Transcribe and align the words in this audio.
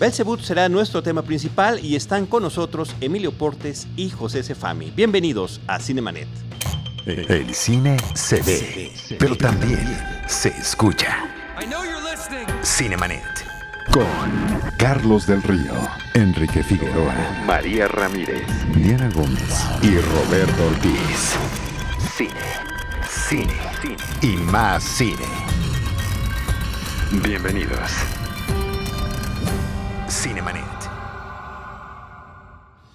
Belzebut 0.00 0.40
será 0.40 0.66
nuestro 0.70 1.02
tema 1.02 1.20
principal 1.20 1.78
y 1.84 1.94
están 1.94 2.24
con 2.24 2.42
nosotros 2.42 2.96
Emilio 3.02 3.32
Portes 3.32 3.86
y 3.96 4.08
José 4.08 4.42
Cefami. 4.42 4.90
Bienvenidos 4.90 5.60
a 5.66 5.78
Cinemanet. 5.78 6.26
El 7.04 7.54
cine 7.54 7.98
se 8.14 8.40
ve, 8.40 8.92
pero 9.18 9.36
también 9.36 9.78
se 10.26 10.48
escucha. 10.48 11.18
Cinemanet. 12.64 13.22
Con 13.92 14.06
Carlos 14.78 15.26
del 15.26 15.42
Río, 15.42 15.74
Enrique 16.14 16.62
Figueroa, 16.62 17.14
María 17.44 17.86
Ramírez, 17.86 18.46
Diana 18.74 19.10
Gómez 19.10 19.66
y 19.82 19.98
Roberto 19.98 20.66
Ortiz. 20.66 21.36
Cine, 22.16 22.30
cine, 23.28 23.52
cine 23.82 23.96
y 24.22 24.38
más 24.38 24.82
cine. 24.82 25.26
Bienvenidos. 27.22 28.19
Cinemanet. 30.10 30.64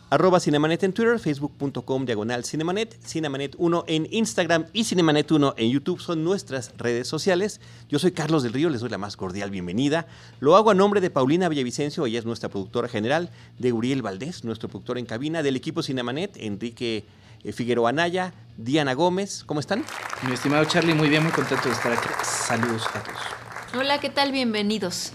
Arroba 0.09 0.41
Cinemanet 0.41 0.83
en 0.83 0.91
Twitter, 0.91 1.17
facebook.com 1.17 2.05
diagonal 2.05 2.43
Cinemanet, 2.43 2.99
Cinemanet 3.05 3.55
1 3.57 3.85
en 3.87 4.07
Instagram 4.11 4.65
y 4.73 4.83
Cinemanet 4.83 5.31
1 5.31 5.55
en 5.57 5.71
YouTube 5.71 6.01
son 6.01 6.25
nuestras 6.25 6.73
redes 6.77 7.07
sociales. 7.07 7.61
Yo 7.87 7.99
soy 7.99 8.11
Carlos 8.11 8.43
del 8.43 8.51
Río, 8.51 8.69
les 8.69 8.81
doy 8.81 8.89
la 8.89 8.97
más 8.97 9.15
cordial 9.15 9.49
bienvenida. 9.49 10.07
Lo 10.41 10.57
hago 10.57 10.71
a 10.71 10.73
nombre 10.73 10.99
de 10.99 11.09
Paulina 11.09 11.47
Villavicencio, 11.47 12.05
ella 12.05 12.19
es 12.19 12.25
nuestra 12.25 12.49
productora 12.49 12.89
general, 12.89 13.29
de 13.59 13.71
Uriel 13.71 14.01
Valdés, 14.01 14.43
nuestro 14.43 14.67
productor 14.67 14.97
en 14.97 15.05
cabina, 15.05 15.41
del 15.41 15.55
equipo 15.55 15.83
Cinemanet, 15.83 16.35
Enrique 16.35 17.05
eh, 17.45 17.51
Figueroa 17.53 17.91
Anaya, 17.91 18.33
Diana 18.57 18.93
Gómez. 18.93 19.45
¿Cómo 19.45 19.61
están? 19.61 19.85
Mi 20.27 20.33
estimado 20.33 20.65
Charlie, 20.65 20.93
muy 20.93 21.07
bien, 21.07 21.23
muy 21.23 21.31
contento 21.31 21.69
de 21.69 21.75
estar 21.75 21.93
aquí. 21.93 22.09
Saludos 22.23 22.83
a 22.93 23.01
todos. 23.01 23.19
Hola, 23.73 24.01
¿qué 24.01 24.09
tal? 24.09 24.33
Bienvenidos. 24.33 25.13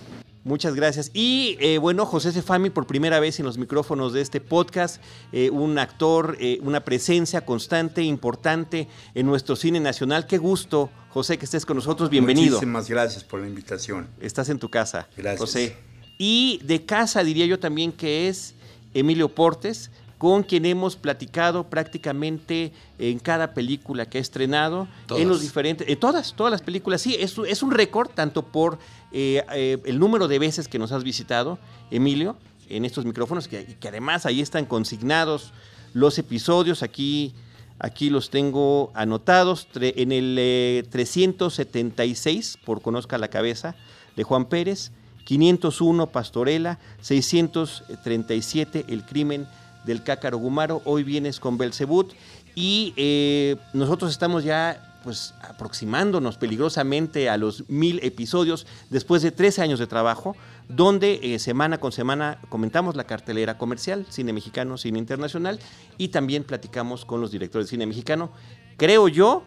Muchas 0.50 0.74
gracias. 0.74 1.12
Y 1.14 1.56
eh, 1.60 1.78
bueno, 1.78 2.04
José 2.04 2.32
Cefami, 2.32 2.70
por 2.70 2.84
primera 2.84 3.20
vez 3.20 3.38
en 3.38 3.46
los 3.46 3.56
micrófonos 3.56 4.12
de 4.12 4.20
este 4.20 4.40
podcast, 4.40 5.00
eh, 5.30 5.48
un 5.48 5.78
actor, 5.78 6.36
eh, 6.40 6.58
una 6.62 6.80
presencia 6.80 7.46
constante, 7.46 8.02
importante 8.02 8.88
en 9.14 9.26
nuestro 9.26 9.54
cine 9.54 9.78
nacional. 9.78 10.26
Qué 10.26 10.38
gusto, 10.38 10.90
José, 11.10 11.38
que 11.38 11.44
estés 11.44 11.64
con 11.64 11.76
nosotros. 11.76 12.10
Bienvenido. 12.10 12.54
Muchísimas 12.56 12.88
gracias 12.88 13.22
por 13.22 13.38
la 13.38 13.46
invitación. 13.46 14.08
Estás 14.20 14.48
en 14.48 14.58
tu 14.58 14.68
casa, 14.68 15.06
Gracias. 15.16 15.38
José. 15.38 15.76
Y 16.18 16.60
de 16.64 16.84
casa 16.84 17.22
diría 17.22 17.46
yo 17.46 17.60
también 17.60 17.92
que 17.92 18.26
es 18.26 18.56
Emilio 18.92 19.28
Portes, 19.28 19.92
con 20.18 20.42
quien 20.42 20.66
hemos 20.66 20.96
platicado 20.96 21.70
prácticamente 21.70 22.72
en 22.98 23.20
cada 23.20 23.54
película 23.54 24.04
que 24.04 24.18
ha 24.18 24.20
estrenado, 24.20 24.88
Todas. 25.06 25.22
en 25.22 25.28
los 25.28 25.40
diferentes, 25.40 25.88
en 25.88 25.98
todas, 25.98 26.34
todas 26.34 26.50
las 26.50 26.60
películas. 26.60 27.00
Sí, 27.00 27.16
es, 27.18 27.36
es 27.48 27.62
un 27.62 27.70
récord 27.70 28.10
tanto 28.10 28.42
por 28.44 28.78
eh, 29.12 29.44
eh, 29.52 29.78
el 29.84 29.98
número 29.98 30.28
de 30.28 30.38
veces 30.38 30.68
que 30.68 30.78
nos 30.78 30.92
has 30.92 31.04
visitado, 31.04 31.58
Emilio, 31.90 32.36
en 32.68 32.84
estos 32.84 33.04
micrófonos, 33.04 33.48
que, 33.48 33.64
que 33.78 33.88
además 33.88 34.26
ahí 34.26 34.40
están 34.40 34.66
consignados 34.66 35.52
los 35.92 36.18
episodios, 36.18 36.82
aquí, 36.82 37.34
aquí 37.78 38.10
los 38.10 38.30
tengo 38.30 38.90
anotados, 38.94 39.68
en 39.74 40.12
el 40.12 40.36
eh, 40.38 40.84
376, 40.90 42.58
por 42.64 42.82
Conozca 42.82 43.18
la 43.18 43.28
Cabeza, 43.28 43.74
de 44.16 44.22
Juan 44.22 44.46
Pérez, 44.46 44.92
501 45.24 46.06
Pastorela, 46.08 46.78
637 47.00 48.86
El 48.88 49.04
crimen 49.04 49.46
del 49.84 50.02
Cácaro 50.02 50.38
Gumaro, 50.38 50.82
hoy 50.84 51.04
vienes 51.04 51.40
con 51.40 51.56
Belcebut 51.56 52.12
y 52.54 52.92
eh, 52.96 53.56
nosotros 53.72 54.10
estamos 54.10 54.44
ya 54.44 54.89
pues 55.02 55.34
aproximándonos 55.42 56.36
peligrosamente 56.36 57.28
a 57.28 57.36
los 57.36 57.68
mil 57.68 58.00
episodios 58.02 58.66
después 58.90 59.22
de 59.22 59.30
13 59.30 59.62
años 59.62 59.78
de 59.78 59.86
trabajo, 59.86 60.36
donde 60.68 61.20
eh, 61.22 61.38
semana 61.38 61.78
con 61.78 61.92
semana 61.92 62.38
comentamos 62.48 62.96
la 62.96 63.04
cartelera 63.04 63.58
comercial, 63.58 64.06
cine 64.08 64.32
mexicano, 64.32 64.78
cine 64.78 64.98
internacional, 64.98 65.58
y 65.98 66.08
también 66.08 66.44
platicamos 66.44 67.04
con 67.04 67.20
los 67.20 67.30
directores 67.30 67.66
de 67.66 67.70
cine 67.70 67.86
mexicano. 67.86 68.30
Creo 68.76 69.08
yo 69.08 69.44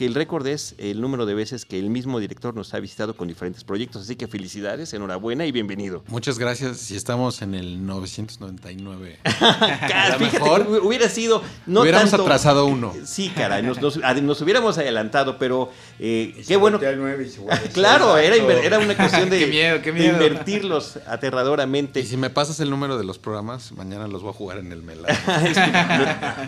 que 0.00 0.06
el 0.06 0.14
récord 0.14 0.46
es 0.46 0.74
el 0.78 1.02
número 1.02 1.26
de 1.26 1.34
veces 1.34 1.66
que 1.66 1.78
el 1.78 1.90
mismo 1.90 2.20
director 2.20 2.54
nos 2.54 2.72
ha 2.72 2.80
visitado 2.80 3.14
con 3.14 3.28
diferentes 3.28 3.64
proyectos, 3.64 4.00
así 4.00 4.16
que 4.16 4.28
felicidades, 4.28 4.94
enhorabuena 4.94 5.44
y 5.44 5.52
bienvenido. 5.52 6.02
Muchas 6.08 6.38
gracias. 6.38 6.78
Si 6.78 6.96
estamos 6.96 7.42
en 7.42 7.54
el 7.54 7.84
999. 7.84 9.18
Cara, 9.22 10.14
Fíjate 10.18 10.38
mejor 10.40 10.66
que 10.66 10.72
hubiera 10.86 11.06
sido 11.10 11.42
no 11.66 11.82
Hubiéramos 11.82 12.08
tanto- 12.10 12.22
atrasado 12.24 12.64
uno. 12.64 12.94
Sí, 13.04 13.28
caray, 13.28 13.62
nos, 13.62 13.78
nos- 13.82 13.98
ad- 14.02 14.22
nos 14.22 14.40
hubiéramos 14.40 14.78
adelantado, 14.78 15.36
pero 15.38 15.70
eh, 15.98 16.32
Y 16.34 16.44
se 16.44 16.48
qué 16.48 16.56
bueno. 16.56 16.78
y 16.80 17.68
Claro, 17.74 18.16
era, 18.16 18.36
era 18.36 18.78
una 18.78 18.96
cuestión 18.96 19.28
de, 19.28 19.38
Qué 19.38 19.46
miedo, 19.48 19.82
qué 19.82 19.92
de 19.92 20.00
miedo. 20.00 20.12
invertirlos 20.14 20.98
aterradoramente. 21.06 22.00
Y 22.00 22.06
si 22.06 22.16
me 22.16 22.30
pasas 22.30 22.58
el 22.60 22.70
número 22.70 22.96
de 22.96 23.04
los 23.04 23.18
programas, 23.18 23.70
mañana 23.72 24.08
los 24.08 24.22
voy 24.22 24.30
a 24.30 24.32
jugar 24.32 24.56
en 24.60 24.72
el 24.72 24.82
Melado. 24.82 25.14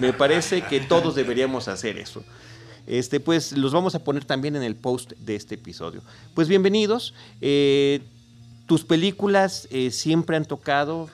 Me, 0.01 0.07
me 0.07 0.13
parece 0.15 0.63
que 0.63 0.81
todos 0.81 1.15
deberíamos 1.15 1.69
hacer 1.69 1.99
eso. 1.99 2.25
Este, 2.87 3.21
pues 3.21 3.53
los 3.53 3.73
vamos 3.73 3.95
a 3.95 4.03
poner 4.03 4.25
también 4.25 4.57
en 4.57 4.63
el 4.63 4.75
post 4.75 5.13
de 5.13 5.37
este 5.37 5.55
episodio. 5.55 6.03
Pues 6.35 6.49
bienvenidos. 6.49 7.15
Eh, 7.41 8.03
tus 8.67 8.85
películas 8.85 9.69
eh, 9.71 9.91
siempre 9.91 10.37
han 10.37 10.45
tocado, 10.45 11.09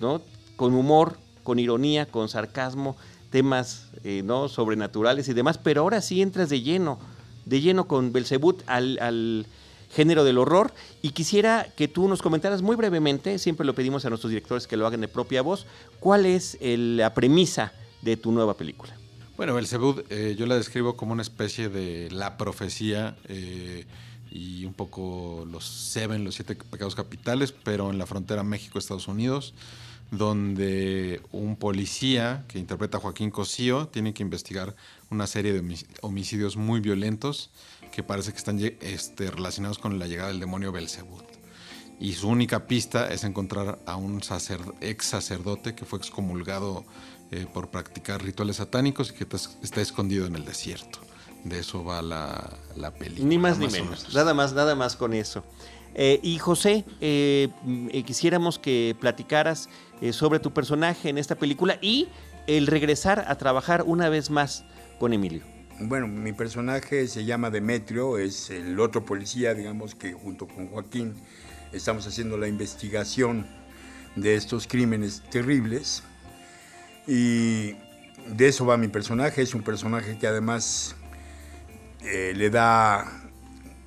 ¿no? 0.00 0.22
Con 0.56 0.74
humor, 0.74 1.18
con 1.42 1.58
ironía, 1.58 2.06
con 2.06 2.28
sarcasmo, 2.28 2.96
temas 3.30 3.88
eh, 4.04 4.22
¿no? 4.24 4.48
sobrenaturales 4.48 5.28
y 5.28 5.34
demás, 5.34 5.58
pero 5.58 5.82
ahora 5.82 6.00
sí 6.00 6.22
entras 6.22 6.48
de 6.48 6.62
lleno, 6.62 6.98
de 7.44 7.60
lleno 7.60 7.86
con 7.86 8.12
Belzebut 8.12 8.62
al, 8.66 9.46
género 9.90 10.24
del 10.24 10.38
horror. 10.38 10.72
Y 11.02 11.10
quisiera 11.10 11.66
que 11.76 11.88
tú 11.88 12.08
nos 12.08 12.22
comentaras 12.22 12.62
muy 12.62 12.76
brevemente, 12.76 13.38
siempre 13.38 13.66
lo 13.66 13.74
pedimos 13.74 14.06
a 14.06 14.08
nuestros 14.08 14.30
directores 14.30 14.66
que 14.66 14.78
lo 14.78 14.86
hagan 14.86 15.02
de 15.02 15.08
propia 15.08 15.42
voz, 15.42 15.66
cuál 16.00 16.24
es 16.24 16.56
la 16.62 17.12
premisa 17.12 17.74
de 18.00 18.16
tu 18.16 18.32
nueva 18.32 18.54
película. 18.54 19.01
Bueno, 19.42 19.54
Belzebud 19.54 20.04
eh, 20.08 20.36
yo 20.38 20.46
la 20.46 20.54
describo 20.54 20.96
como 20.96 21.14
una 21.14 21.22
especie 21.22 21.68
de 21.68 22.08
la 22.12 22.38
profecía 22.38 23.16
eh, 23.26 23.86
y 24.30 24.64
un 24.66 24.72
poco 24.72 25.44
los 25.50 25.64
Seven, 25.66 26.22
los 26.22 26.36
siete 26.36 26.54
pecados 26.54 26.94
capitales, 26.94 27.50
pero 27.50 27.90
en 27.90 27.98
la 27.98 28.06
frontera 28.06 28.44
México-Estados 28.44 29.08
Unidos, 29.08 29.52
donde 30.12 31.22
un 31.32 31.56
policía 31.56 32.44
que 32.46 32.60
interpreta 32.60 32.98
a 32.98 33.00
Joaquín 33.00 33.32
Cosío 33.32 33.88
tiene 33.88 34.14
que 34.14 34.22
investigar 34.22 34.76
una 35.10 35.26
serie 35.26 35.52
de 35.52 35.58
homic- 35.60 35.88
homicidios 36.02 36.56
muy 36.56 36.78
violentos 36.78 37.50
que 37.90 38.04
parece 38.04 38.30
que 38.30 38.38
están 38.38 38.60
este, 38.80 39.28
relacionados 39.28 39.80
con 39.80 39.98
la 39.98 40.06
llegada 40.06 40.28
del 40.28 40.38
demonio 40.38 40.70
Belzebud. 40.70 41.24
Y 41.98 42.12
su 42.12 42.28
única 42.28 42.68
pista 42.68 43.12
es 43.12 43.24
encontrar 43.24 43.80
a 43.86 43.96
un 43.96 44.22
sacer- 44.22 44.72
ex 44.80 45.04
sacerdote 45.06 45.74
que 45.74 45.84
fue 45.84 45.98
excomulgado 45.98 46.84
eh, 47.32 47.46
por 47.52 47.68
practicar 47.70 48.22
rituales 48.22 48.56
satánicos 48.56 49.10
y 49.10 49.14
que 49.14 49.26
está 49.62 49.80
escondido 49.80 50.26
en 50.26 50.36
el 50.36 50.44
desierto. 50.44 51.00
De 51.44 51.58
eso 51.58 51.82
va 51.82 52.02
la, 52.02 52.56
la 52.76 52.92
película. 52.92 53.26
Ni 53.26 53.36
más 53.36 53.58
ni 53.58 53.66
o 53.66 53.70
menos, 53.70 54.14
nada 54.14 54.32
más, 54.32 54.52
nada 54.52 54.76
más 54.76 54.94
con 54.94 55.12
eso. 55.12 55.42
Eh, 55.94 56.20
y 56.22 56.38
José, 56.38 56.84
eh, 57.00 57.48
eh, 57.90 58.02
quisiéramos 58.04 58.58
que 58.58 58.96
platicaras 59.00 59.68
eh, 60.00 60.12
sobre 60.12 60.38
tu 60.38 60.52
personaje 60.52 61.08
en 61.08 61.18
esta 61.18 61.34
película 61.34 61.78
y 61.82 62.08
el 62.46 62.66
regresar 62.66 63.24
a 63.26 63.36
trabajar 63.36 63.82
una 63.86 64.08
vez 64.08 64.30
más 64.30 64.64
con 64.98 65.12
Emilio. 65.12 65.42
Bueno, 65.80 66.06
mi 66.06 66.32
personaje 66.32 67.08
se 67.08 67.24
llama 67.24 67.50
Demetrio, 67.50 68.18
es 68.18 68.50
el 68.50 68.78
otro 68.78 69.04
policía, 69.04 69.52
digamos, 69.52 69.94
que 69.94 70.12
junto 70.12 70.46
con 70.46 70.68
Joaquín 70.68 71.14
estamos 71.72 72.06
haciendo 72.06 72.36
la 72.36 72.46
investigación 72.46 73.46
de 74.14 74.36
estos 74.36 74.66
crímenes 74.66 75.22
terribles. 75.30 76.04
Y 77.06 77.74
de 78.26 78.48
eso 78.48 78.66
va 78.66 78.76
mi 78.76 78.88
personaje, 78.88 79.42
es 79.42 79.54
un 79.54 79.62
personaje 79.62 80.18
que 80.18 80.26
además 80.26 80.94
eh, 82.04 82.32
le 82.34 82.50
da 82.50 83.22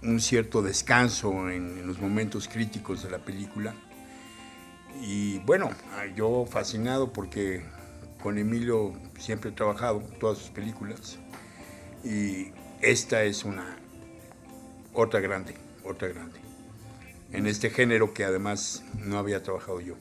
un 0.02 0.20
cierto 0.20 0.62
descanso 0.62 1.50
en, 1.50 1.80
en 1.80 1.88
los 1.88 2.00
momentos 2.00 2.48
críticos 2.48 3.04
de 3.04 3.10
la 3.10 3.20
película. 3.20 3.74
Y 5.02 5.40
bueno, 5.40 5.72
yo 6.16 6.46
fascinado 6.50 7.12
porque 7.12 7.64
con 8.22 8.38
Emilio 8.38 8.94
siempre 9.20 9.52
he 9.52 9.54
trabajado 9.54 10.00
todas 10.20 10.38
sus 10.38 10.50
películas 10.50 11.20
y 12.04 12.52
esta 12.82 13.24
es 13.24 13.44
una 13.44 13.78
otra 14.94 15.20
grande, 15.20 15.56
otra 15.84 16.08
grande. 16.08 16.40
En 17.32 17.48
este 17.48 17.70
género 17.70 18.14
que 18.14 18.24
además 18.24 18.84
no 18.98 19.18
había 19.18 19.44
trabajado 19.44 19.82
yo. 19.82 19.96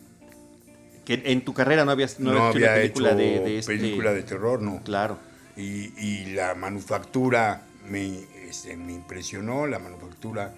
Que 1.05 1.23
en 1.27 1.45
tu 1.45 1.53
carrera 1.55 1.85
no 1.85 1.91
habías 1.91 2.19
no 2.21 2.33
No, 2.33 2.47
habías 2.47 2.55
hecho 2.55 2.59
una 2.59 2.71
había 2.73 2.83
película 2.83 3.09
hecho 3.11 3.19
de, 3.19 3.41
de 3.51 3.59
este- 3.59 3.77
película 3.77 4.12
de 4.12 4.23
terror, 4.23 4.62
no. 4.62 4.83
Claro. 4.85 5.19
Y, 5.56 5.93
y 6.03 6.33
la 6.35 6.55
manufactura 6.55 7.62
me, 7.89 8.21
este, 8.49 8.77
me 8.77 8.93
impresionó, 8.93 9.67
la 9.67 9.79
manufactura 9.79 10.55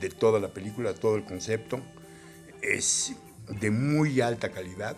de 0.00 0.08
toda 0.08 0.40
la 0.40 0.48
película, 0.48 0.94
todo 0.94 1.16
el 1.16 1.24
concepto. 1.24 1.80
Es 2.62 3.14
de 3.48 3.70
muy 3.70 4.20
alta 4.20 4.50
calidad. 4.50 4.96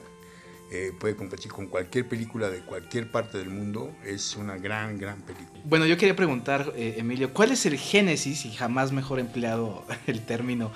eh, 0.74 0.90
puede 0.98 1.14
competir 1.16 1.52
con 1.52 1.66
cualquier 1.66 2.08
película 2.08 2.48
de 2.48 2.60
cualquier 2.60 3.10
parte 3.10 3.36
del 3.36 3.50
mundo. 3.50 3.94
Es 4.06 4.36
una 4.36 4.56
gran, 4.56 4.96
gran 4.98 5.20
película. 5.20 5.60
Bueno, 5.64 5.84
yo 5.84 5.98
quería 5.98 6.16
preguntar, 6.16 6.72
eh, 6.76 6.94
Emilio, 6.96 7.34
¿cuál 7.34 7.50
es 7.52 7.66
el 7.66 7.76
génesis, 7.76 8.46
y 8.46 8.52
jamás 8.52 8.90
mejor 8.90 9.20
empleado 9.20 9.84
el 10.06 10.24
término, 10.24 10.70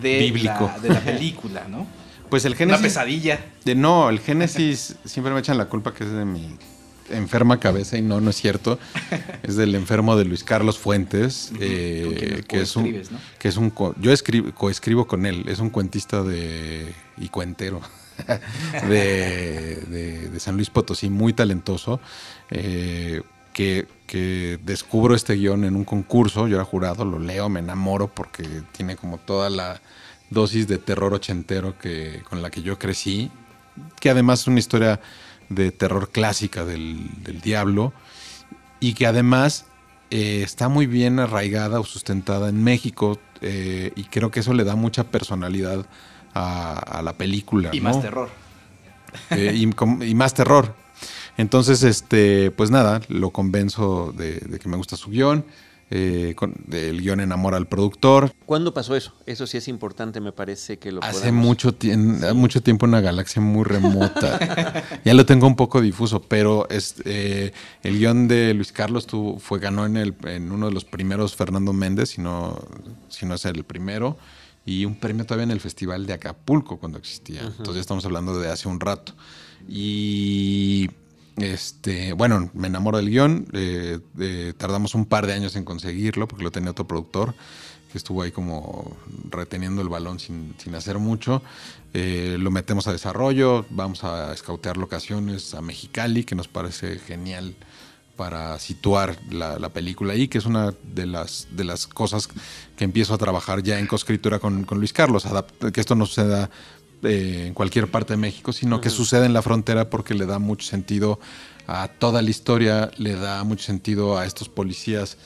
de, 0.00 0.20
Bíblico. 0.20 0.70
La, 0.74 0.78
de 0.78 0.88
la 0.88 1.00
película, 1.00 1.66
¿no? 1.68 1.86
Pues 2.32 2.46
el 2.46 2.56
Génesis. 2.56 2.78
Una 2.78 2.88
pesadilla. 2.88 3.44
De, 3.62 3.74
no, 3.74 4.08
el 4.08 4.18
Génesis 4.18 4.96
siempre 5.04 5.34
me 5.34 5.40
echan 5.40 5.58
la 5.58 5.66
culpa 5.66 5.92
que 5.92 6.04
es 6.04 6.10
de 6.10 6.24
mi 6.24 6.56
enferma 7.10 7.60
cabeza 7.60 7.98
y 7.98 8.00
no, 8.00 8.22
no 8.22 8.30
es 8.30 8.36
cierto. 8.36 8.78
Es 9.42 9.56
del 9.56 9.74
enfermo 9.74 10.16
de 10.16 10.24
Luis 10.24 10.42
Carlos 10.42 10.78
Fuentes, 10.78 11.52
eh, 11.60 12.42
que, 12.48 12.62
es 12.62 12.74
un, 12.74 12.90
¿no? 12.90 13.18
que 13.38 13.48
es 13.48 13.58
un... 13.58 13.70
Yo 14.00 14.12
escribo, 14.12 14.50
coescribo 14.54 15.06
con 15.06 15.26
él, 15.26 15.44
es 15.46 15.58
un 15.58 15.68
cuentista 15.68 16.22
de, 16.22 16.94
y 17.18 17.28
cuentero 17.28 17.82
de, 18.88 20.30
de, 20.32 20.40
San 20.40 20.56
Luis 20.56 20.70
Potosí, 20.70 21.10
muy 21.10 21.34
talentoso, 21.34 22.00
eh, 22.50 23.20
que, 23.52 23.86
que, 24.06 24.58
descubro 24.64 25.14
este 25.14 25.34
guion 25.34 25.64
en 25.64 25.76
un 25.76 25.84
concurso, 25.84 26.48
yo 26.48 26.56
era 26.56 26.64
jurado, 26.64 27.04
lo 27.04 27.18
leo, 27.18 27.50
me 27.50 27.60
enamoro 27.60 28.08
porque 28.08 28.44
tiene 28.72 28.96
como 28.96 29.18
toda 29.18 29.50
la 29.50 29.82
dosis 30.32 30.66
de 30.66 30.78
terror 30.78 31.14
ochentero 31.14 31.78
que, 31.78 32.22
con 32.28 32.42
la 32.42 32.50
que 32.50 32.62
yo 32.62 32.78
crecí, 32.78 33.30
que 34.00 34.10
además 34.10 34.40
es 34.40 34.46
una 34.48 34.58
historia 34.58 35.00
de 35.48 35.70
terror 35.70 36.10
clásica 36.10 36.64
del, 36.64 37.10
diablo 37.42 37.92
y 38.80 38.94
que 38.94 39.06
además 39.06 39.66
eh, 40.10 40.42
está 40.42 40.68
muy 40.68 40.86
bien 40.86 41.18
arraigada 41.18 41.80
o 41.80 41.84
sustentada 41.84 42.48
en 42.48 42.62
México 42.62 43.18
eh, 43.40 43.92
y 43.96 44.04
creo 44.04 44.30
que 44.30 44.40
eso 44.40 44.54
le 44.54 44.64
da 44.64 44.76
mucha 44.76 45.04
personalidad 45.04 45.86
a, 46.34 47.02
la 47.04 47.12
película. 47.14 47.70
Y 47.72 47.80
más 47.80 48.00
terror. 48.00 48.30
Eh, 49.30 49.52
y, 49.54 50.14
más 50.14 50.32
terror. 50.32 50.74
Entonces, 51.36 51.82
este, 51.82 52.50
pues 52.50 52.70
nada, 52.70 53.02
lo 53.08 53.30
convenzo 53.30 54.12
de, 54.16 54.36
de 54.36 54.58
que 54.58 54.68
me 54.68 54.76
gusta 54.78 54.96
su 54.96 55.10
guion 55.10 55.44
eh, 55.94 56.32
con, 56.36 56.54
el 56.72 57.02
guion 57.02 57.20
enamora 57.20 57.58
al 57.58 57.68
productor. 57.68 58.32
¿Cuándo 58.46 58.72
pasó 58.72 58.96
eso? 58.96 59.12
Eso 59.26 59.46
sí 59.46 59.58
es 59.58 59.68
importante, 59.68 60.22
me 60.22 60.32
parece 60.32 60.78
que 60.78 60.90
lo 60.90 61.04
Hace 61.04 61.32
mucho, 61.32 61.76
mucho 62.34 62.62
tiempo 62.62 62.86
en 62.86 62.92
una 62.92 63.02
galaxia 63.02 63.42
muy 63.42 63.64
remota. 63.64 64.82
ya 65.04 65.12
lo 65.12 65.26
tengo 65.26 65.46
un 65.46 65.54
poco 65.54 65.82
difuso, 65.82 66.22
pero 66.22 66.66
es, 66.70 66.94
eh, 67.04 67.52
el 67.82 67.98
guion 67.98 68.26
de 68.26 68.54
Luis 68.54 68.72
Carlos 68.72 69.06
tu, 69.06 69.36
fue, 69.38 69.58
ganó 69.58 69.84
en, 69.84 69.98
el, 69.98 70.14
en 70.24 70.50
uno 70.50 70.68
de 70.68 70.72
los 70.72 70.86
primeros 70.86 71.36
Fernando 71.36 71.74
Méndez, 71.74 72.08
si 72.08 72.22
no, 72.22 72.58
si 73.10 73.26
no 73.26 73.34
es 73.34 73.44
el 73.44 73.62
primero, 73.64 74.16
y 74.64 74.86
un 74.86 74.94
premio 74.94 75.26
todavía 75.26 75.44
en 75.44 75.50
el 75.50 75.60
Festival 75.60 76.06
de 76.06 76.14
Acapulco 76.14 76.78
cuando 76.78 76.96
existía. 76.96 77.42
Entonces 77.42 77.82
estamos 77.82 78.06
hablando 78.06 78.38
de 78.38 78.48
hace 78.48 78.66
un 78.66 78.80
rato. 78.80 79.12
Y 79.68 80.88
este, 81.36 82.12
bueno, 82.12 82.50
me 82.54 82.68
enamoro 82.68 82.98
del 82.98 83.10
guion. 83.10 83.46
Eh, 83.52 83.98
eh, 84.18 84.52
tardamos 84.56 84.94
un 84.94 85.06
par 85.06 85.26
de 85.26 85.32
años 85.32 85.56
en 85.56 85.64
conseguirlo 85.64 86.28
porque 86.28 86.44
lo 86.44 86.50
tenía 86.50 86.70
otro 86.70 86.86
productor 86.86 87.34
que 87.90 87.98
estuvo 87.98 88.22
ahí 88.22 88.32
como 88.32 88.96
reteniendo 89.30 89.82
el 89.82 89.88
balón 89.88 90.18
sin, 90.18 90.54
hacer 90.74 90.98
mucho. 90.98 91.42
Eh, 91.92 92.36
lo 92.38 92.50
metemos 92.50 92.86
a 92.86 92.92
desarrollo, 92.92 93.66
vamos 93.68 94.02
a 94.02 94.32
escautear 94.32 94.78
locaciones 94.78 95.52
a 95.52 95.60
Mexicali, 95.60 96.24
que 96.24 96.34
nos 96.34 96.48
parece 96.48 96.98
genial 96.98 97.54
para 98.16 98.58
situar 98.58 99.18
la, 99.30 99.68
película 99.70 100.14
ahí, 100.14 100.28
que 100.28 100.38
es 100.38 100.46
una 100.46 100.72
de 100.94 101.06
las, 101.06 101.48
de 101.50 101.64
las 101.64 101.86
cosas 101.86 102.28
que 102.76 102.84
empiezo 102.84 103.12
a 103.12 103.18
trabajar 103.18 103.62
ya 103.62 103.78
en 103.78 103.86
coescritura 103.86 104.38
con, 104.38 104.64
con 104.64 104.78
Luis 104.78 104.94
Carlos, 104.94 105.26
que 105.72 105.80
esto 105.80 105.94
no 105.94 106.06
suceda 106.06 106.48
eh, 107.02 107.46
en 107.48 107.54
cualquier 107.54 107.88
parte 107.88 108.14
de 108.14 108.16
México, 108.16 108.52
sino 108.52 108.80
que 108.80 108.90
sucede 108.90 109.26
en 109.26 109.32
la 109.32 109.42
frontera 109.42 109.90
porque 109.90 110.14
le 110.14 110.26
da 110.26 110.38
mucho 110.38 110.66
sentido 110.66 111.18
a 111.66 111.88
toda 111.88 112.22
la 112.22 112.30
historia, 112.30 112.90
le 112.96 113.14
da 113.14 113.42
mucho 113.44 113.64
sentido 113.64 114.18
a 114.18 114.26
estos 114.26 114.48
policías 114.48 115.16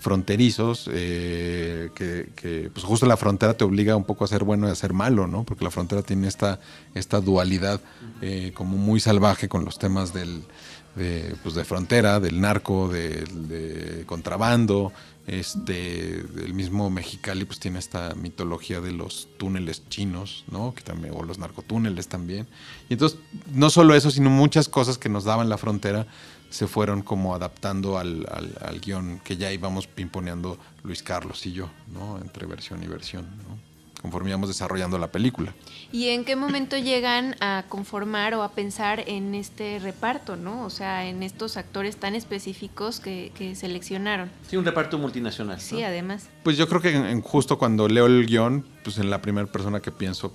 fronterizos, 0.00 0.88
eh, 0.92 1.90
que, 1.94 2.70
pues 2.72 2.84
justo 2.84 3.06
la 3.06 3.16
frontera 3.16 3.54
te 3.54 3.64
obliga 3.64 3.96
un 3.96 4.04
poco 4.04 4.24
a 4.24 4.28
ser 4.28 4.44
bueno 4.44 4.66
y 4.66 4.70
a 4.70 4.74
ser 4.74 4.94
malo, 4.94 5.26
¿no? 5.26 5.44
Porque 5.44 5.62
la 5.62 5.70
frontera 5.70 6.02
tiene 6.02 6.26
esta, 6.26 6.58
esta 6.94 7.20
dualidad 7.20 7.80
eh, 8.22 8.52
como 8.54 8.78
muy 8.78 8.98
salvaje 8.98 9.48
con 9.48 9.64
los 9.64 9.78
temas 9.78 10.14
del, 10.14 10.42
de, 10.96 11.36
pues 11.42 11.54
de 11.54 11.64
frontera, 11.64 12.18
del 12.18 12.40
narco, 12.40 12.88
de 12.88 14.04
contrabando, 14.06 14.92
este, 15.26 16.20
el 16.20 16.54
mismo 16.54 16.90
Mexicali 16.90 17.44
pues 17.44 17.60
tiene 17.60 17.78
esta 17.78 18.14
mitología 18.14 18.80
de 18.80 18.92
los 18.92 19.28
túneles 19.38 19.88
chinos, 19.88 20.44
¿no? 20.50 20.74
Que 20.74 20.82
también, 20.82 21.14
o 21.16 21.22
los 21.22 21.38
narcotúneles 21.38 22.08
también. 22.08 22.46
Y 22.88 22.94
entonces, 22.94 23.18
no 23.52 23.70
solo 23.70 23.94
eso, 23.94 24.10
sino 24.10 24.30
muchas 24.30 24.68
cosas 24.68 24.98
que 24.98 25.08
nos 25.08 25.24
daban 25.24 25.48
la 25.48 25.58
frontera 25.58 26.06
se 26.50 26.66
fueron 26.66 27.02
como 27.02 27.34
adaptando 27.34 27.96
al, 27.96 28.26
al, 28.60 28.80
guion 28.80 29.20
que 29.20 29.36
ya 29.36 29.52
íbamos 29.52 29.86
pimponeando 29.86 30.58
Luis 30.82 31.02
Carlos 31.02 31.46
y 31.46 31.52
yo, 31.52 31.70
¿no? 31.92 32.18
Entre 32.18 32.44
versión 32.46 32.82
y 32.82 32.88
versión, 32.88 33.24
¿no? 33.24 33.69
Conforme 34.00 34.30
íbamos 34.30 34.48
desarrollando 34.48 34.98
la 34.98 35.08
película. 35.08 35.54
¿Y 35.92 36.08
en 36.08 36.24
qué 36.24 36.36
momento 36.36 36.76
llegan 36.90 37.36
a 37.40 37.64
conformar 37.68 38.34
o 38.34 38.42
a 38.42 38.52
pensar 38.52 39.04
en 39.06 39.34
este 39.34 39.78
reparto, 39.78 40.36
no? 40.36 40.64
O 40.64 40.70
sea, 40.70 41.06
en 41.06 41.22
estos 41.22 41.56
actores 41.56 41.96
tan 41.96 42.14
específicos 42.14 43.00
que, 43.00 43.30
seleccionaron. 43.54 44.30
Sí, 44.48 44.56
un 44.56 44.64
reparto 44.64 44.98
multinacional. 44.98 45.60
Sí, 45.60 45.82
además. 45.82 46.28
Pues 46.42 46.56
yo 46.56 46.68
creo 46.68 46.80
que 46.80 47.20
justo 47.22 47.58
cuando 47.58 47.86
leo 47.86 48.06
el 48.06 48.26
guion, 48.26 48.64
pues 48.82 48.96
en 48.96 49.10
la 49.10 49.20
primera 49.20 49.46
persona 49.46 49.80
que 49.80 49.92
pienso, 49.92 50.32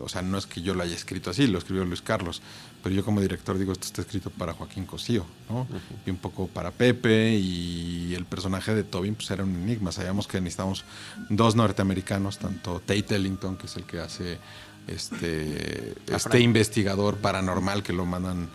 o 0.00 0.08
sea, 0.08 0.20
no 0.22 0.36
es 0.36 0.46
que 0.46 0.62
yo 0.62 0.74
lo 0.74 0.82
haya 0.82 0.94
escrito 0.94 1.30
así, 1.30 1.46
lo 1.46 1.58
escribió 1.58 1.84
Luis 1.84 2.02
Carlos, 2.02 2.42
pero 2.82 2.94
yo 2.94 3.04
como 3.04 3.20
director 3.20 3.56
digo, 3.56 3.70
esto 3.70 3.86
está 3.86 4.02
escrito 4.02 4.30
para 4.30 4.52
Joaquín 4.52 4.84
Cosío, 4.84 5.24
¿no? 5.48 5.66
Y 6.04 6.10
un 6.10 6.16
poco 6.16 6.48
para 6.48 6.72
Pepe 6.72 7.34
y 7.36 8.14
el 8.14 8.24
personaje 8.24 8.74
de 8.74 8.82
Tobin 8.82 9.14
pues 9.14 9.30
era 9.30 9.44
un 9.44 9.54
enigma, 9.54 9.92
sabíamos 9.92 10.26
que 10.26 10.40
necesitábamos 10.40 10.84
dos 11.28 11.54
norteamericanos, 11.54 12.38
tanto 12.38 12.80
Tate 12.80 13.14
Ellington, 13.14 13.56
que 13.56 13.66
es 13.66 13.76
el 13.76 13.84
que 13.84 14.00
hace 14.00 14.38
este, 14.88 15.94
este 16.06 16.40
investigador 16.40 17.16
paranormal 17.18 17.82
que 17.82 17.92
lo 17.92 18.06
mandan 18.06 18.48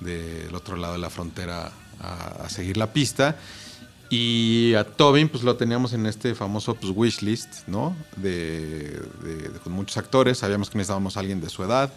del 0.00 0.54
otro 0.54 0.76
lado 0.76 0.92
de 0.92 1.00
la 1.00 1.10
frontera 1.10 1.72
a, 2.00 2.48
seguir 2.48 2.76
la 2.76 2.92
pista, 2.92 3.36
y 4.10 4.74
a 4.74 4.84
Tobin, 4.84 5.28
pues 5.28 5.42
lo 5.42 5.56
teníamos 5.56 5.92
en 5.92 6.06
este 6.06 6.34
famoso 6.34 6.74
pues, 6.74 6.92
wish 6.94 7.22
list, 7.22 7.66
¿no? 7.66 7.94
De, 8.16 9.00
con 9.62 9.72
muchos 9.74 9.96
actores. 9.98 10.38
Sabíamos 10.38 10.70
que 10.70 10.78
necesitábamos 10.78 11.16
a 11.16 11.20
alguien 11.20 11.40
de 11.40 11.50
su 11.50 11.62
edad, 11.62 11.92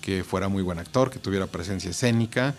que 0.00 0.24
fuera 0.24 0.48
muy 0.48 0.62
buen 0.62 0.78
actor, 0.78 1.10
que 1.10 1.18
tuviera 1.18 1.46
presencia 1.46 1.90
escénica 1.90 2.54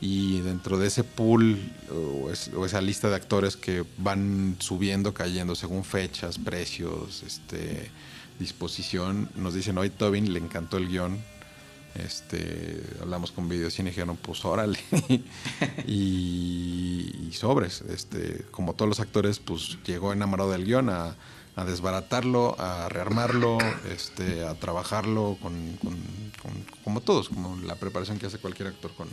y 0.00 0.40
dentro 0.40 0.78
de 0.78 0.88
ese 0.88 1.04
pool 1.04 1.72
o, 1.90 2.30
esa 2.64 2.80
lista 2.80 3.08
de 3.08 3.16
actores 3.16 3.56
que 3.56 3.84
van 3.98 4.56
subiendo, 4.58 5.14
cayendo 5.14 5.54
según 5.54 5.84
fechas, 5.84 6.38
precios, 6.38 7.22
este, 7.22 7.90
disposición, 8.40 9.28
nos 9.36 9.54
dicen, 9.54 9.78
hoy 9.78 9.90
Tobin 9.90 10.32
le 10.32 10.40
encantó 10.40 10.78
el 10.78 10.88
guion, 10.88 11.18
este, 12.04 12.82
hablamos 13.00 13.32
con 13.32 13.48
Videocine 13.48 13.88
y 13.88 13.92
dijeron, 13.92 14.16
pues 14.16 14.44
órale. 14.44 14.78
y, 15.86 17.30
sobres, 17.32 17.82
este, 17.82 18.44
como 18.50 18.74
todos 18.74 18.88
los 18.88 19.00
actores, 19.00 19.38
pues 19.38 19.78
llegó 19.84 20.12
enamorado 20.12 20.50
del 20.52 20.64
guion 20.64 20.88
a 20.90 21.16
a 21.56 21.64
desbaratarlo, 21.64 22.54
a 22.60 22.88
rearmarlo, 22.90 23.56
este, 23.90 24.44
a 24.44 24.54
trabajarlo 24.54 25.38
con, 25.40 25.78
como 26.84 27.00
todos, 27.00 27.30
como 27.30 27.56
la 27.62 27.76
preparación 27.76 28.18
que 28.18 28.26
hace 28.26 28.38
cualquier 28.38 28.68
actor 28.68 28.92
con, 28.94 29.08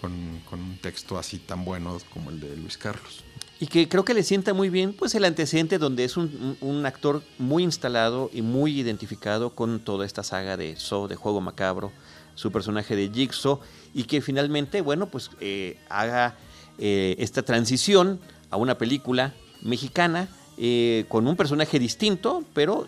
con, 0.00 0.60
un 0.60 0.78
texto 0.80 1.18
así 1.18 1.38
tan 1.38 1.66
bueno 1.66 1.98
como 2.12 2.30
el 2.30 2.40
de 2.40 2.56
Luis 2.56 2.78
Carlos. 2.78 3.22
Y 3.60 3.66
que 3.66 3.88
creo 3.88 4.04
que 4.04 4.14
le 4.14 4.22
sienta 4.22 4.54
muy 4.54 4.70
bien 4.70 4.92
pues 4.92 5.14
el 5.14 5.24
antecedente 5.24 5.78
donde 5.78 6.04
es 6.04 6.16
un, 6.16 6.82
actor 6.86 7.22
muy 7.38 7.64
instalado 7.64 8.30
y 8.32 8.42
muy 8.42 8.78
identificado 8.78 9.50
con 9.50 9.80
toda 9.80 10.06
esta 10.06 10.22
saga 10.22 10.56
de 10.56 10.76
So, 10.76 11.08
de 11.08 11.16
Juego 11.16 11.40
Macabro, 11.40 11.90
su 12.34 12.52
personaje 12.52 12.94
de 12.94 13.10
Jigsaw, 13.12 13.58
y 13.94 14.04
que 14.04 14.20
finalmente, 14.20 14.80
bueno, 14.80 15.06
pues 15.06 15.30
eh, 15.40 15.76
haga 15.88 16.36
eh, 16.78 17.16
esta 17.18 17.42
transición 17.42 18.20
a 18.50 18.56
una 18.56 18.78
película 18.78 19.34
mexicana 19.62 20.28
eh, 20.56 21.04
con 21.08 21.26
un 21.26 21.36
personaje 21.36 21.78
distinto, 21.78 22.44
pero 22.54 22.86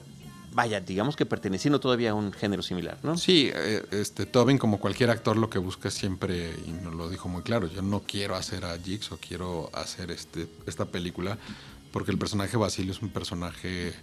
vaya, 0.52 0.80
digamos 0.80 1.16
que 1.16 1.26
perteneciendo 1.26 1.80
todavía 1.80 2.10
a 2.10 2.14
un 2.14 2.32
género 2.32 2.62
similar, 2.62 2.98
¿no? 3.02 3.16
Sí, 3.16 3.50
eh, 3.54 3.84
este 3.90 4.26
Tobin, 4.26 4.58
como 4.58 4.80
cualquier 4.80 5.10
actor, 5.10 5.36
lo 5.36 5.50
que 5.50 5.58
busca 5.58 5.90
siempre, 5.90 6.54
y 6.66 6.70
nos 6.70 6.94
lo 6.94 7.08
dijo 7.08 7.28
muy 7.28 7.42
claro, 7.42 7.66
yo 7.66 7.82
no 7.82 8.00
quiero 8.00 8.34
hacer 8.36 8.64
a 8.64 8.76
Jigsaw, 8.78 9.18
quiero 9.18 9.70
hacer 9.72 10.10
este, 10.10 10.48
esta 10.66 10.86
película, 10.86 11.38
porque 11.92 12.10
el 12.10 12.18
personaje 12.18 12.56
Basilio 12.56 12.92
es 12.92 13.02
un 13.02 13.10
personaje 13.10 13.94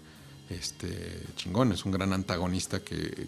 este, 0.50 1.24
chingón, 1.36 1.72
es 1.72 1.86
un 1.86 1.92
gran 1.92 2.14
antagonista 2.14 2.80
que, 2.80 3.28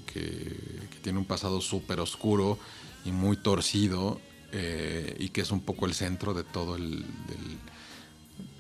tiene 1.02 1.20
un 1.20 1.26
pasado 1.26 1.62
súper 1.62 2.00
oscuro 2.00 2.60
y 3.06 3.12
muy 3.12 3.38
torcido, 3.38 4.20
eh, 4.52 5.16
y 5.20 5.30
que 5.30 5.42
es 5.42 5.52
un 5.52 5.62
poco 5.62 5.86
el 5.86 5.94
centro 5.94 6.34
de 6.34 6.44
todo 6.44 6.76
el 6.76 7.06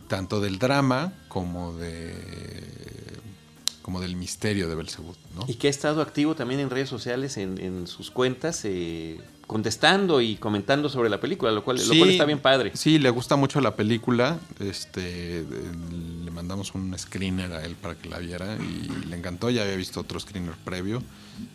tanto 0.07 0.41
del 0.41 0.57
drama 0.57 1.13
como 1.27 1.73
de 1.73 3.08
como 3.89 4.01
del 4.01 4.15
misterio 4.15 4.69
de 4.69 4.75
Belzebú. 4.75 5.15
¿no? 5.35 5.45
Y 5.47 5.55
que 5.55 5.65
ha 5.65 5.69
estado 5.71 6.03
activo 6.03 6.35
también 6.35 6.59
en 6.59 6.69
redes 6.69 6.89
sociales, 6.89 7.37
en, 7.37 7.87
sus 7.87 8.11
cuentas, 8.11 8.61
eh, 8.63 9.19
contestando 9.47 10.21
y 10.21 10.35
comentando 10.35 10.89
sobre 10.89 11.09
la 11.09 11.19
película, 11.19 11.51
lo 11.51 11.63
cual, 11.63 11.77
lo 11.77 11.97
cual 11.97 12.11
está 12.11 12.25
bien 12.25 12.37
padre. 12.37 12.71
Sí, 12.75 12.99
le 12.99 13.09
gusta 13.09 13.35
mucho 13.35 13.59
la 13.61 13.75
película. 13.75 14.37
Este, 14.59 15.43
le 16.23 16.29
mandamos 16.29 16.75
un 16.75 16.95
screener 16.99 17.51
a 17.51 17.65
él 17.65 17.75
para 17.81 17.95
que 17.95 18.09
la 18.09 18.19
viera 18.19 18.57
y 18.57 19.07
le 19.07 19.17
encantó. 19.17 19.49
Ya 19.49 19.63
había 19.63 19.75
visto 19.75 20.01
otro 20.01 20.19
screener 20.19 20.53
previo 20.63 21.01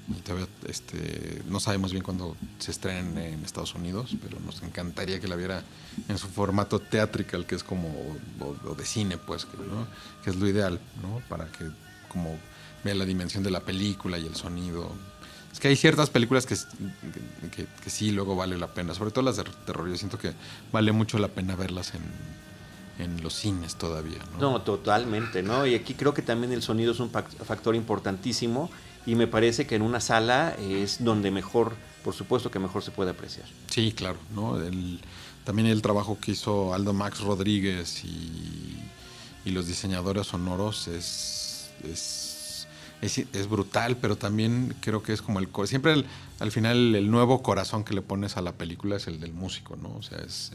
y 0.09 0.21
todavía 0.23 0.49
este, 0.69 1.41
no 1.49 1.61
sabemos 1.61 1.93
bien 1.93 2.03
cuándo 2.03 2.37
se 2.59 2.73
estrena 2.73 3.25
en 3.25 3.45
Estados 3.45 3.77
Unidos, 3.77 4.17
pero 4.21 4.41
nos 4.41 4.61
encantaría 4.65 5.21
que 5.21 5.29
la 5.29 5.37
viera 5.37 5.63
en 6.09 6.19
su 6.19 6.27
formato 6.27 6.81
teatrical, 6.81 7.47
que 7.47 7.55
es 7.55 7.63
como, 7.63 7.95
o, 8.41 8.75
de 8.75 8.85
cine, 8.85 9.19
pues, 9.19 9.45
que, 9.45 9.57
¿no? 9.57 9.87
que 10.25 10.31
es 10.31 10.37
lo 10.37 10.49
ideal, 10.49 10.81
¿no? 11.01 11.21
Para 11.29 11.47
que 11.47 11.65
como 12.15 12.39
vea 12.83 12.95
la 12.95 13.05
dimensión 13.05 13.43
de 13.43 13.51
la 13.51 13.61
película 13.61 14.17
y 14.19 14.27
el 14.27 14.35
sonido. 14.35 14.91
Es 15.53 15.61
que 15.61 15.69
hay 15.69 15.77
ciertas 15.77 16.09
películas 16.09 16.47
que, 16.47 16.57
que, 17.55 17.67
que 17.67 17.91
sí 17.91 18.11
luego 18.11 18.35
vale 18.35 18.57
la 18.57 18.69
pena, 18.69 18.95
sobre 18.95 19.11
todo 19.11 19.25
las 19.25 19.37
de 19.37 19.45
terror. 19.67 19.89
Yo 19.89 19.97
siento 19.97 20.19
que 20.19 20.33
vale 20.73 20.91
mucho 20.93 21.19
la 21.19 21.29
pena 21.29 21.55
verlas 21.55 21.93
en, 21.95 22.03
en 22.99 23.23
los 23.23 23.35
cines 23.35 23.77
todavía. 23.77 24.19
¿no? 24.33 24.51
no, 24.53 24.63
totalmente, 24.63 25.43
¿no? 25.43 25.67
Y 25.67 25.75
aquí 25.75 25.95
creo 25.95 26.15
que 26.15 26.23
también 26.23 26.53
el 26.53 26.63
sonido 26.63 26.93
es 26.93 27.01
un 27.01 27.11
factor 27.11 27.75
importantísimo 27.75 28.71
y 29.07 29.15
me 29.15 29.27
parece 29.27 29.67
que 29.67 29.75
en 29.75 29.83
una 29.83 30.01
sala 30.01 30.57
es 30.59 31.03
donde 31.05 31.31
mejor, 31.31 31.75
por 32.03 32.15
supuesto 32.15 32.51
que 32.51 32.59
mejor 32.59 32.83
se 32.83 32.91
puede 32.91 33.11
apreciar. 33.11 33.47
Sí, 33.69 33.93
claro, 33.93 34.19
¿no? 34.35 34.61
El, 34.61 35.01
también 35.45 35.69
el 35.69 35.83
trabajo 35.83 36.19
que 36.21 36.33
hizo 36.33 36.73
Aldo 36.73 36.93
Max 36.93 37.21
Rodríguez 37.21 38.05
y, 38.05 38.79
y 39.45 39.51
los 39.51 39.67
diseñadores 39.67 40.29
sonoros 40.29 40.89
es, 40.89 41.54
es 41.83 42.35
es, 43.05 43.49
brutal, 43.49 43.97
pero 43.97 44.17
también 44.17 44.75
creo 44.81 45.03
que 45.03 45.13
es 45.13 45.21
como 45.21 45.39
el... 45.39 45.49
Siempre 45.67 46.05
al 46.41 46.51
final 46.51 46.95
el 46.95 47.11
nuevo 47.11 47.43
corazón 47.43 47.85
que 47.85 47.95
le 47.95 48.03
pones 48.03 48.37
a 48.37 48.41
la 48.41 48.53
película 48.53 48.97
es 48.97 49.07
el 49.07 49.21
del 49.21 49.33
músico, 49.33 49.77
¿no? 49.77 49.95
O 49.95 50.03
sea, 50.03 50.19
es 50.19 50.53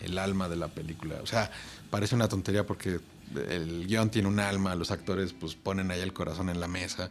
el, 0.00 0.18
alma 0.18 0.48
de 0.48 0.56
la 0.56 0.68
película. 0.68 1.16
O 1.22 1.26
sea, 1.26 1.50
parece 1.90 2.14
una 2.14 2.28
tontería 2.28 2.66
porque 2.66 3.00
el 3.48 3.86
guion 3.86 4.10
tiene 4.10 4.28
un 4.28 4.40
alma, 4.40 4.74
los 4.74 4.90
actores 4.90 5.32
pues 5.32 5.54
ponen 5.54 5.90
ahí 5.90 6.00
el 6.00 6.12
corazón 6.12 6.50
en 6.50 6.60
la 6.60 6.68
mesa, 6.68 7.10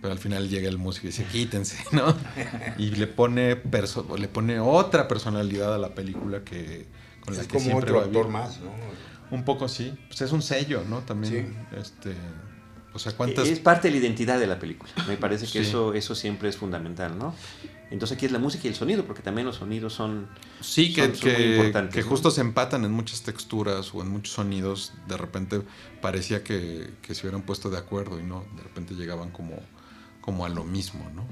pero 0.00 0.12
al 0.12 0.18
final 0.18 0.48
llega 0.48 0.68
el 0.68 0.78
músico 0.78 1.06
y 1.06 1.10
dice, 1.10 1.24
quítense, 1.24 1.78
¿no? 1.92 2.14
Y 2.76 2.90
le 2.90 3.06
pone, 3.06 3.60
le 4.18 4.28
pone 4.28 4.60
otra 4.60 5.08
personalidad 5.08 5.74
a 5.74 5.78
la 5.78 5.94
película 5.94 6.44
que 6.44 6.86
con 7.20 7.34
la 7.34 7.42
es 7.42 7.46
que 7.46 7.54
como 7.54 7.64
siempre 7.64 7.90
otro 7.92 8.00
actor 8.04 8.28
más, 8.28 8.60
¿no? 8.60 8.70
Un 9.30 9.44
poco 9.44 9.68
sí, 9.68 9.92
pues 10.08 10.22
es 10.22 10.32
un 10.32 10.40
sello, 10.40 10.84
¿no? 10.88 11.00
También, 11.00 11.66
este 11.76 12.14
es 12.94 13.60
parte 13.60 13.88
de 13.88 13.90
la 13.92 13.96
identidad 13.98 14.38
de 14.38 14.46
la 14.46 14.58
película. 14.58 14.90
Me 15.06 15.16
parece 15.16 15.46
que 15.46 15.60
eso, 15.60 15.94
eso 15.94 16.14
siempre 16.14 16.48
es 16.48 16.56
fundamental, 16.56 17.18
¿no? 17.18 17.34
Entonces 17.90 18.16
aquí 18.16 18.26
es 18.26 18.32
la 18.32 18.38
música 18.38 18.66
y 18.66 18.68
el 18.68 18.74
sonido, 18.74 19.04
porque 19.04 19.22
también 19.22 19.46
los 19.46 19.56
sonidos 19.56 19.94
son, 19.94 20.28
sí, 20.60 20.92
que, 20.92 21.08
muy 21.08 21.54
importantes. 21.54 21.94
Que 21.94 22.02
justo 22.02 22.30
se 22.30 22.42
empatan 22.42 22.84
en 22.84 22.92
muchas 22.92 23.22
texturas 23.22 23.94
o 23.94 24.02
en 24.02 24.08
muchos 24.08 24.34
sonidos. 24.34 24.92
De 25.06 25.16
repente 25.16 25.62
parecía 26.02 26.44
que, 26.44 26.90
se 27.02 27.20
hubieran 27.22 27.42
puesto 27.42 27.70
de 27.70 27.78
acuerdo 27.78 28.20
y 28.20 28.24
no, 28.24 28.44
de 28.56 28.62
repente 28.62 28.94
llegaban 28.94 29.30
como, 29.30 29.56
como 30.20 30.44
a 30.44 30.48
lo 30.50 30.64
mismo, 30.64 31.10
¿no? 31.14 31.26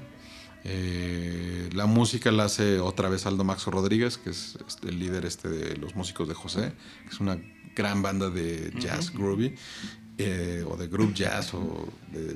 Eh, 0.65 1.69
la 1.75 1.87
música 1.87 2.33
la 2.33 2.45
hace 2.45 2.81
otra 2.81 3.09
vez 3.09 3.27
Aldo 3.27 3.45
Maxo 3.45 3.71
Rodríguez, 3.71 4.19
que 4.19 4.31
es 4.31 4.59
este, 4.67 4.89
el 4.89 4.99
líder 4.99 5.25
este 5.27 5.49
de 5.49 5.77
los 5.77 5.95
músicos 5.95 6.27
de 6.27 6.35
José, 6.35 6.73
que 7.05 7.11
es 7.11 7.21
una 7.21 7.39
gran 7.77 8.03
banda 8.03 8.31
de 8.31 8.73
jazz 8.79 9.13
groovy. 9.13 9.55
Eh, 10.19 10.65
o 10.67 10.79
de 10.79 10.87
group 10.87 11.13
jazz 11.13 11.53
o 11.53 11.89
de, 12.11 12.35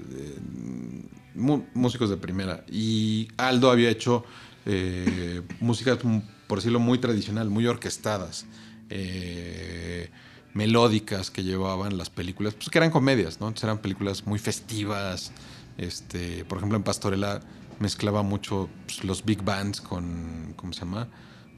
músicos 1.73 2.11
de 2.11 2.19
primera. 2.19 2.63
Y 2.71 3.29
Aldo 3.39 3.71
había 3.71 3.89
hecho 3.89 4.23
eh, 4.67 5.41
músicas, 5.61 5.99
por 6.47 6.59
decirlo, 6.59 6.79
muy 6.79 6.99
tradicional, 6.99 7.49
muy 7.49 7.67
orquestadas, 7.67 8.45
eh, 8.91 10.11
melódicas 10.53 11.31
que 11.31 11.43
llevaban 11.43 11.97
las 11.97 12.11
películas, 12.11 12.53
pues 12.53 12.69
que 12.69 12.77
eran 12.77 12.91
comedias, 12.91 13.41
¿no? 13.41 13.55
eran 13.63 13.79
películas 13.79 14.27
muy 14.27 14.39
festivas. 14.39 15.33
Este, 15.79 16.45
por 16.45 16.59
ejemplo, 16.59 16.77
en 16.77 16.83
Pastorela 16.83 17.41
mezclaba 17.79 18.23
mucho 18.23 18.69
pues, 18.85 19.05
los 19.05 19.25
big 19.25 19.43
bands 19.43 19.81
con, 19.81 20.53
¿cómo 20.57 20.75
se 20.75 20.81
llama? 20.81 21.09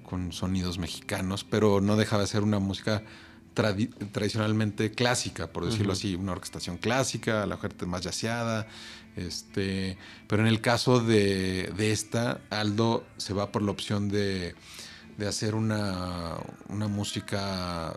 Con 0.05 0.31
sonidos 0.31 0.79
mexicanos, 0.79 1.43
pero 1.43 1.81
no 1.81 1.97
dejaba 1.97 2.23
de 2.23 2.29
ser 2.29 2.45
una 2.45 2.61
música 2.61 3.03
tradicionalmente 3.55 4.93
clásica, 4.93 5.53
por 5.53 5.67
decirlo 5.67 5.93
así, 5.93 6.15
una 6.15 6.33
orquestación 6.33 6.79
clásica, 6.79 7.47
la 7.47 7.57
gente 7.57 7.87
más 7.87 8.03
yaceada. 8.03 8.67
Este, 9.17 9.99
pero 10.27 10.43
en 10.43 10.49
el 10.49 10.61
caso 10.61 11.01
de, 11.01 11.73
esta, 11.79 12.41
Aldo 12.51 13.05
se 13.19 13.35
va 13.35 13.53
por 13.53 13.63
la 13.63 13.71
opción 13.71 14.09
de, 14.09 14.55
hacer 15.27 15.55
una, 15.55 16.39
música 16.69 17.95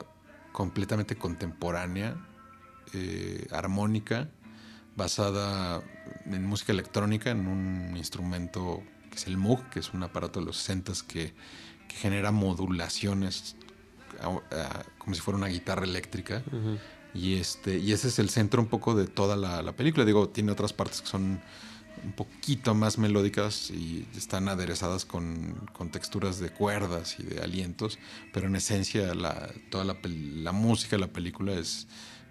completamente 0.51 1.15
contemporánea, 1.15 2.15
eh, 2.93 3.47
armónica, 3.51 4.29
basada 4.95 5.81
en 6.25 6.45
música 6.45 6.71
electrónica, 6.71 7.31
en 7.31 7.47
un 7.47 7.97
instrumento 7.97 8.83
que 9.09 9.17
es 9.17 9.27
el 9.27 9.38
Moog, 9.38 9.69
que 9.69 9.79
es 9.79 9.93
un 9.93 10.03
aparato 10.03 10.39
de 10.39 10.45
los 10.45 10.57
60 10.57 10.93
que, 11.07 11.33
que 11.88 11.95
genera 11.95 12.31
modulaciones 12.31 13.55
como 14.98 15.15
si 15.15 15.22
fuera 15.22 15.38
una 15.38 15.48
guitarra 15.48 15.84
eléctrica. 15.84 16.43
Y, 17.13 17.36
este, 17.36 17.77
y 17.77 17.93
ese 17.93 18.10
es 18.10 18.19
el 18.19 18.29
centro 18.29 18.62
un 18.62 18.67
poco 18.67 18.95
de 18.95 19.07
toda 19.07 19.36
la, 19.36 19.72
película. 19.74 20.05
Digo, 20.05 20.29
tiene 20.29 20.51
otras 20.51 20.74
partes 20.74 21.01
que 21.01 21.07
son 21.07 21.41
un 22.03 22.12
poquito 22.12 22.75
más 22.75 22.98
melódicas 22.98 23.72
y 23.72 24.05
están 24.15 24.50
aderezadas 24.50 25.05
con, 25.05 25.55
texturas 25.91 26.39
de 26.39 26.50
cuerdas 26.50 27.17
y 27.19 27.24
de 27.24 27.41
alientos, 27.41 28.00
pero 28.34 28.48
en 28.48 28.55
esencia 28.55 29.15
la, 29.15 29.50
toda 29.69 29.86
la, 29.86 29.98
la 30.03 30.51
música 30.51 30.98
de 30.98 31.01
la 31.01 31.07
película 31.07 31.53
es, 31.53 31.88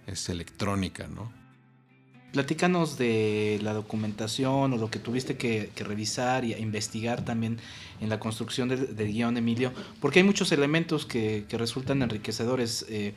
es 0.06 0.28
electrónica, 0.28 1.08
¿no? 1.08 1.43
Platícanos 2.34 2.98
de 2.98 3.60
la 3.62 3.72
documentación 3.72 4.72
o 4.72 4.76
lo 4.76 4.90
que 4.90 4.98
tuviste 4.98 5.36
que, 5.36 5.70
revisar 5.76 6.44
y 6.44 6.52
investigar 6.54 7.24
también 7.24 7.60
en 8.00 8.08
la 8.08 8.18
construcción 8.18 8.68
del, 8.68 9.12
guion, 9.12 9.36
Emilio, 9.36 9.72
porque 10.00 10.18
hay 10.18 10.24
muchos 10.24 10.50
elementos 10.50 11.06
que, 11.06 11.46
resultan 11.52 12.02
enriquecedores. 12.02 12.86
Eh, 12.88 13.14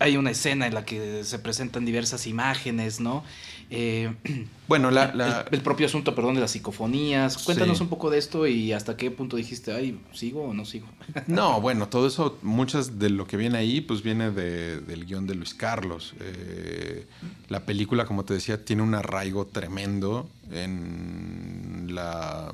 hay 0.00 0.18
una 0.18 0.32
escena 0.32 0.66
en 0.66 0.74
la 0.74 0.84
que 0.84 1.24
se 1.24 1.38
presentan 1.38 1.86
diversas 1.86 2.26
imágenes, 2.26 3.00
¿no? 3.00 3.24
Eh, 3.70 4.12
bueno, 4.68 4.90
la, 4.90 5.46
El, 5.50 5.60
propio 5.60 5.86
asunto, 5.86 6.14
perdón, 6.14 6.34
de 6.34 6.40
las 6.40 6.50
psicofonías. 6.50 7.38
Cuéntanos 7.38 7.80
un 7.80 7.88
poco 7.88 8.10
de 8.10 8.18
esto 8.18 8.46
y 8.46 8.72
hasta 8.72 8.96
qué 8.96 9.10
punto 9.10 9.36
dijiste, 9.36 9.72
ay, 9.72 10.00
¿sigo 10.12 10.42
o 10.42 10.54
no 10.54 10.64
sigo? 10.64 10.86
no, 11.26 11.60
bueno, 11.60 11.88
todo 11.88 12.06
eso, 12.08 12.38
muchas 12.42 12.98
de 12.98 13.10
lo 13.10 13.26
que 13.26 13.36
viene 13.36 13.58
ahí, 13.58 13.80
pues 13.80 14.02
viene 14.02 14.30
del 14.30 15.06
guion 15.06 15.26
de 15.26 15.34
Luis 15.34 15.54
Carlos. 15.54 16.14
Eh, 16.20 17.06
la 17.48 17.64
película, 17.64 18.04
como 18.04 18.24
te 18.24 18.34
decía, 18.34 18.64
tiene 18.64 18.82
un 18.82 18.94
arraigo 18.94 19.46
tremendo 19.46 20.28
en 20.50 21.94
la... 21.94 22.52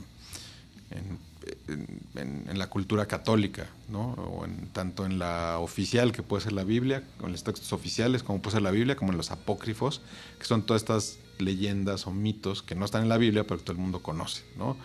En 0.91 1.26
en, 1.67 2.59
la 2.59 2.69
cultura 2.69 3.07
católica, 3.07 3.67
¿no? 3.89 4.13
O 4.13 4.45
en, 4.45 4.69
tanto 4.69 5.05
en 5.05 5.19
la 5.19 5.59
oficial, 5.59 6.13
que 6.13 6.23
puede 6.23 6.43
ser 6.43 6.53
la 6.53 6.65
Biblia, 6.65 7.03
en 7.23 7.33
los 7.33 7.45
textos 7.45 7.73
oficiales, 7.73 8.23
como 8.23 8.41
puede 8.41 8.55
ser 8.55 8.63
la 8.63 8.71
Biblia, 8.71 8.97
como 8.97 9.13
en 9.13 9.19
los 9.19 9.31
apócrifos, 9.31 10.01
que 10.39 10.45
son 10.45 10.63
todas 10.63 10.83
estas 10.83 11.19
leyendas 11.39 12.07
o 12.07 12.13
mitos 12.13 12.63
que 12.63 12.75
no 12.75 12.85
están 12.85 13.03
en 13.03 13.09
la 13.09 13.19
Biblia, 13.19 13.45
pero 13.45 13.59
que 13.59 13.65
todo 13.65 13.73
el 13.73 13.83
mundo 13.83 14.01
conoce, 14.03 14.43
¿no? 14.57 14.77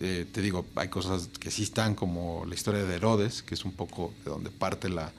Eh, 0.00 0.26
te 0.32 0.42
digo, 0.42 0.66
hay 0.74 0.88
cosas 0.88 1.28
que 1.38 1.50
sí 1.50 1.62
están, 1.62 1.94
como 1.94 2.44
la 2.46 2.54
historia 2.54 2.84
de 2.84 2.96
Herodes, 2.96 3.42
que 3.42 3.54
es 3.54 3.64
un 3.64 3.72
poco 3.72 4.12
de 4.24 4.30
donde 4.30 4.50
parte 4.50 4.88
la, 4.88 5.12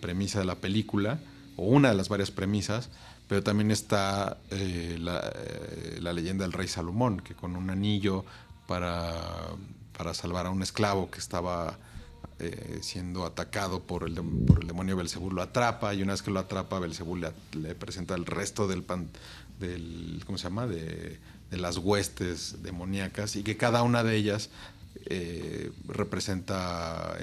premisa 0.00 0.38
de 0.38 0.44
la 0.44 0.56
película, 0.56 1.18
o 1.56 1.64
una 1.66 1.88
de 1.88 1.94
las 1.94 2.08
varias 2.08 2.30
premisas, 2.30 2.90
pero 3.28 3.42
también 3.42 3.70
está 3.70 4.38
eh, 4.50 4.98
la, 5.00 5.32
eh, 5.34 5.98
la, 6.00 6.12
leyenda 6.12 6.44
del 6.44 6.52
rey 6.52 6.68
Salomón, 6.68 7.20
que 7.20 7.34
con 7.34 7.56
un 7.56 7.70
anillo 7.70 8.24
para 8.66 9.56
para 9.96 10.14
salvar 10.14 10.46
a 10.46 10.50
un 10.50 10.62
esclavo 10.62 11.10
que 11.10 11.18
estaba 11.18 11.78
eh, 12.40 12.78
siendo 12.82 13.24
atacado 13.24 13.80
por 13.80 14.04
el, 14.04 14.14
por 14.14 14.60
el 14.60 14.66
demonio 14.66 14.96
Belcebú, 14.96 15.30
lo 15.30 15.42
atrapa 15.42 15.94
y 15.94 16.02
una 16.02 16.12
vez 16.12 16.22
que 16.22 16.30
lo 16.30 16.40
atrapa, 16.40 16.78
Belcebú 16.78 17.16
le, 17.16 17.30
presenta 17.74 18.14
el 18.14 18.26
resto 18.26 18.66
del, 18.66 18.82
pan, 18.82 19.08
del 19.60 20.22
¿cómo 20.26 20.36
se 20.38 20.44
llama? 20.44 20.66
De, 20.66 21.18
las 21.50 21.76
huestes 21.78 22.64
demoníacas 22.64 23.36
y 23.36 23.44
que 23.44 23.56
cada 23.56 23.84
una 23.84 24.02
de 24.02 24.16
ellas 24.16 24.50
eh, 25.06 25.70
representa 25.86 27.16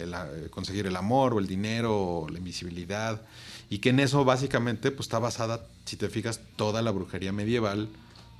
conseguir 0.51 0.87
el 0.87 0.95
amor 0.95 1.33
o 1.33 1.39
el 1.39 1.47
dinero 1.47 2.21
o 2.21 2.29
la 2.29 2.37
invisibilidad 2.37 3.21
y 3.69 3.79
que 3.79 3.89
en 3.89 3.99
eso 3.99 4.23
básicamente 4.23 4.91
pues 4.91 5.07
está 5.07 5.19
basada, 5.19 5.65
si 5.83 5.97
te 5.97 6.07
fijas, 6.07 6.39
toda 6.55 6.81
la 6.81 6.91
brujería 6.91 7.33
medieval 7.33 7.89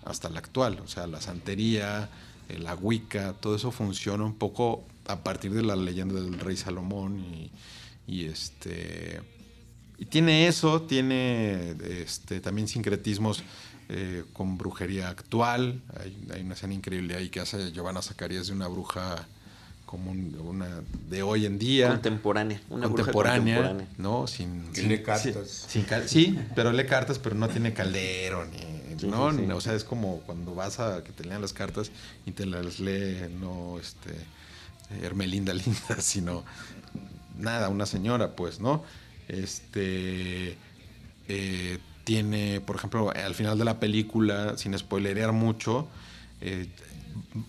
hasta 0.06 0.30
la 0.30 0.40
actual, 0.40 0.80
o 0.80 0.88
sea, 0.88 1.08
la 1.08 1.20
santería, 1.20 2.10
la 2.60 2.76
Wicca, 2.76 3.34
todo 3.34 3.56
eso 3.56 3.72
funciona 3.72 4.24
un 4.24 4.36
poco 4.36 4.86
a 5.08 5.24
partir 5.24 5.54
de 5.54 5.64
la 5.64 5.76
leyenda 5.76 6.16
del 6.16 6.40
rey 6.40 6.58
Salomón 6.58 7.24
y, 8.08 8.26
este 8.26 9.22
y 9.98 10.06
tiene 10.06 10.48
eso, 10.48 10.82
tiene 10.82 11.76
este, 11.82 12.40
también 12.42 12.68
sincretismos 12.68 13.44
eh, 13.90 14.24
con 14.34 14.58
brujería 14.58 15.10
actual. 15.10 15.82
Hay, 16.00 16.42
una 16.42 16.56
escena 16.56 16.74
increíble 16.74 17.16
ahí 17.16 17.30
que 17.30 17.40
hace 17.40 17.72
Giovanna 17.72 18.02
Zacarías 18.02 18.48
de 18.48 18.54
una 18.54 18.68
bruja 18.68 19.28
como 19.86 20.12
una 20.12 20.82
de 21.10 21.22
hoy 21.22 21.46
en 21.46 21.60
día. 21.60 21.90
Contemporánea. 21.90 22.62
Una 22.70 22.88
contemporánea, 22.88 23.86
¿no? 23.98 24.28
Sin, 24.28 24.72
lee 24.74 25.04
cartas. 25.04 25.68
sí, 26.08 26.40
pero 26.56 26.72
lee 26.72 26.86
cartas, 26.86 27.20
pero 27.20 27.36
no 27.36 27.50
tiene 27.50 27.74
caldero, 27.74 28.46
ni, 28.46 28.81
¿no? 29.04 29.26
O 29.56 29.62
sea, 29.62 29.74
es 29.74 29.84
como 29.84 30.20
cuando 30.22 30.56
vas 30.56 30.80
a 30.80 31.04
que 31.04 31.12
te 31.12 31.24
lean 31.24 31.42
las 31.42 31.54
cartas 31.54 31.92
y 32.26 32.32
te 32.32 32.46
las 32.46 32.80
lee, 32.80 33.28
no, 33.40 33.80
este, 33.80 34.16
Hermelinda 35.02 35.54
Linda, 35.54 35.96
sino 36.00 36.44
nada, 37.38 37.70
una 37.70 37.86
señora, 37.86 38.36
pues, 38.36 38.60
¿no? 38.60 38.84
Este, 39.28 40.58
eh, 41.28 41.78
tiene, 42.04 42.62
por 42.62 42.76
ejemplo, 42.76 43.12
al 43.12 43.36
final 43.36 43.58
de 43.58 43.66
la 43.66 43.80
película, 43.80 44.58
sin 44.58 44.78
spoilerear 44.78 45.32
mucho, 45.32 45.88
eh, 46.42 46.68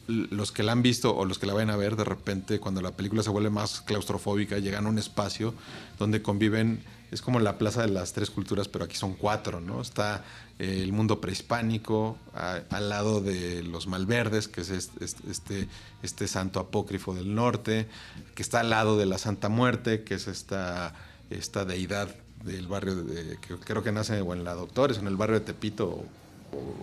los 0.07 0.53
que 0.53 0.63
la 0.63 0.73
han 0.73 0.83
visto 0.83 1.17
o 1.17 1.25
los 1.25 1.39
que 1.39 1.47
la 1.47 1.55
vayan 1.55 1.71
a 1.71 1.77
ver, 1.77 1.97
de 1.97 2.05
repente, 2.05 2.61
cuando 2.61 2.81
la 2.81 2.93
película 2.93 3.23
se 3.23 3.31
vuelve 3.31 3.51
más 3.51 3.81
claustrofóbica, 3.81 4.59
llegan 4.59 4.87
a 4.87 4.89
un 4.89 4.99
espacio 4.99 5.55
donde 5.99 6.23
conviven, 6.23 6.83
es 7.13 7.21
como 7.21 7.39
la 7.41 7.59
plaza 7.59 7.83
de 7.83 7.89
las 7.89 8.15
tres 8.15 8.31
culturas, 8.31 8.69
pero 8.69 8.87
aquí 8.87 8.97
son 8.97 9.15
cuatro, 9.15 9.61
¿no? 9.61 9.83
Está 9.83 10.25
eh, 10.59 10.81
el 10.83 10.93
mundo 10.93 11.21
prehispánico, 11.21 12.17
al 12.35 12.89
lado 12.89 13.21
de 13.21 13.63
los 13.63 13.87
malverdes, 13.87 14.49
que 14.49 14.63
es 14.63 14.71
este, 14.71 15.69
este, 16.03 16.27
santo 16.27 16.59
apócrifo 16.59 17.15
del 17.15 17.35
norte, 17.35 17.87
que 18.35 18.43
está 18.43 18.61
al 18.61 18.71
lado 18.71 18.97
de 18.97 19.05
la 19.05 19.19
Santa 19.19 19.51
Muerte, 19.51 20.05
que 20.05 20.15
es 20.15 20.27
esta, 20.27 20.95
esta 21.29 21.67
deidad 21.67 22.09
del 22.45 22.67
barrio, 22.67 22.97
de, 22.97 23.37
que 23.47 23.57
creo 23.57 23.83
que 23.83 23.93
nace 23.93 24.21
o 24.23 24.33
en 24.33 24.43
la 24.43 24.55
Doctores, 24.55 24.97
en 24.97 25.07
el 25.07 25.17
barrio 25.17 25.39
de 25.39 25.45
Tepito, 25.45 26.07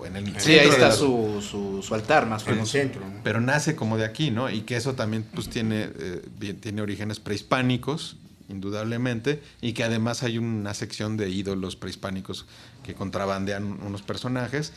en 0.05 0.15
el 0.15 0.39
sí, 0.39 0.59
ahí 0.59 0.69
está 0.69 0.91
su, 0.91 1.41
su, 1.41 1.95
altar 1.95 2.27
más 2.27 2.47
en 2.47 2.59
el 2.59 2.67
centro. 2.67 3.01
Pero 3.23 3.41
nace 3.41 3.75
como 3.75 3.97
de 3.97 4.05
aquí, 4.05 4.29
¿no? 4.29 4.47
Y 4.51 4.61
que 4.61 4.75
eso 4.75 4.93
también 4.93 5.25
pues 5.33 5.49
tiene, 5.49 5.89
eh, 5.99 6.53
tiene 6.61 6.81
orígenes 6.83 7.19
prehispánicos, 7.19 8.17
indudablemente, 8.49 9.41
y 9.61 9.73
que 9.73 9.83
además 9.83 10.23
hay 10.23 10.37
una 10.37 10.73
sección 10.73 11.17
de 11.17 11.29
ídolos 11.29 11.75
prehispánicos 11.75 12.45
que 12.83 12.93
contrabandean 12.93 13.81
unos 13.83 14.01
personajes. 14.01 14.73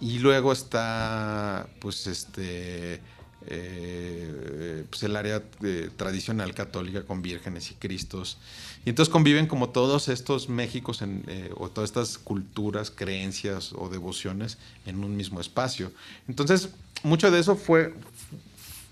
Y 0.00 0.18
luego 0.18 0.52
está, 0.52 1.68
pues, 1.80 2.06
este, 2.06 3.00
eh, 3.48 4.84
pues 4.90 5.02
el 5.02 5.16
área 5.16 5.42
eh, 5.62 5.90
tradicional 5.96 6.54
católica 6.54 7.04
con 7.04 7.22
vírgenes 7.22 7.70
y 7.70 7.74
cristos 7.74 8.38
y 8.86 8.90
entonces 8.90 9.12
conviven 9.12 9.48
como 9.48 9.70
todos 9.70 10.08
estos 10.08 10.48
Méxicos 10.48 11.02
eh, 11.02 11.50
o 11.56 11.68
todas 11.68 11.90
estas 11.90 12.18
culturas, 12.18 12.92
creencias 12.92 13.72
o 13.72 13.88
devociones 13.88 14.58
en 14.86 15.02
un 15.02 15.16
mismo 15.16 15.40
espacio. 15.40 15.90
Entonces, 16.28 16.68
mucho 17.02 17.32
de 17.32 17.40
eso 17.40 17.56
fue, 17.56 17.94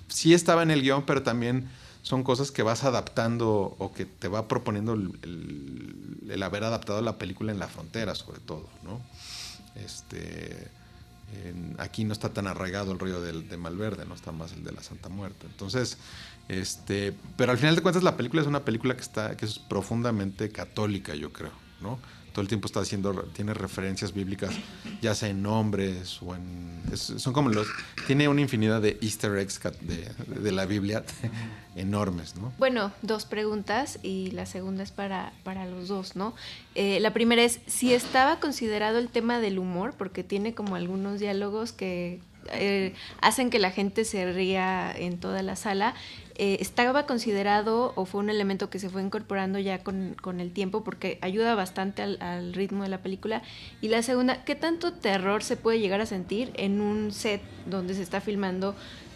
sí 0.08 0.34
estaba 0.34 0.64
en 0.64 0.72
el 0.72 0.82
guion, 0.82 1.06
pero 1.06 1.22
también 1.22 1.68
son 2.04 2.22
cosas 2.22 2.50
que 2.52 2.62
vas 2.62 2.84
adaptando 2.84 3.74
o 3.78 3.92
que 3.94 4.04
te 4.04 4.28
va 4.28 4.46
proponiendo 4.46 4.92
el, 4.92 6.42
haber 6.42 6.64
adaptado 6.64 7.00
la 7.00 7.16
película 7.16 7.50
en 7.50 7.58
la 7.58 7.66
frontera, 7.66 8.14
sobre 8.14 8.40
todo, 8.40 8.68
¿no? 8.82 9.00
Este, 9.74 10.68
aquí 11.78 12.04
no 12.04 12.12
está 12.12 12.28
tan 12.28 12.46
arraigado 12.46 12.92
el 12.92 12.98
río 12.98 13.22
de 13.22 13.56
Malverde, 13.56 14.04
no 14.04 14.14
está 14.14 14.32
más 14.32 14.52
el 14.52 14.62
de 14.64 14.72
la 14.72 14.82
Santa 14.82 15.08
Muerte. 15.08 15.46
Entonces, 15.46 15.96
este, 16.48 17.14
pero 17.38 17.52
al 17.52 17.58
final 17.58 17.74
de 17.74 17.80
cuentas 17.80 18.02
la 18.02 18.18
película 18.18 18.42
es 18.42 18.48
una 18.48 18.66
película 18.66 18.94
que 18.94 19.02
está 19.02 19.34
que 19.34 19.46
es 19.46 19.58
profundamente 19.58 20.50
católica, 20.50 21.14
yo 21.14 21.32
creo, 21.32 21.52
¿no? 21.80 21.98
Todo 22.34 22.42
el 22.42 22.48
tiempo 22.48 22.66
está 22.66 22.80
haciendo 22.80 23.12
tiene 23.32 23.54
referencias 23.54 24.12
bíblicas, 24.12 24.50
ya 25.00 25.14
sea 25.14 25.28
en 25.28 25.40
nombres 25.40 26.20
o 26.20 26.34
en 26.34 26.74
son 26.96 27.32
como 27.32 27.48
los 27.48 27.68
tiene 28.08 28.26
una 28.26 28.40
infinidad 28.40 28.82
de 28.82 28.98
Easter 29.00 29.38
eggs 29.38 29.60
de, 29.80 30.52
la 30.52 30.66
Biblia 30.66 31.04
enormes, 31.76 32.34
¿no? 32.34 32.52
Bueno, 32.58 32.90
dos 33.02 33.24
preguntas 33.24 34.00
y 34.02 34.32
la 34.32 34.46
segunda 34.46 34.82
es 34.82 34.90
para, 34.90 35.32
para 35.44 35.64
los 35.64 35.86
dos, 35.86 36.16
¿no? 36.16 36.34
Eh, 36.74 36.98
la 36.98 37.12
primera 37.12 37.44
es 37.44 37.60
si 37.66 37.94
estaba 37.94 38.40
considerado 38.40 38.98
el 38.98 39.08
tema 39.08 39.38
del 39.38 39.60
humor, 39.60 39.94
porque 39.96 40.24
tiene 40.24 40.54
como 40.54 40.74
algunos 40.74 41.20
diálogos 41.20 41.72
que 41.72 42.20
eh, 42.52 42.94
hacen 43.20 43.50
que 43.50 43.58
la 43.58 43.70
gente 43.70 44.04
se 44.04 44.32
ría 44.32 44.92
en 44.96 45.18
toda 45.18 45.42
la 45.42 45.56
sala. 45.56 45.94
Eh, 46.36 46.56
¿Estaba 46.60 47.06
considerado 47.06 47.92
o 47.94 48.06
fue 48.06 48.20
un 48.20 48.28
elemento 48.28 48.68
que 48.68 48.80
se 48.80 48.90
fue 48.90 49.02
incorporando 49.02 49.60
ya 49.60 49.84
con, 49.84 50.16
el 50.40 50.52
tiempo 50.52 50.82
porque 50.82 51.18
ayuda 51.20 51.54
bastante 51.54 52.02
al, 52.02 52.52
ritmo 52.54 52.82
de 52.82 52.88
la 52.88 52.98
película? 52.98 53.42
Y 53.80 53.88
la 53.88 54.02
segunda, 54.02 54.44
¿qué 54.44 54.56
tanto 54.56 54.92
terror 54.92 55.44
se 55.44 55.56
puede 55.56 55.78
llegar 55.78 56.00
a 56.00 56.06
sentir 56.06 56.50
en 56.54 56.80
un 56.80 57.12
set 57.12 57.40
donde 57.66 57.94
se 57.94 58.02
está 58.02 58.20
filmando 58.20 58.74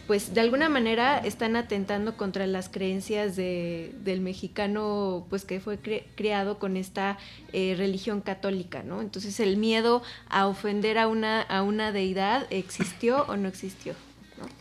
pues 0.09 0.33
de 0.33 0.41
alguna 0.41 0.71
manera 0.71 1.19
están 1.19 1.55
atentando 1.55 2.17
contra 2.17 2.47
las 2.47 2.71
creencias 2.71 3.37
de, 3.37 3.93
del 4.03 4.23
mexicano, 4.23 5.27
pues 5.29 5.45
que 5.45 5.61
fue 5.61 5.79
criado 6.17 6.59
con 6.59 6.79
esta 6.79 7.19
eh, 7.53 7.75
religión 7.77 8.23
católica, 8.23 8.83
¿no? 8.83 9.03
Entonces 9.03 9.39
el 9.39 9.59
miedo 9.59 10.03
a 10.31 10.47
ofender 10.47 10.97
a 10.97 11.09
una, 11.09 11.43
a 11.43 11.63
una 11.63 11.93
deidad 11.93 12.47
existió 12.49 13.27
o 13.29 13.37
no 13.37 13.49
existió. 13.49 13.93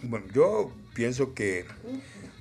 Bueno, 0.04 0.26
yo 0.34 0.74
pienso 0.94 1.34
que 1.34 1.66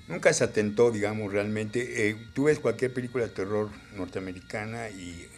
nunca 0.09 0.33
se 0.33 0.42
atentó, 0.42 0.90
digamos, 0.90 1.33
realmente. 1.33 2.09
Eh, 2.09 2.16
tú 2.35 2.45
ves 2.45 2.59
cualquier 2.59 2.92
película 2.92 3.29
de 3.29 3.31
terror 3.31 3.71
norteamericana 3.95 4.88
y 4.90 5.29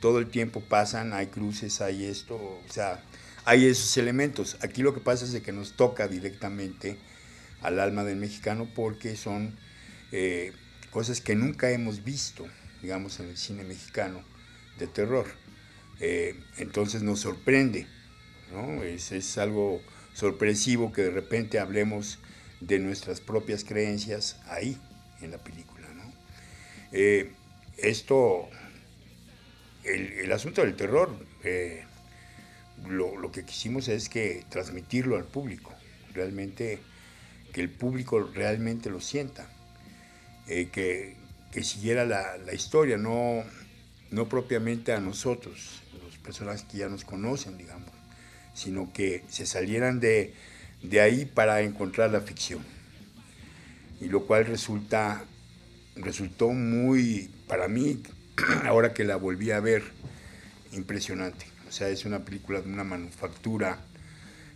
todo 0.00 0.18
el 0.18 0.26
tiempo 0.26 0.60
pasan, 0.60 1.14
hay 1.14 1.28
cruces, 1.28 1.80
hay 1.80 2.04
esto, 2.04 2.34
o 2.36 2.62
sea, 2.68 3.02
hay 3.44 3.66
esos 3.66 3.96
elementos. 3.96 4.56
Aquí 4.60 4.82
lo 4.82 4.94
que 4.94 5.00
pasa 5.00 5.24
es 5.24 5.32
de 5.32 5.42
que 5.42 5.52
nos 5.52 5.72
toca 5.76 6.08
directamente 6.08 6.96
al 7.62 7.80
alma 7.80 8.04
del 8.04 8.16
mexicano 8.16 8.68
porque 8.74 9.16
son 9.16 9.56
eh, 10.12 10.52
cosas 10.90 11.20
que 11.20 11.34
nunca 11.34 11.70
hemos 11.70 12.04
visto, 12.04 12.46
digamos, 12.82 13.20
en 13.20 13.28
el 13.28 13.36
cine 13.36 13.64
mexicano 13.64 14.22
de 14.78 14.86
terror. 14.86 15.26
Eh, 16.00 16.34
entonces 16.56 17.02
nos 17.02 17.20
sorprende, 17.20 17.86
¿no? 18.52 18.82
Es, 18.82 19.38
algo 19.38 19.82
sorpresivo 20.14 20.92
que 20.92 21.02
de 21.02 21.10
repente 21.10 21.58
hablemos 21.58 22.18
de 22.60 22.78
nuestras 22.78 23.20
propias 23.20 23.64
creencias 23.64 24.40
ahí, 24.48 24.78
en 25.20 25.30
la 25.30 25.38
película, 25.38 25.88
¿no? 25.94 26.12
Eh, 26.92 27.32
esto, 27.76 28.48
el, 29.84 30.30
asunto 30.32 30.62
del 30.62 30.74
terror, 30.74 31.14
lo, 32.88 33.30
que 33.32 33.44
quisimos 33.44 33.88
es 33.88 34.08
que 34.08 34.44
transmitirlo 34.48 35.16
al 35.16 35.24
público, 35.24 35.72
realmente 36.14 36.78
que 37.52 37.60
el 37.60 37.70
público 37.70 38.20
realmente 38.34 38.90
lo 38.90 39.00
sienta, 39.00 39.48
eh, 40.46 40.68
que, 40.72 41.16
siguiera 41.62 42.04
la, 42.04 42.54
historia, 42.54 42.96
no, 42.96 43.44
no 44.10 44.28
propiamente 44.28 44.92
a 44.92 45.00
nosotros, 45.00 45.82
los 46.02 46.16
personas 46.18 46.62
que 46.62 46.78
ya 46.78 46.88
nos 46.88 47.04
conocen, 47.04 47.58
digamos, 47.58 47.90
sino 48.54 48.92
que 48.92 49.24
se 49.28 49.46
salieran 49.46 50.00
de, 50.00 50.34
de 50.82 51.00
ahí 51.00 51.24
para 51.24 51.60
encontrar 51.62 52.10
la 52.10 52.20
ficción. 52.20 52.64
Y 54.00 54.06
lo 54.06 54.26
cual 54.26 54.46
resulta, 54.46 55.24
resultó 55.96 56.48
muy, 56.50 57.30
para 57.46 57.68
mí, 57.68 58.02
ahora 58.64 58.94
que 58.94 59.04
la 59.04 59.16
volví 59.16 59.50
a 59.50 59.60
ver, 59.60 59.82
impresionante. 60.72 61.49
O 61.70 61.72
sea, 61.72 61.88
es 61.88 62.04
una 62.04 62.24
película 62.24 62.60
de 62.60 62.68
una 62.68 62.82
manufactura 62.82 63.78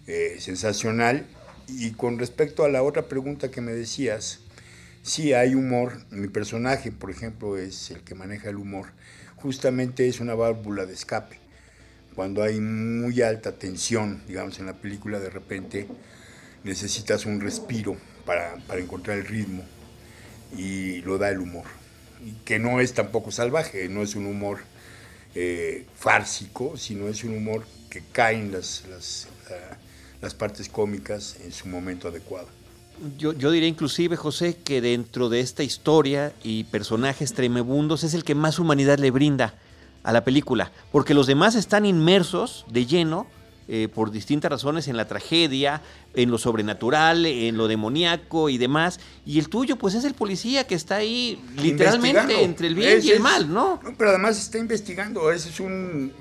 eh, 0.09 0.37
sensacional. 0.41 1.25
Y 1.69 1.93
con 1.93 2.19
respecto 2.19 2.65
a 2.65 2.69
la 2.69 2.83
otra 2.83 3.07
pregunta 3.07 3.53
que 3.53 3.61
me 3.61 3.73
decías, 3.73 4.41
sí 5.05 5.33
hay 5.33 5.55
humor. 5.55 6.01
Mi 6.11 6.27
personaje, 6.27 6.91
por 6.91 7.13
ejemplo, 7.13 7.57
es 7.57 7.93
el 7.93 8.01
que 8.01 8.17
maneja 8.17 8.51
el 8.51 8.57
humor. 8.57 8.89
Justamente 9.37 10.09
es 10.09 10.19
una 10.19 10.35
válvula 10.35 10.87
de 10.87 10.95
escape. 10.95 11.39
Cuando 12.17 12.43
hay 12.43 12.59
muy 12.59 13.23
alta 13.23 13.53
tensión, 13.53 14.21
digamos, 14.27 14.59
en 14.59 14.67
la 14.67 14.75
película, 14.75 15.21
de 15.21 15.31
repente 15.31 15.87
necesitas 16.65 17.27
un 17.27 17.41
respiro 17.41 17.97
para, 18.27 18.57
para 18.67 18.81
encontrar 18.81 19.19
el 19.19 19.27
ritmo 19.27 19.65
y 20.57 21.01
lo 21.03 21.19
da 21.19 21.31
el 21.31 21.39
humor. 21.39 21.67
Que 22.45 22.59
no 22.59 22.81
es 22.81 22.93
tampoco 22.93 23.31
salvaje, 23.31 23.89
no 23.89 24.03
es 24.03 24.17
un 24.17 24.27
humor 24.27 24.74
eh, 25.35 25.87
sino 26.77 27.09
es 27.09 27.25
un 27.25 27.37
humor 27.37 27.65
que 27.91 28.03
cae 28.13 28.37
en 28.37 28.53
las, 28.53 28.85
las, 28.89 29.29
eh, 29.51 29.75
las 30.21 30.35
partes 30.35 30.69
cómicas 30.69 31.37
en 31.45 31.53
su 31.53 31.69
momento 31.69 32.09
adecuado. 32.09 32.49
Yo, 33.19 33.33
yo, 33.33 33.51
diría 33.51 33.69
inclusive, 33.69 34.17
José, 34.17 34.57
que 34.57 34.81
dentro 34.81 35.29
de 35.29 35.41
esta 35.41 35.65
historia 35.65 36.33
y 36.45 36.65
personajes 36.65 37.35
tremebundos 37.35 38.05
es 38.05 38.15
el 38.15 38.23
que 38.23 38.37
más 38.37 38.59
humanidad 38.59 38.99
le 38.99 39.11
brinda 39.11 39.55
a 40.05 40.13
la 40.13 40.23
película, 40.23 40.71
porque 40.93 41.15
los 41.15 41.27
demás 41.27 41.57
están 41.57 41.87
inmersos 41.87 42.65
de 42.71 42.87
lleno 42.87 43.27
eh, 43.69 43.89
por 43.93 44.11
distintas 44.11 44.51
razones 44.51 44.89
en 44.89 44.97
la 44.97 45.07
tragedia, 45.07 45.83
en 46.15 46.31
lo 46.31 46.39
sobrenatural, 46.39 47.27
en 47.27 47.57
lo 47.57 47.69
demoníaco 47.69 48.49
y 48.49 48.59
demás. 48.59 49.01
Y 49.25 49.39
el 49.39 49.49
tuyo, 49.49 49.77
pues 49.77 49.95
es 49.95 50.05
el 50.05 50.15
policía 50.15 50.67
que 50.67 50.75
está 50.75 50.97
ahí 50.97 51.43
literalmente 51.57 52.43
entre 52.43 52.67
el 52.67 52.75
bien 52.75 53.01
y 53.03 53.11
el 53.11 53.21
mal, 53.21 53.53
¿no? 53.53 53.81
Pero 53.97 54.11
además 54.11 54.39
está 54.39 54.59
investigando, 54.59 55.31
ese 55.31 55.49
es 55.49 55.61
un 55.61 56.13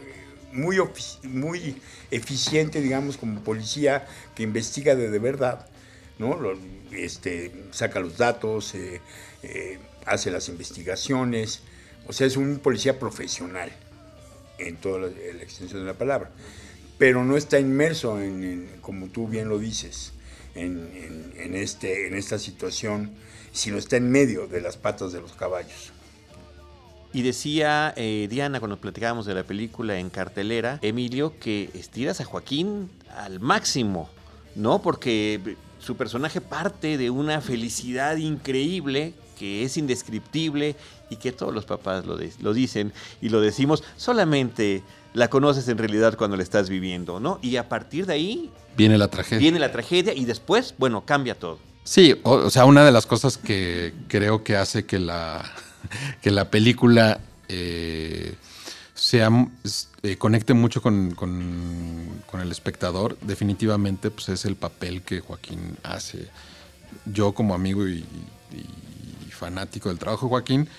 muy, 0.51 0.77
muy 1.23 1.75
eficiente, 2.11 2.81
digamos, 2.81 3.17
como 3.17 3.39
policía 3.41 4.07
que 4.35 4.43
investiga 4.43 4.95
de, 4.95 5.09
de 5.09 5.19
verdad. 5.19 5.67
¿no? 6.19 6.37
este, 6.91 7.51
saca 7.71 7.99
los 7.99 8.17
datos, 8.17 8.75
eh, 8.75 9.01
eh, 9.43 9.79
hace 10.05 10.31
las 10.31 10.49
investigaciones, 10.49 11.61
o 12.07 12.13
sea, 12.13 12.27
es 12.27 12.37
un 12.37 12.59
policía 12.59 12.99
profesional 12.99 13.71
en 14.57 14.77
toda 14.77 14.99
la, 14.99 15.07
extensión 15.41 15.81
de 15.81 15.87
la 15.87 15.97
palabra, 15.97 16.31
pero 16.97 17.23
no 17.23 17.37
está 17.37 17.59
inmerso 17.59 18.19
en, 18.21 18.69
como 18.81 19.07
tú 19.07 19.27
bien 19.27 19.49
lo 19.49 19.59
dices, 19.59 20.13
en, 20.55 21.55
este, 21.55 22.07
en 22.07 22.15
esta 22.15 22.37
situación, 22.37 23.11
sino 23.51 23.77
está 23.77 23.97
en 23.97 24.11
medio 24.11 24.47
de 24.47 24.61
las 24.61 24.77
patas 24.77 25.11
de 25.11 25.21
los 25.21 25.33
caballos. 25.33 25.91
Y 27.11 27.21
decía 27.21 27.93
eh, 27.95 28.27
Diana 28.29 28.59
cuando 28.59 28.77
platicábamos 28.77 29.25
de 29.25 29.35
la 29.35 29.43
película 29.43 29.99
en 29.99 30.09
cartelera, 30.09 30.79
Emilio, 30.81 31.33
que 31.39 31.69
estiras 31.75 32.21
a 32.21 32.25
Joaquín 32.25 32.89
al 33.15 33.39
máximo, 33.39 34.09
¿no? 34.55 34.81
Porque 34.81 35.57
su 35.79 35.95
personaje 35.95 36.41
parte 36.41 36.97
de 36.97 37.09
una 37.11 37.41
felicidad 37.41 38.17
increíble 38.17 39.13
que 39.37 39.63
es 39.63 39.77
indescriptible 39.77 40.75
y 41.09 41.17
que 41.17 41.31
todos 41.31 41.53
los 41.53 41.65
papás 41.65 42.05
lo 42.05 42.53
dicen 42.53 42.93
y 43.21 43.29
lo 43.29 43.41
decimos, 43.41 43.83
solamente 43.97 44.83
la 45.13 45.29
conoces 45.29 45.67
en 45.67 45.77
realidad 45.77 46.17
cuando 46.17 46.37
la 46.37 46.43
estás 46.43 46.69
viviendo, 46.69 47.19
¿no? 47.19 47.39
Y 47.41 47.55
a 47.57 47.69
partir 47.69 48.05
de 48.05 48.13
ahí... 48.13 48.51
Viene 48.75 48.97
la 48.97 49.07
tragedia. 49.07 49.39
Viene 49.39 49.59
la 49.59 49.71
tragedia 49.71 50.13
y 50.13 50.25
después, 50.25 50.73
bueno, 50.77 51.05
cambia 51.05 51.35
todo. 51.35 51.59
Sí, 51.83 52.19
o, 52.23 52.49
sea, 52.49 52.65
una 52.65 52.85
de 52.85 52.91
las 52.91 53.05
cosas 53.05 53.37
que 53.37 53.93
creo 54.07 54.43
que 54.43 54.55
hace 54.55 54.85
que 54.85 54.99
la, 54.99 55.43
que 56.21 56.31
la 56.31 56.49
película 56.49 57.19
eh, 57.49 58.35
sea, 58.93 59.29
eh, 60.01 60.17
conecte 60.17 60.53
mucho 60.53 60.81
con, 60.81 61.15
el 62.41 62.51
espectador, 62.51 63.17
definitivamente 63.21 64.09
pues 64.09 64.29
es 64.29 64.45
el 64.45 64.55
papel 64.55 65.01
que 65.01 65.19
Joaquín 65.19 65.77
hace. 65.83 66.29
Yo 67.05 67.33
como 67.33 67.53
amigo 67.53 67.87
y, 67.87 68.05
fanático 69.29 69.89
del 69.89 69.99
trabajo 69.99 70.27
de 70.27 70.29
Joaquín, 70.29 70.69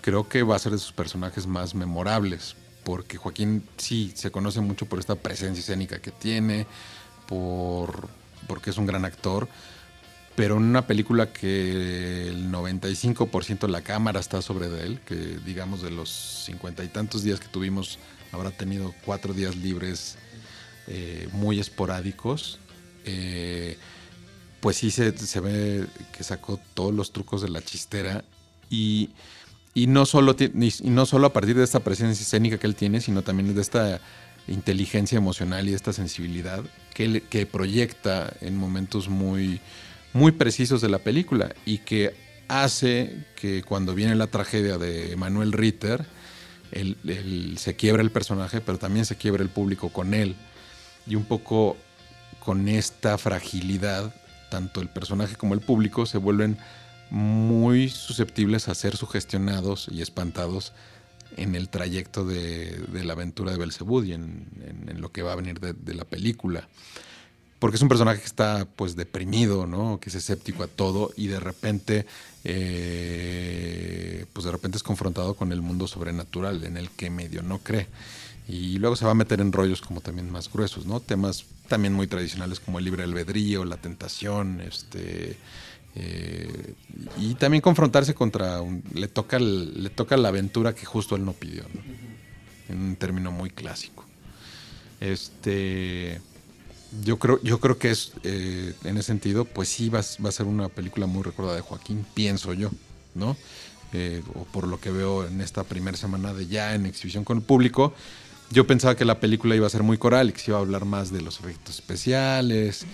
creo 0.00 0.28
que 0.28 0.42
va 0.42 0.54
a 0.54 0.58
ser 0.58 0.72
de 0.72 0.78
sus 0.78 0.92
personajes 0.92 1.46
más 1.46 1.74
memorables, 1.74 2.54
porque 2.84 3.16
Joaquín 3.16 3.64
sí 3.76 4.12
se 4.14 4.30
conoce 4.30 4.60
mucho 4.60 4.86
por 4.86 4.98
esta 4.98 5.14
presencia 5.14 5.60
escénica 5.60 6.00
que 6.00 6.10
tiene, 6.10 6.66
por, 7.26 8.08
porque 8.46 8.70
es 8.70 8.78
un 8.78 8.86
gran 8.86 9.04
actor, 9.04 9.48
pero 10.34 10.56
en 10.56 10.62
una 10.62 10.86
película 10.86 11.32
que 11.32 12.28
el 12.28 12.50
95% 12.50 13.60
de 13.60 13.68
la 13.68 13.82
cámara 13.82 14.20
está 14.20 14.40
sobre 14.40 14.68
de 14.68 14.84
él, 14.84 15.00
que 15.06 15.14
digamos 15.14 15.82
de 15.82 15.90
los 15.90 16.10
cincuenta 16.10 16.82
y 16.84 16.88
tantos 16.88 17.22
días 17.22 17.38
que 17.38 17.48
tuvimos, 17.48 17.98
habrá 18.32 18.50
tenido 18.50 18.94
cuatro 19.04 19.34
días 19.34 19.56
libres 19.56 20.16
eh, 20.86 21.28
muy 21.32 21.60
esporádicos, 21.60 22.58
eh, 23.04 23.76
pues 24.60 24.76
sí 24.76 24.90
se, 24.90 25.10
ve 25.40 25.86
que 26.16 26.24
sacó 26.24 26.58
todos 26.74 26.94
los 26.94 27.12
trucos 27.12 27.42
de 27.42 27.48
la 27.48 27.62
chistera 27.62 28.24
y, 28.70 29.10
no 29.74 30.06
solo, 30.06 30.36
y 30.38 30.90
no 30.90 31.06
solo 31.06 31.26
a 31.26 31.32
partir 31.32 31.56
de 31.56 31.64
esta 31.64 31.80
presencia 31.80 32.22
escénica 32.22 32.58
que 32.58 32.66
él 32.66 32.74
tiene, 32.74 33.00
sino 33.00 33.22
también 33.22 33.54
de 33.54 33.60
esta 33.60 34.00
inteligencia 34.48 35.16
emocional 35.16 35.68
y 35.68 35.74
esta 35.74 35.92
sensibilidad 35.92 36.62
que, 36.94 37.22
que 37.22 37.46
proyecta 37.46 38.32
en 38.40 38.56
momentos 38.56 39.08
muy 39.08 39.60
muy 40.12 40.32
precisos 40.32 40.80
de 40.80 40.88
la 40.88 40.98
película 40.98 41.54
y 41.64 41.78
que 41.78 42.14
hace 42.48 43.24
que 43.36 43.62
cuando 43.62 43.94
viene 43.94 44.14
la 44.14 44.26
tragedia 44.26 44.78
de 44.78 45.16
Manuel 45.16 45.52
Ritter, 45.52 46.04
se 47.56 47.76
quiebra 47.76 48.02
el 48.02 48.10
personaje, 48.10 48.60
pero 48.60 48.78
también 48.78 49.06
se 49.06 49.16
quiebra 49.16 49.42
el 49.42 49.48
público 49.48 49.90
con 49.90 50.14
él. 50.14 50.36
Y 51.06 51.14
un 51.14 51.24
poco 51.24 51.76
con 52.40 52.68
esta 52.68 53.18
fragilidad, 53.18 54.14
tanto 54.50 54.80
el 54.80 54.88
personaje 54.88 55.36
como 55.36 55.54
el 55.54 55.60
público 55.60 56.06
se 56.06 56.18
vuelven 56.18 56.58
muy 57.12 57.88
susceptibles 57.88 58.68
a 58.68 58.74
ser 58.74 58.96
sugestionados 58.96 59.88
y 59.90 60.02
espantados 60.02 60.72
en 61.36 61.54
el 61.54 61.68
trayecto 61.68 62.24
de, 62.24 62.84
la 62.92 63.12
aventura 63.12 63.52
de 63.52 63.58
Belzebud 63.58 64.04
y 64.04 64.12
en, 64.12 64.46
lo 64.96 65.12
que 65.12 65.22
va 65.22 65.32
a 65.32 65.36
venir 65.36 65.60
de 65.60 65.94
la 65.94 66.04
película 66.04 66.68
porque 67.62 67.76
es 67.76 67.82
un 67.82 67.88
personaje 67.88 68.18
que 68.18 68.26
está 68.26 68.66
pues 68.74 68.96
deprimido, 68.96 69.68
¿no? 69.68 70.00
Que 70.00 70.08
es 70.08 70.16
escéptico 70.16 70.64
a 70.64 70.66
todo 70.66 71.12
y 71.16 71.28
de 71.28 71.38
repente, 71.38 72.06
eh, 72.42 74.26
pues 74.32 74.44
de 74.44 74.50
repente 74.50 74.78
es 74.78 74.82
confrontado 74.82 75.34
con 75.34 75.52
el 75.52 75.62
mundo 75.62 75.86
sobrenatural 75.86 76.64
en 76.64 76.76
el 76.76 76.90
que 76.90 77.08
medio 77.08 77.40
no 77.44 77.60
cree. 77.60 77.86
Y 78.48 78.78
luego 78.78 78.96
se 78.96 79.04
va 79.04 79.12
a 79.12 79.14
meter 79.14 79.40
en 79.40 79.52
rollos 79.52 79.80
como 79.80 80.00
también 80.00 80.28
más 80.28 80.52
gruesos, 80.52 80.86
¿no? 80.86 80.98
Temas 80.98 81.44
también 81.68 81.94
muy 81.94 82.08
tradicionales 82.08 82.58
como 82.58 82.80
el 82.80 82.84
libre 82.84 83.04
albedrío, 83.04 83.64
la 83.64 83.76
tentación, 83.76 84.60
este... 84.60 85.36
Eh, 85.94 86.74
y 87.18 87.34
también 87.34 87.60
confrontarse 87.60 88.14
contra 88.14 88.62
un, 88.62 88.82
le 88.94 89.08
toca 89.08 89.38
le 89.38 89.90
toca 89.90 90.16
la 90.16 90.28
aventura 90.28 90.74
que 90.74 90.86
justo 90.86 91.16
él 91.16 91.24
no 91.26 91.34
pidió 91.34 91.64
¿no? 91.64 91.82
en 92.70 92.80
un 92.80 92.96
término 92.96 93.30
muy 93.30 93.50
clásico 93.50 94.06
este 95.00 96.18
yo 97.04 97.18
creo, 97.18 97.40
yo 97.42 97.58
creo 97.58 97.78
que 97.78 97.90
es, 97.90 98.12
eh, 98.22 98.74
en 98.84 98.98
ese 98.98 99.06
sentido, 99.06 99.44
pues 99.44 99.68
sí 99.68 99.88
va, 99.88 100.00
va, 100.24 100.28
a 100.28 100.32
ser 100.32 100.46
una 100.46 100.68
película 100.68 101.06
muy 101.06 101.22
recordada 101.22 101.56
de 101.56 101.62
Joaquín, 101.62 102.04
pienso 102.14 102.52
yo, 102.52 102.70
¿no? 103.14 103.36
Eh, 103.94 104.22
o 104.34 104.44
por 104.44 104.66
lo 104.66 104.80
que 104.80 104.90
veo 104.90 105.26
en 105.26 105.40
esta 105.40 105.64
primera 105.64 105.96
semana 105.96 106.32
de 106.32 106.46
ya 106.46 106.74
en 106.74 106.86
exhibición 106.86 107.24
con 107.24 107.38
el 107.38 107.42
público, 107.42 107.94
yo 108.52 108.66
pensaba 108.66 108.94
que 108.96 109.04
la 109.04 109.18
película 109.18 109.56
iba 109.56 109.66
a 109.66 109.70
ser 109.70 109.82
muy 109.82 109.98
coral 109.98 110.28
y 110.28 110.32
que 110.32 110.38
se 110.38 110.50
iba 110.50 110.58
a 110.58 110.60
hablar 110.60 110.84
más 110.84 111.12
de 111.12 111.22
los 111.22 111.40
efectos 111.40 111.76
especiales, 111.76 112.86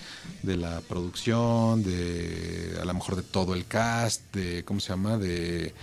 de 0.43 0.57
la 0.57 0.81
producción, 0.81 1.83
de 1.83 2.77
a 2.81 2.85
lo 2.85 2.93
mejor 2.93 3.15
de 3.15 3.23
todo 3.23 3.53
el 3.53 3.65
cast, 3.65 4.33
de, 4.33 4.63
¿cómo 4.63 4.79
se 4.79 4.89
llama? 4.89 5.17
De 5.17 5.73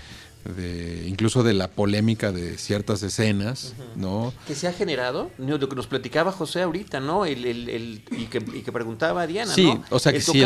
incluso 1.06 1.42
de 1.42 1.54
la 1.54 1.68
polémica 1.68 2.32
de 2.32 2.56
ciertas 2.58 3.02
escenas, 3.02 3.74
¿no? 3.96 4.32
Que 4.46 4.54
se 4.54 4.68
ha 4.68 4.72
generado, 4.72 5.30
lo 5.38 5.68
que 5.68 5.76
nos 5.76 5.86
platicaba 5.86 6.32
José 6.32 6.62
ahorita, 6.62 7.00
¿no? 7.00 7.26
El, 7.26 7.44
el, 7.44 8.02
y, 8.12 8.26
que, 8.26 8.72
preguntaba 8.72 9.22
a 9.22 9.26
Diana, 9.26 9.52
sí, 9.52 9.72
o 9.90 9.98
sea 9.98 10.12
que 10.12 10.20
si 10.20 10.40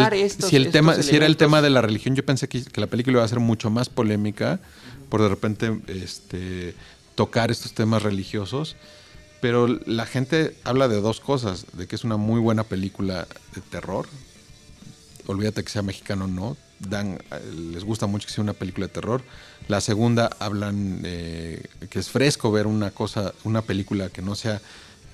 el, 0.56 0.70
tema, 0.70 0.94
si 1.02 1.16
era 1.16 1.26
el 1.26 1.36
tema 1.36 1.60
de 1.60 1.70
la 1.70 1.82
religión, 1.82 2.14
yo 2.14 2.24
pensé 2.24 2.48
que, 2.48 2.62
la 2.76 2.86
película 2.86 3.18
iba 3.18 3.24
a 3.24 3.28
ser 3.28 3.40
mucho 3.40 3.70
más 3.70 3.88
polémica 3.88 4.60
por 5.08 5.22
de 5.22 5.28
repente 5.28 5.80
este, 5.88 6.74
tocar 7.14 7.50
estos 7.50 7.72
temas 7.72 8.02
religiosos. 8.02 8.76
Pero 9.40 9.66
la 9.66 10.06
gente 10.06 10.56
habla 10.64 10.88
de 10.88 11.00
dos 11.00 11.20
cosas, 11.20 11.66
de 11.72 11.86
que 11.86 11.96
es 11.96 12.04
una 12.04 12.16
muy 12.16 12.40
buena 12.40 12.64
película 12.64 13.26
de 13.54 13.60
terror. 13.60 14.06
Olvídate 15.26 15.62
que 15.64 15.70
sea 15.70 15.82
mexicano 15.82 16.24
o 16.24 16.28
no, 16.28 16.56
dan, 16.78 17.18
les 17.72 17.84
gusta 17.84 18.06
mucho 18.06 18.26
que 18.26 18.32
sea 18.32 18.42
una 18.42 18.52
película 18.52 18.86
de 18.86 18.92
terror. 18.92 19.22
La 19.68 19.80
segunda 19.80 20.30
hablan 20.38 21.00
eh, 21.04 21.62
que 21.88 21.98
es 21.98 22.08
fresco 22.08 22.50
ver 22.50 22.66
una 22.66 22.90
cosa, 22.90 23.34
una 23.44 23.62
película 23.62 24.08
que 24.08 24.22
no 24.22 24.34
sea 24.34 24.60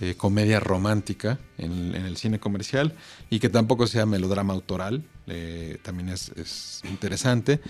eh, 0.01 0.15
comedia 0.15 0.61
romántica 0.61 1.39
en, 1.59 1.95
el 1.95 2.17
cine 2.17 2.39
comercial 2.39 2.95
y 3.31 3.41
que 3.41 3.49
tampoco 3.49 3.87
sea 3.87 4.07
melodrama 4.07 4.55
autoral. 4.55 5.03
Eh, 5.29 5.79
también 5.83 6.09
es, 6.09 6.83
interesante. 6.85 7.61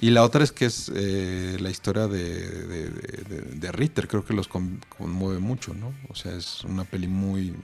Y 0.00 0.10
la 0.10 0.24
otra 0.24 0.44
es 0.44 0.52
que 0.52 0.66
es 0.66 0.88
la 0.88 1.70
historia 1.70 2.06
de, 2.08 2.88
de, 2.88 3.72
Ritter. 3.72 4.08
Creo 4.08 4.24
que 4.24 4.34
los 4.34 4.48
conmueve 4.48 5.38
mucho, 5.38 5.74
¿no? 5.74 5.92
O 6.08 6.14
sea, 6.14 6.34
es 6.34 6.64
una 6.64 6.84
peli 6.84 7.08
muy, 7.08 7.54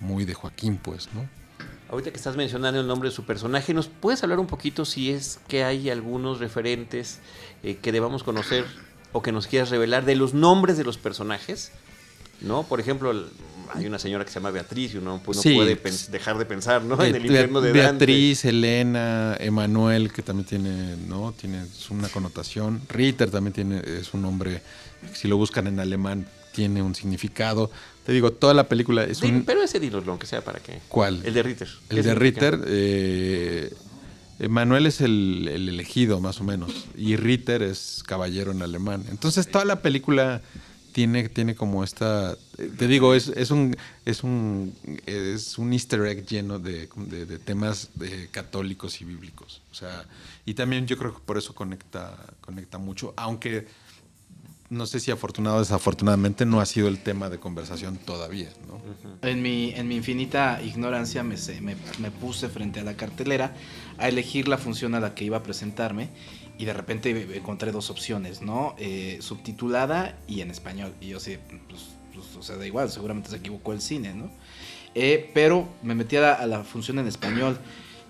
muy 0.00 0.24
de 0.24 0.34
Joaquín, 0.34 0.78
pues, 0.82 1.08
¿no? 1.14 1.28
Ahorita 1.90 2.12
que 2.12 2.16
estás 2.16 2.36
mencionando 2.36 2.80
el 2.80 2.86
nombre 2.86 3.08
de 3.08 3.14
su 3.14 3.24
personaje, 3.24 3.74
¿nos 3.74 3.88
puedes 3.88 4.22
hablar 4.22 4.38
un 4.38 4.46
poquito 4.46 4.84
si 4.84 5.10
es 5.10 5.40
que 5.48 5.64
hay 5.64 5.90
algunos 5.90 6.38
referentes 6.38 7.18
eh, 7.64 7.76
que 7.76 7.90
debamos 7.90 8.22
conocer 8.22 8.64
o 9.12 9.22
que 9.22 9.32
nos 9.32 9.48
quieras 9.48 9.70
revelar 9.70 10.04
de 10.04 10.14
los 10.14 10.32
nombres 10.32 10.78
de 10.78 10.84
los 10.84 10.98
personajes? 10.98 11.72
¿No? 12.40 12.62
Por 12.62 12.78
ejemplo, 12.78 13.12
hay 13.74 13.86
una 13.86 13.98
señora 13.98 14.24
que 14.24 14.30
se 14.30 14.40
llama 14.40 14.50
Beatriz 14.50 14.94
y 14.94 14.98
uno 14.98 15.20
pues, 15.24 15.38
no 15.38 15.54
puede 15.54 15.78
dejar 16.10 16.38
de 16.38 16.44
pensar, 16.44 16.82
¿no? 16.82 17.02
En 17.02 17.14
el 17.14 17.24
infierno 17.24 17.60
de 17.60 17.72
Beatriz, 17.72 18.44
Elena, 18.44 19.36
Emanuel, 19.38 20.12
que 20.12 20.22
también 20.22 20.46
tiene, 20.46 20.96
¿no? 21.08 21.32
Tiene 21.32 21.64
una 21.90 22.08
connotación. 22.08 22.82
Ritter 22.88 23.30
también 23.30 23.52
tiene, 23.52 23.82
es 23.84 24.12
un 24.14 24.22
nombre, 24.22 24.62
si 25.12 25.28
lo 25.28 25.36
buscan 25.36 25.66
en 25.66 25.80
alemán, 25.80 26.26
tiene 26.52 26.82
un 26.82 26.94
significado. 26.94 27.70
Te 28.04 28.12
digo, 28.12 28.32
toda 28.32 28.54
la 28.54 28.68
película 28.68 29.04
es 29.04 29.22
un... 29.22 29.44
Pero 29.44 29.62
ese 29.62 29.78
lo 29.78 30.18
que 30.18 30.26
sea 30.26 30.42
para 30.42 30.60
qué. 30.60 30.80
¿Cuál? 30.88 31.22
El 31.24 31.34
de 31.34 31.42
Ritter. 31.42 31.68
El 31.88 32.02
de 32.02 32.14
Ritter, 32.14 32.60
eh, 32.66 33.74
Manuel 34.48 34.86
es 34.86 35.00
el, 35.00 35.46
elegido, 35.48 36.20
más 36.20 36.40
o 36.40 36.44
menos. 36.44 36.72
Y 36.96 37.16
Ritter 37.16 37.62
es 37.62 38.02
caballero 38.06 38.52
en 38.52 38.62
alemán. 38.62 39.04
Entonces, 39.10 39.48
toda 39.48 39.64
la 39.64 39.82
película 39.82 40.40
tiene, 40.92 41.28
tiene 41.28 41.54
como 41.54 41.84
esta. 41.84 42.36
Te 42.78 42.86
digo, 42.86 43.14
es, 43.14 43.28
es, 43.28 43.50
un, 43.50 43.76
es, 44.04 44.22
un, 44.22 44.74
es 45.06 45.58
un 45.58 45.72
easter 45.72 46.04
egg 46.06 46.26
lleno 46.26 46.58
de, 46.58 46.88
temas 47.44 47.90
católicos 48.30 49.00
y 49.00 49.04
bíblicos. 49.04 49.62
O 49.70 49.74
sea, 49.74 50.04
y 50.44 50.54
también 50.54 50.86
yo 50.86 50.96
creo 50.96 51.14
que 51.14 51.20
por 51.20 51.38
eso 51.38 51.54
conecta, 51.54 52.16
conecta 52.40 52.78
mucho. 52.78 53.14
Aunque 53.16 53.66
no 54.70 54.86
sé 54.86 55.00
si 55.00 55.10
afortunado 55.10 55.56
o 55.56 55.58
desafortunadamente 55.58 56.46
no 56.46 56.60
ha 56.60 56.66
sido 56.66 56.86
el 56.86 57.02
tema 57.02 57.28
de 57.28 57.38
conversación 57.38 57.96
todavía. 57.96 58.48
¿no? 58.68 58.80
en, 59.28 59.42
mi, 59.42 59.72
en 59.74 59.88
mi 59.88 59.96
infinita 59.96 60.62
ignorancia 60.62 61.24
me, 61.24 61.34
me, 61.60 61.76
me, 61.98 62.10
puse 62.12 62.48
frente 62.48 62.78
a 62.78 62.84
la 62.84 62.94
cartelera 62.94 63.52
a 63.98 64.08
elegir 64.08 64.46
la 64.46 64.58
función 64.58 64.94
a 64.94 65.00
la 65.00 65.14
que 65.14 65.24
iba 65.24 65.38
a 65.38 65.42
presentarme 65.42 66.10
y 66.60 66.66
de 66.66 66.74
repente 66.74 67.38
encontré 67.38 67.72
dos 67.72 67.88
opciones, 67.88 68.42
¿no? 68.42 68.74
Eh, 68.76 69.16
subtitulada 69.22 70.18
y 70.28 70.42
en 70.42 70.50
español. 70.50 70.92
Y 71.00 71.08
yo 71.08 71.18
sí, 71.18 71.38
pues, 71.70 71.86
pues, 72.12 72.36
o 72.36 72.42
sea, 72.42 72.56
da 72.56 72.66
igual, 72.66 72.90
seguramente 72.90 73.30
se 73.30 73.36
equivocó 73.36 73.72
el 73.72 73.80
cine, 73.80 74.12
¿no? 74.12 74.30
Eh, 74.94 75.30
pero 75.32 75.66
me 75.82 75.94
metí 75.94 76.16
a 76.16 76.20
la, 76.20 76.46
la, 76.46 76.62
función 76.62 76.98
en 76.98 77.06
español 77.06 77.56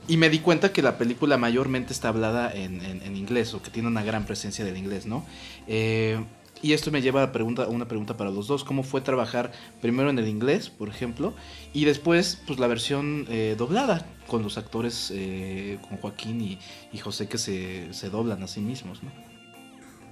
y 0.08 0.16
me 0.16 0.28
di 0.30 0.40
cuenta 0.40 0.72
que 0.72 0.82
la 0.82 0.98
película 0.98 1.38
mayormente 1.38 1.92
está 1.92 2.08
hablada 2.08 2.52
en, 2.52 2.80
en, 2.84 3.16
inglés 3.16 3.54
o 3.54 3.62
que 3.62 3.70
tiene 3.70 3.86
una 3.86 4.02
gran 4.02 4.26
presencia 4.26 4.64
del 4.64 4.76
inglés, 4.76 5.06
¿no? 5.06 5.24
Eh, 5.68 6.18
y 6.60 6.72
esto 6.72 6.90
me 6.90 7.02
lleva 7.02 7.22
a 7.22 7.30
pregunta, 7.30 7.68
una 7.68 7.86
pregunta 7.86 8.16
para 8.16 8.30
los 8.30 8.48
dos. 8.48 8.64
¿Cómo 8.64 8.82
fue 8.82 9.00
trabajar 9.00 9.52
primero 9.80 10.10
en 10.10 10.18
el 10.18 10.26
inglés, 10.26 10.70
por 10.70 10.88
ejemplo, 10.88 11.34
y 11.72 11.84
después 11.84 12.42
pues 12.48 12.58
la 12.58 12.66
versión 12.66 13.26
eh, 13.28 13.54
doblada 13.56 14.04
con 14.30 14.44
los 14.44 14.56
actores, 14.56 15.10
eh, 15.12 15.78
con 15.88 15.98
Joaquín 15.98 16.40
y, 16.40 16.58
y, 16.92 16.98
José 16.98 17.26
que 17.26 17.36
se, 17.36 17.92
se, 17.92 18.10
doblan 18.10 18.40
a 18.44 18.46
sí 18.46 18.60
mismos? 18.60 19.02
¿no? 19.02 19.10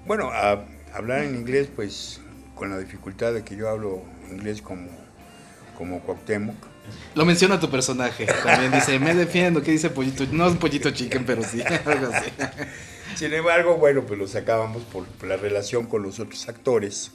Bueno, 0.06 0.30
a 0.32 0.64
hablar 0.92 1.22
en 1.22 1.36
inglés, 1.36 1.70
pues 1.74 2.20
con 2.56 2.68
la 2.68 2.78
dificultad 2.78 3.32
de 3.32 3.44
que 3.44 3.54
yo 3.54 3.68
hablo 3.68 4.02
inglés 4.28 4.60
como, 4.60 4.88
como 5.76 6.00
Cuauhtémoc. 6.00 6.56
Lo 7.14 7.24
menciona 7.24 7.60
tu 7.60 7.70
personaje. 7.70 8.26
También 8.42 8.72
dice, 8.72 8.98
me 8.98 9.14
defiendo. 9.14 9.62
¿Qué 9.62 9.70
dice 9.70 9.90
Pollito? 9.90 10.26
No 10.32 10.48
es 10.48 10.56
Pollito 10.56 10.90
Chicken, 10.90 11.24
pero 11.24 11.44
sí, 11.44 11.62
algo 11.84 12.12
así. 12.12 12.30
Sin 13.14 13.32
embargo, 13.32 13.76
bueno, 13.76 14.02
pues 14.02 14.18
lo 14.18 14.26
sacábamos 14.26 14.82
por, 14.84 15.06
por 15.06 15.28
la 15.28 15.36
relación 15.36 15.86
con 15.86 16.02
los 16.02 16.18
otros 16.18 16.48
actores 16.48 17.12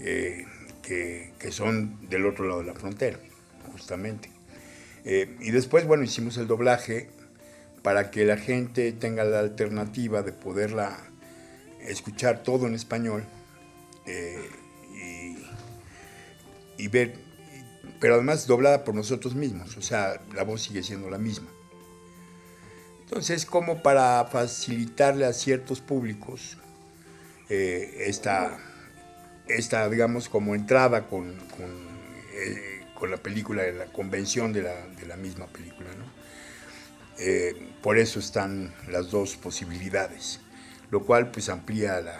eh, 0.00 0.44
que, 0.82 1.32
que, 1.38 1.50
son 1.50 2.08
del 2.08 2.26
otro 2.26 2.46
lado 2.46 2.60
de 2.60 2.66
la 2.66 2.74
frontera, 2.74 3.18
justamente. 3.72 4.31
Eh, 5.04 5.36
y 5.40 5.50
después, 5.50 5.86
bueno, 5.86 6.04
hicimos 6.04 6.36
el 6.36 6.46
doblaje 6.46 7.10
para 7.82 8.10
que 8.10 8.24
la 8.24 8.36
gente 8.36 8.92
tenga 8.92 9.24
la 9.24 9.40
alternativa 9.40 10.22
de 10.22 10.32
poderla 10.32 10.96
escuchar 11.80 12.42
todo 12.42 12.66
en 12.66 12.74
español 12.74 13.24
eh, 14.06 14.48
y, 16.78 16.88
ver, 16.88 17.14
pero 18.00 18.14
además 18.14 18.46
doblada 18.46 18.84
por 18.84 18.94
nosotros 18.94 19.34
mismos, 19.34 19.76
o 19.76 19.82
sea, 19.82 20.20
la 20.34 20.44
voz 20.44 20.62
sigue 20.62 20.82
siendo 20.82 21.10
la 21.10 21.18
misma. 21.18 21.48
Entonces, 23.04 23.44
como 23.44 23.82
para 23.82 24.24
facilitarle 24.24 25.26
a 25.26 25.32
ciertos 25.32 25.80
públicos 25.80 26.56
eh, 27.48 28.04
esta, 28.06 28.58
esta, 29.48 29.88
digamos, 29.88 30.28
como 30.28 30.54
entrada 30.54 31.06
con, 31.08 31.34
con, 33.02 33.10
la 33.10 33.16
película, 33.16 33.64
la 33.72 33.86
convención 33.86 34.52
de 34.52 34.62
la, 34.62 34.86
de 34.86 35.06
la 35.06 35.16
misma 35.16 35.46
película. 35.46 35.88
¿no? 35.98 36.04
Eh, 37.18 37.72
por 37.82 37.98
eso 37.98 38.20
están 38.20 38.72
las 38.88 39.10
dos 39.10 39.36
posibilidades, 39.36 40.38
lo 40.92 41.02
cual 41.02 41.32
pues 41.32 41.48
amplía 41.48 42.00
la, 42.00 42.16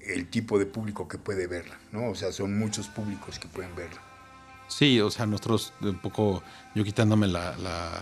el 0.00 0.28
tipo 0.28 0.60
de 0.60 0.66
público 0.66 1.08
que 1.08 1.18
puede 1.18 1.48
verla, 1.48 1.76
¿no? 1.90 2.10
O 2.10 2.14
sea, 2.14 2.30
son 2.30 2.56
muchos 2.56 2.86
públicos 2.86 3.40
que 3.40 3.48
pueden 3.48 3.74
verla. 3.74 4.00
Sí, 4.68 5.00
o 5.00 5.10
sea, 5.10 5.26
nosotros 5.26 5.72
un 5.80 5.98
poco, 5.98 6.44
yo 6.76 6.84
quitándome 6.84 7.26
la, 7.26 7.56
la 7.58 8.00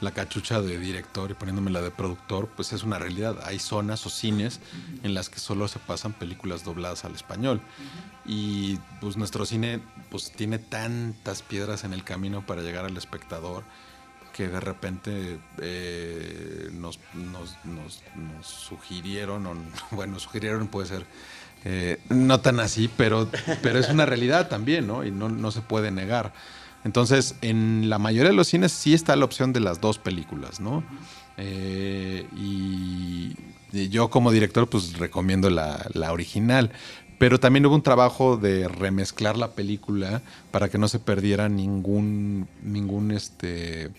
la 0.00 0.12
cachucha 0.12 0.60
de 0.60 0.78
director 0.78 1.30
y 1.30 1.34
poniéndome 1.34 1.70
la 1.70 1.82
de 1.82 1.90
productor, 1.90 2.48
pues 2.48 2.72
es 2.72 2.82
una 2.82 2.98
realidad. 2.98 3.36
Hay 3.44 3.58
zonas 3.58 4.06
o 4.06 4.10
cines 4.10 4.60
en 5.02 5.14
las 5.14 5.28
que 5.28 5.38
solo 5.38 5.68
se 5.68 5.78
pasan 5.78 6.12
películas 6.12 6.64
dobladas 6.64 7.04
al 7.04 7.14
español. 7.14 7.60
Y 8.24 8.78
pues 9.00 9.16
nuestro 9.16 9.46
cine 9.46 9.80
pues 10.10 10.32
tiene 10.32 10.58
tantas 10.58 11.42
piedras 11.42 11.84
en 11.84 11.92
el 11.92 12.04
camino 12.04 12.44
para 12.44 12.62
llegar 12.62 12.84
al 12.84 12.96
espectador 12.96 13.64
que 14.36 14.48
de 14.48 14.60
repente 14.60 15.38
eh, 15.62 16.68
nos, 16.72 17.00
nos, 17.14 17.56
nos, 17.64 18.02
nos, 18.14 18.46
sugirieron, 18.46 19.46
o, 19.46 19.56
bueno, 19.92 20.18
sugirieron 20.18 20.68
puede 20.68 20.88
ser, 20.88 21.06
eh, 21.64 22.00
no 22.10 22.40
tan 22.40 22.60
así, 22.60 22.90
pero, 22.98 23.30
pero 23.62 23.78
es 23.78 23.88
una 23.88 24.04
realidad 24.04 24.48
también, 24.48 24.86
¿no? 24.86 25.04
Y 25.04 25.10
no, 25.10 25.30
no 25.30 25.50
se 25.50 25.62
puede 25.62 25.90
negar. 25.90 26.34
Entonces, 26.86 27.34
en 27.42 27.90
la 27.90 27.98
mayoría 27.98 28.30
de 28.30 28.36
los 28.36 28.46
cines 28.46 28.70
sí 28.70 28.94
está 28.94 29.16
la 29.16 29.24
opción 29.24 29.52
de 29.52 29.58
las 29.58 29.80
dos 29.80 29.98
películas, 29.98 30.60
¿no? 30.60 30.84
Eh, 31.36 32.28
y, 32.36 33.34
yo 33.90 34.08
como 34.08 34.30
director, 34.30 34.68
pues 34.68 34.96
recomiendo 34.96 35.50
la, 35.50 35.84
la, 35.94 36.12
original. 36.12 36.70
Pero 37.18 37.40
también 37.40 37.66
hubo 37.66 37.74
un 37.74 37.82
trabajo 37.82 38.36
de 38.36 38.68
remezclar 38.68 39.36
la 39.36 39.50
película 39.50 40.22
para 40.52 40.68
que 40.68 40.78
no 40.78 40.86
se 40.86 41.00
perdiera 41.00 41.48
ningún, 41.48 42.46
ningún 42.62 43.10
este, 43.10 43.90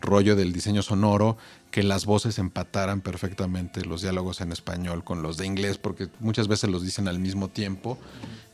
rollo 0.00 0.34
del 0.34 0.54
diseño 0.54 0.80
sonoro, 0.80 1.36
que 1.70 1.82
las 1.82 2.06
voces 2.06 2.38
empataran 2.38 3.02
perfectamente 3.02 3.84
los 3.84 4.00
diálogos 4.00 4.40
en 4.40 4.52
español 4.52 5.04
con 5.04 5.20
los 5.20 5.36
de 5.36 5.44
inglés, 5.44 5.76
porque 5.76 6.08
muchas 6.18 6.48
veces 6.48 6.70
los 6.70 6.82
dicen 6.82 7.08
al 7.08 7.18
mismo 7.18 7.48
tiempo. 7.48 7.98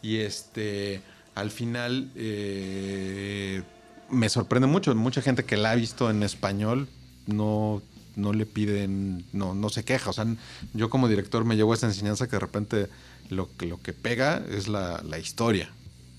Y 0.03 0.17
este 0.17 1.01
al 1.39 1.51
final 1.51 2.11
eh, 2.17 3.63
me 4.11 4.29
sorprende 4.29 4.67
mucho. 4.67 4.95
Mucha 4.95 5.23
gente 5.23 5.45
que 5.45 5.57
la 5.57 5.71
ha 5.71 5.75
visto 5.77 6.11
en 6.11 6.23
español 6.23 6.89
no, 7.27 7.81
no 8.17 8.33
le 8.33 8.45
piden, 8.45 9.25
no, 9.33 9.55
no 9.55 9.69
se 9.69 9.85
queja. 9.85 10.11
O 10.11 10.13
sea, 10.13 10.27
yo 10.75 10.91
como 10.91 11.09
director 11.09 11.45
me 11.45 11.57
llevo 11.57 11.75
esta 11.75 11.87
enseñanza 11.87 12.27
que 12.27 12.33
de 12.33 12.41
repente 12.41 12.89
lo, 13.29 13.49
lo 13.61 13.81
que 13.81 13.93
pega 13.93 14.43
es 14.51 14.67
la, 14.67 15.01
la 15.05 15.19
historia, 15.19 15.71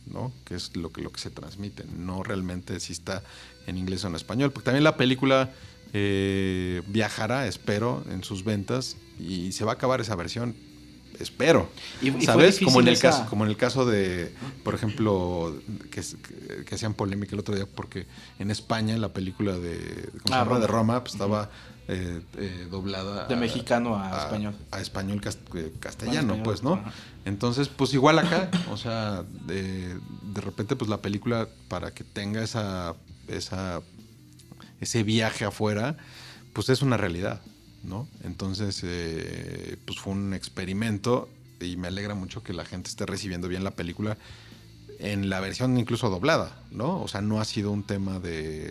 ¿no? 0.07 0.31
Que 0.45 0.55
es 0.55 0.75
lo 0.77 0.91
que, 0.91 1.01
lo 1.01 1.11
que 1.11 1.19
se 1.19 1.31
transmite, 1.31 1.83
no 1.97 2.23
realmente 2.23 2.79
si 2.79 2.93
está 2.93 3.21
en 3.67 3.77
inglés 3.77 4.05
o 4.05 4.07
en 4.07 4.15
español. 4.15 4.51
Porque 4.51 4.65
también 4.65 4.85
la 4.85 4.95
película 4.95 5.51
eh, 5.91 6.81
viajará, 6.87 7.45
espero, 7.45 8.05
en 8.09 8.23
sus 8.23 8.45
ventas 8.45 8.95
y 9.19 9.51
se 9.51 9.65
va 9.65 9.73
a 9.73 9.75
acabar 9.75 9.99
esa 9.99 10.15
versión 10.15 10.55
espero. 11.19 11.69
¿Y, 12.01 12.11
¿Sabes? 12.21 12.59
como 12.59 12.79
en 12.79 12.87
el 12.87 12.93
esa... 12.93 13.11
caso, 13.11 13.25
como 13.29 13.43
en 13.43 13.51
el 13.51 13.57
caso 13.57 13.85
de, 13.85 14.33
por 14.63 14.75
ejemplo, 14.75 15.55
que, 15.91 16.01
que, 16.65 16.75
hacían 16.75 16.93
polémica 16.93 17.33
el 17.33 17.39
otro 17.39 17.55
día 17.55 17.65
porque 17.65 18.07
en 18.39 18.51
España 18.51 18.97
la 18.97 19.09
película 19.09 19.57
de, 19.57 20.09
¿cómo 20.23 20.35
ah, 20.35 20.43
se 20.43 20.45
llama? 20.45 20.59
de 20.59 20.67
Roma 20.67 21.03
pues, 21.03 21.13
estaba 21.13 21.49
eh, 21.87 22.21
eh, 22.37 22.67
doblada 22.69 23.25
de 23.27 23.35
mexicano 23.35 23.95
a, 23.95 24.15
a 24.15 24.23
español. 24.23 24.55
A 24.71 24.79
español 24.79 25.21
cast, 25.21 25.39
eh, 25.55 25.73
castellano, 25.79 26.35
español, 26.35 26.43
pues, 26.43 26.63
¿no? 26.63 26.83
Entonces, 27.25 27.67
pues 27.67 27.93
igual 27.93 28.19
acá, 28.19 28.49
o 28.71 28.77
sea, 28.77 29.23
de, 29.45 29.95
de 29.95 30.41
repente 30.41 30.75
pues 30.75 30.89
la 30.89 30.97
película 30.97 31.47
para 31.67 31.91
que 31.91 32.03
tenga 32.03 32.43
esa 32.43 32.95
esa 33.27 33.81
ese 34.79 35.03
viaje 35.03 35.45
afuera, 35.45 35.97
pues 36.53 36.69
es 36.69 36.81
una 36.81 36.95
realidad. 36.97 37.41
¿No? 37.83 38.07
Entonces, 38.23 38.81
eh, 38.83 39.77
pues 39.85 39.99
fue 39.99 40.13
un 40.13 40.33
experimento 40.33 41.29
y 41.61 41.77
me 41.77 41.87
alegra 41.87 42.15
mucho 42.15 42.43
que 42.43 42.53
la 42.53 42.65
gente 42.65 42.89
esté 42.89 43.05
recibiendo 43.05 43.47
bien 43.47 43.63
la 43.63 43.71
película 43.71 44.17
en 44.99 45.29
la 45.29 45.39
versión 45.39 45.77
incluso 45.77 46.09
doblada, 46.09 46.61
¿no? 46.71 47.01
O 47.01 47.07
sea, 47.07 47.21
no 47.21 47.39
ha 47.39 47.45
sido 47.45 47.71
un 47.71 47.83
tema 47.83 48.19
de, 48.19 48.69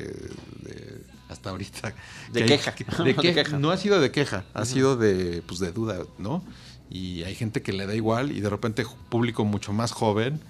de 0.62 1.02
hasta 1.28 1.50
ahorita 1.50 1.94
de 2.32 2.44
queja. 2.46 2.72
de, 3.04 3.14
que, 3.14 3.28
de, 3.28 3.34
queja. 3.34 3.58
No 3.58 3.70
ha 3.70 3.76
sido 3.76 4.00
de 4.00 4.10
queja, 4.10 4.44
ha 4.54 4.60
uh 4.60 4.62
-huh. 4.62 4.66
sido 4.66 4.96
de 4.96 5.42
pues 5.46 5.58
de 5.60 5.72
duda, 5.72 6.00
¿no? 6.18 6.44
Y 6.90 7.22
hay 7.24 7.34
gente 7.34 7.62
que 7.62 7.72
le 7.72 7.86
da 7.86 7.94
igual 7.94 8.32
y 8.32 8.40
de 8.40 8.48
repente 8.48 8.84
público 9.08 9.44
mucho 9.44 9.72
más 9.72 9.92
joven 9.92 10.40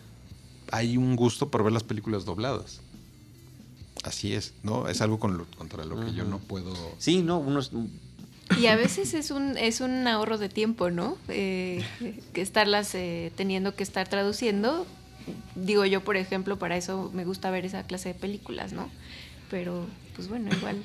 hay 0.71 0.97
un 0.97 1.17
gusto 1.17 1.51
por 1.51 1.65
ver 1.65 1.73
las 1.73 1.83
películas 1.85 2.25
dobladas. 2.25 2.81
Así 4.05 4.35
es, 4.35 4.55
¿no? 4.63 4.89
Es 4.89 5.01
algo 5.01 5.19
con 5.19 5.37
lo, 5.39 5.47
contra 5.57 5.85
lo 5.85 5.97
uh 5.97 5.99
-huh. 5.99 6.07
que 6.07 6.13
yo 6.15 6.25
no 6.25 6.39
puedo. 6.39 6.73
Sí, 6.99 7.23
no, 7.23 7.39
unos 7.39 7.73
y 8.57 8.67
a 8.67 8.77
veces 8.77 9.15
es 9.15 9.31
un, 9.31 9.57
es 9.57 9.81
un 9.81 10.07
ahorro 10.07 10.39
de 10.39 10.49
tiempo, 10.49 10.91
¿no? 10.91 11.17
Eh, 11.29 11.85
que 12.33 12.41
estarlas 12.41 12.95
eh, 12.95 13.33
teniendo 13.37 13.75
que 13.75 13.83
estar 13.83 14.09
traduciendo. 14.09 14.87
Digo 15.55 15.85
yo, 15.85 16.03
por 16.03 16.17
ejemplo, 16.17 16.59
para 16.59 16.77
eso 16.77 17.11
me 17.13 17.25
gusta 17.25 17.51
ver 17.51 17.67
esa 17.67 17.83
clase 17.83 18.11
de 18.11 18.15
películas, 18.15 18.73
¿no? 18.73 18.89
Pero, 19.51 19.87
pues 20.17 20.29
bueno, 20.29 20.51
igual. 20.57 20.83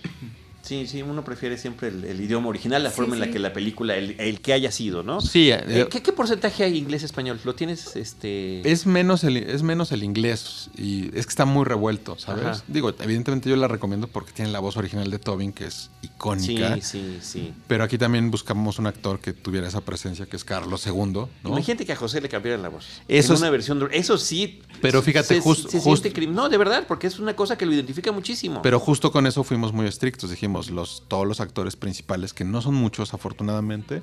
Sí, 0.64 0.88
sí, 0.88 1.02
uno 1.02 1.26
prefiere 1.26 1.58
siempre 1.58 1.90
el, 1.90 2.06
el 2.06 2.22
idioma 2.22 2.48
original, 2.48 2.82
la 2.82 2.90
sí, 2.90 2.96
forma 2.96 3.16
sí. 3.16 3.22
en 3.22 3.28
la 3.28 3.34
que 3.34 3.40
la 3.40 3.52
película, 3.52 3.98
el, 3.98 4.16
el, 4.18 4.40
que 4.40 4.54
haya 4.54 4.72
sido, 4.72 5.04
¿no? 5.04 5.20
Sí. 5.20 5.52
Eh, 5.52 5.88
¿qué, 5.92 6.02
¿qué, 6.02 6.14
porcentaje 6.14 6.64
hay 6.64 6.78
inglés-español? 6.78 7.38
¿Lo 7.44 7.54
tienes? 7.54 7.98
este 7.98 8.70
Es 8.70 8.86
menos 8.86 9.26
el, 9.26 9.36
es 9.36 9.62
menos 9.62 9.92
el 9.92 10.04
inglés 10.04 10.70
y 10.78 11.08
es 11.18 11.26
que 11.26 11.32
está 11.32 11.44
muy 11.44 11.66
revuelto, 11.66 12.18
¿sabes? 12.18 12.46
Ajá. 12.46 12.64
Digo, 12.70 12.94
evidentemente 12.98 13.50
yo 13.50 13.58
la 13.58 13.68
recomiendo 13.68 14.08
porque 14.08 14.32
tiene 14.32 14.52
la 14.52 14.62
voz 14.62 14.78
original 14.78 15.12
de 15.12 15.20
Tobin, 15.20 15.52
que 15.52 15.66
es 15.66 15.92
icónica. 16.02 16.76
Sí, 16.76 16.82
sí, 16.82 17.18
sí. 17.22 17.54
Pero 17.68 17.84
aquí 17.84 17.98
también 17.98 18.32
buscamos 18.32 18.80
un 18.80 18.88
actor 18.88 19.20
que 19.20 19.34
tuviera 19.34 19.68
esa 19.68 19.82
presencia, 19.82 20.28
que 20.28 20.38
es 20.38 20.46
Carlos 20.46 20.88
II, 20.88 20.94
¿no? 20.94 21.30
Imagínate 21.44 21.86
que 21.86 21.92
a 21.92 21.98
José 21.98 22.22
le 22.22 22.30
cambiara 22.30 22.58
la 22.58 22.70
voz. 22.70 23.02
Eso 23.10 23.34
en 23.34 23.40
una 23.40 23.50
versión... 23.50 23.90
Eso 23.92 24.18
sí... 24.18 24.62
Pero 24.82 25.02
fíjate, 25.02 25.42
justo... 25.42 25.78
Just, 25.78 26.06
no, 26.30 26.48
de 26.48 26.58
verdad, 26.58 26.86
porque 26.88 27.08
es 27.08 27.20
una 27.20 27.36
cosa 27.36 27.58
que 27.58 27.66
lo 27.66 27.74
identifica 27.74 28.14
muchísimo. 28.14 28.62
Pero 28.62 28.80
justo 28.80 29.12
con 29.12 29.28
eso 29.28 29.44
fuimos 29.44 29.74
muy 29.74 29.88
estrictos. 29.88 30.30
Dijimos, 30.30 30.53
los, 30.54 31.04
todos 31.08 31.28
los 31.28 31.40
actores 31.40 31.76
principales, 31.76 32.34
que 32.34 32.46
no 32.46 32.62
son 32.62 32.76
muchos 32.76 33.14
afortunadamente, 33.14 34.02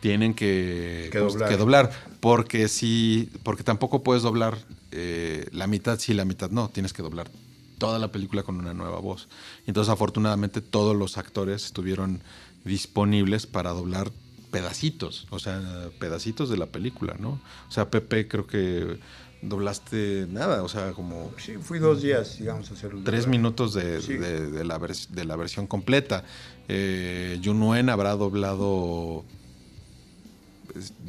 tienen 0.00 0.34
que, 0.34 1.10
pues, 1.12 1.58
doblar. 1.58 1.90
Porque 2.20 2.68
si, 2.68 3.30
porque 3.42 3.62
tampoco 3.62 4.02
puedes 4.02 4.22
doblar 4.22 4.56
eh, 4.92 5.48
la 5.52 5.66
mitad 5.66 5.98
sí, 5.98 6.14
la 6.14 6.24
mitad 6.24 6.50
no. 6.50 6.68
Tienes 6.68 6.92
que 6.92 7.02
doblar 7.02 7.30
toda 7.78 7.98
la 7.98 8.10
película 8.12 8.42
con 8.42 8.58
una 8.58 8.74
nueva 8.74 8.98
voz. 9.00 9.28
Entonces, 9.66 9.92
afortunadamente, 9.92 10.60
todos 10.60 10.96
los 10.96 11.18
actores 11.18 11.64
estuvieron 11.64 12.22
disponibles 12.64 13.46
para 13.46 13.70
doblar 13.70 14.10
pedacitos, 14.50 15.26
o 15.30 15.38
sea, 15.38 15.90
pedacitos 15.98 16.48
de 16.48 16.56
la 16.56 16.66
película, 16.66 17.16
¿no? 17.18 17.40
O 17.68 17.70
sea, 17.70 17.90
Pepe 17.90 18.28
creo 18.28 18.46
que 18.46 18.98
doblaste 19.42 20.26
nada, 20.30 20.62
o 20.62 20.68
sea, 20.68 20.92
como... 20.92 21.32
Sí, 21.38 21.56
fui 21.56 21.78
dos 21.78 22.02
días, 22.02 22.38
digamos, 22.38 22.70
a 22.70 22.74
hacerlo. 22.74 23.02
Tres 23.04 23.26
minutos 23.26 23.74
de, 23.74 24.00
de, 24.00 24.64
la 24.64 24.78
de, 24.78 25.24
la 25.24 25.36
versión 25.36 25.66
completa. 25.66 26.24
Eh, 26.68 27.40
Junuen 27.44 27.88
habrá 27.88 28.16
doblado 28.16 29.24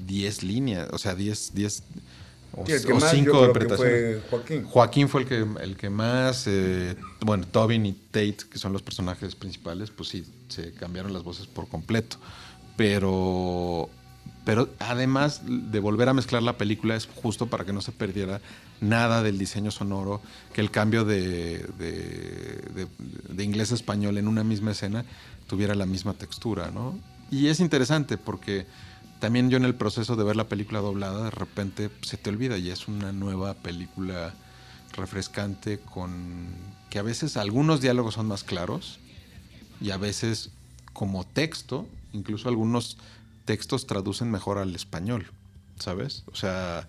10 0.05 0.35
pues, 0.35 0.43
líneas, 0.43 0.89
o 0.91 0.97
sea, 0.97 1.15
10... 1.15 1.53
10 1.53 1.83
o, 2.51 2.65
cinco 2.65 3.45
interpretaciones. 3.45 4.23
Joaquín. 4.29 4.63
Joaquín 4.63 5.07
fue 5.09 5.21
el 5.21 5.27
que, 5.27 5.45
el 5.61 5.77
que 5.77 5.89
más. 5.89 6.45
Eh, 6.47 6.95
bueno, 7.21 7.45
Tobin 7.45 7.85
y 7.85 7.93
Tate, 7.93 8.37
que 8.51 8.57
son 8.57 8.73
los 8.73 8.81
personajes 8.81 9.35
principales, 9.35 9.91
pues 9.91 10.09
sí, 10.09 10.25
se 10.47 10.73
cambiaron 10.73 11.13
las 11.13 11.23
voces 11.23 11.45
por 11.45 11.67
completo. 11.67 12.17
Pero 12.75 13.89
pero 14.45 14.69
además 14.79 15.41
de 15.45 15.79
volver 15.79 16.09
a 16.09 16.13
mezclar 16.13 16.41
la 16.43 16.57
película 16.57 16.95
es 16.95 17.07
justo 17.07 17.47
para 17.47 17.65
que 17.65 17.73
no 17.73 17.81
se 17.81 17.91
perdiera 17.91 18.41
nada 18.81 19.21
del 19.21 19.37
diseño 19.37 19.71
sonoro, 19.71 20.21
que 20.53 20.61
el 20.61 20.71
cambio 20.71 21.05
de, 21.05 21.65
de, 21.77 23.43
inglés 23.43 23.71
a 23.71 23.75
español 23.75 24.17
en 24.17 24.27
una 24.27 24.43
misma 24.43 24.71
escena 24.71 25.05
tuviera 25.47 25.75
la 25.75 25.85
misma 25.85 26.13
textura, 26.13 26.71
¿no? 26.71 26.97
Y 27.31 27.47
es 27.47 27.59
interesante 27.59 28.17
porque 28.17 28.65
también 29.19 29.49
yo 29.49 29.57
en 29.57 29.65
el 29.65 29.75
proceso 29.75 30.15
de 30.15 30.23
ver 30.23 30.35
la 30.35 30.47
película 30.47 30.79
doblada, 30.79 31.25
de 31.25 31.31
repente 31.31 31.89
se 32.01 32.17
te 32.17 32.29
olvida 32.29 32.57
y 32.57 32.69
es 32.69 32.87
una 32.87 33.11
nueva 33.11 33.53
película 33.53 34.33
refrescante 34.93 35.79
con 35.79 36.47
que 36.89 36.99
a 36.99 37.03
veces 37.03 37.37
algunos 37.37 37.81
diálogos 37.81 38.15
son 38.15 38.27
más 38.27 38.43
claros 38.43 38.99
y 39.81 39.91
a 39.91 39.97
veces 39.97 40.49
como 40.93 41.25
texto, 41.25 41.87
incluso 42.13 42.49
algunos 42.49 42.97
textos 43.49 43.87
traducen 43.87 44.29
mejor 44.29 44.59
al 44.59 44.75
español, 44.75 45.25
¿sabes? 45.79 46.23
O 46.27 46.35
sea, 46.35 46.87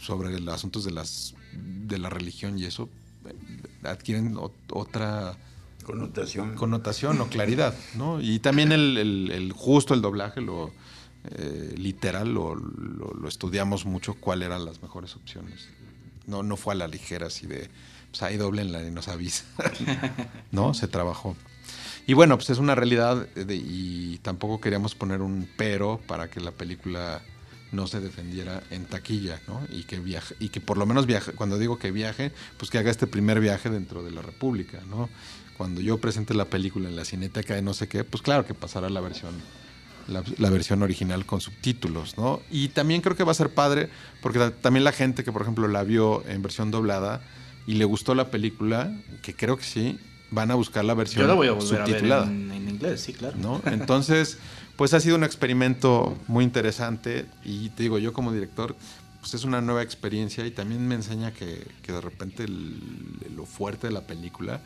sobre 0.00 0.40
los 0.40 0.54
asuntos 0.54 0.82
de 0.82 0.92
las 0.92 1.34
de 1.52 1.98
la 1.98 2.08
religión 2.08 2.58
y 2.58 2.64
eso 2.64 2.88
eh, 3.26 3.34
adquieren 3.82 4.34
otra 4.72 5.36
connotación 5.84 6.54
connotación 6.54 7.20
o 7.20 7.26
claridad, 7.26 7.74
¿no? 7.96 8.18
Y 8.18 8.38
también 8.38 8.72
el, 8.72 9.52
justo 9.54 9.92
el 9.92 10.00
doblaje 10.00 10.40
lo 10.40 10.72
eh, 11.30 11.74
literal 11.76 12.32
lo, 12.32 12.56
estudiamos 13.28 13.84
mucho 13.84 14.14
cuál 14.14 14.42
eran 14.42 14.64
las 14.64 14.80
mejores 14.80 15.14
opciones. 15.16 15.68
No, 16.26 16.42
no 16.42 16.56
fue 16.56 16.72
a 16.72 16.76
la 16.78 16.88
ligera 16.88 17.26
así 17.26 17.46
de 17.46 17.68
pues 18.10 18.22
ahí 18.22 18.38
doblenla 18.38 18.82
y 18.88 18.90
nos 18.90 19.08
avisa. 19.08 19.44
no, 20.50 20.72
se 20.72 20.88
trabajó. 20.88 21.36
Y 22.06 22.12
bueno, 22.12 22.36
pues 22.36 22.50
es 22.50 22.58
una 22.58 22.74
realidad 22.74 23.26
y 23.48 24.18
tampoco 24.18 24.60
queríamos 24.60 24.94
poner 24.94 25.22
un 25.22 25.48
pero 25.56 26.00
para 26.06 26.28
que 26.28 26.40
la 26.40 26.50
película 26.50 27.22
no 27.72 27.86
se 27.86 28.00
defendiera 28.00 28.62
en 28.70 28.84
taquilla, 28.84 29.40
¿no? 29.48 29.60
Y 29.70 29.84
que 29.84 29.98
viaje, 29.98 30.34
y 30.38 30.50
que 30.50 30.60
por 30.60 30.78
lo 30.78 30.86
menos 30.86 31.06
viaje, 31.06 31.32
cuando 31.32 31.58
digo 31.58 31.78
que 31.78 31.90
viaje, 31.90 32.30
pues 32.58 32.70
que 32.70 32.78
haga 32.78 32.90
este 32.90 33.06
primer 33.06 33.40
viaje 33.40 33.70
dentro 33.70 34.02
de 34.02 34.10
la 34.10 34.22
República, 34.22 34.80
¿no? 34.88 35.08
Cuando 35.56 35.80
yo 35.80 35.98
presente 35.98 36.34
la 36.34 36.44
película 36.44 36.88
en 36.88 36.96
la 36.96 37.04
cineteca 37.04 37.54
de 37.54 37.62
no 37.62 37.74
sé 37.74 37.88
qué, 37.88 38.04
pues 38.04 38.22
claro 38.22 38.46
que 38.46 38.54
pasará 38.54 38.88
la 38.90 39.00
versión 39.00 39.34
la, 40.08 40.50
versión 40.50 40.82
original 40.82 41.24
con 41.24 41.40
subtítulos, 41.40 42.16
¿no? 42.18 42.40
Y 42.50 42.68
también 42.68 43.00
creo 43.00 43.16
que 43.16 43.24
va 43.24 43.32
a 43.32 43.34
ser 43.34 43.50
padre, 43.50 43.88
porque 44.20 44.38
también 44.60 44.84
la 44.84 44.92
gente 44.92 45.24
que, 45.24 45.32
por 45.32 45.42
ejemplo, 45.42 45.68
la 45.68 45.82
vio 45.82 46.26
en 46.28 46.42
versión 46.42 46.70
doblada 46.70 47.22
y 47.66 47.74
le 47.74 47.84
gustó 47.84 48.14
la 48.14 48.30
película, 48.30 48.94
que 49.22 49.34
creo 49.34 49.56
que 49.56 49.64
sí, 49.64 49.98
van 50.34 50.50
a 50.50 50.54
buscar 50.54 50.84
la 50.84 50.94
versión 50.94 51.22
Yo 51.22 51.28
la 51.28 51.34
voy 51.34 51.48
a 51.48 51.52
volver 51.52 51.86
subtitulada. 51.86 52.26
A 52.26 52.26
ver 52.26 52.34
en, 52.34 52.68
inglés, 52.68 53.00
sí, 53.00 53.12
claro. 53.12 53.36
¿no? 53.38 53.62
Entonces, 53.66 54.38
pues 54.76 54.92
ha 54.94 55.00
sido 55.00 55.16
un 55.16 55.24
experimento 55.24 56.16
muy 56.26 56.44
interesante 56.44 57.26
y 57.44 57.70
te 57.70 57.84
digo, 57.84 57.98
yo 57.98 58.12
como 58.12 58.32
director, 58.32 58.76
pues 59.20 59.34
es 59.34 59.44
una 59.44 59.60
nueva 59.60 59.82
experiencia 59.82 60.44
y 60.46 60.50
también 60.50 60.86
me 60.86 60.94
enseña 60.94 61.32
que, 61.32 61.66
que 61.82 61.92
de 61.92 62.00
repente 62.00 62.46
lo 62.48 63.46
fuerte 63.46 63.86
de 63.86 63.92
la 63.92 64.02
película, 64.02 64.60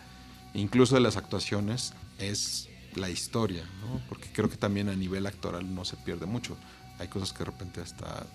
incluso 0.55 0.95
de 0.95 1.01
las 1.03 1.17
actuaciones, 1.17 1.93
es 2.19 2.69
la 2.95 3.11
historia, 3.11 3.65
¿no? 3.83 4.01
Porque 4.09 4.29
creo 4.33 4.49
que 4.49 4.57
también 4.57 4.89
a 4.89 4.97
nivel 4.97 5.27
actoral 5.27 5.75
no 5.75 5.85
se 5.85 5.97
pierde 5.97 6.27
mucho. 6.27 6.57
Hay 6.99 7.09
cosas 7.09 7.33
que 7.33 7.41
de 7.41 7.45
repente 7.45 7.81
hasta 7.81 8.27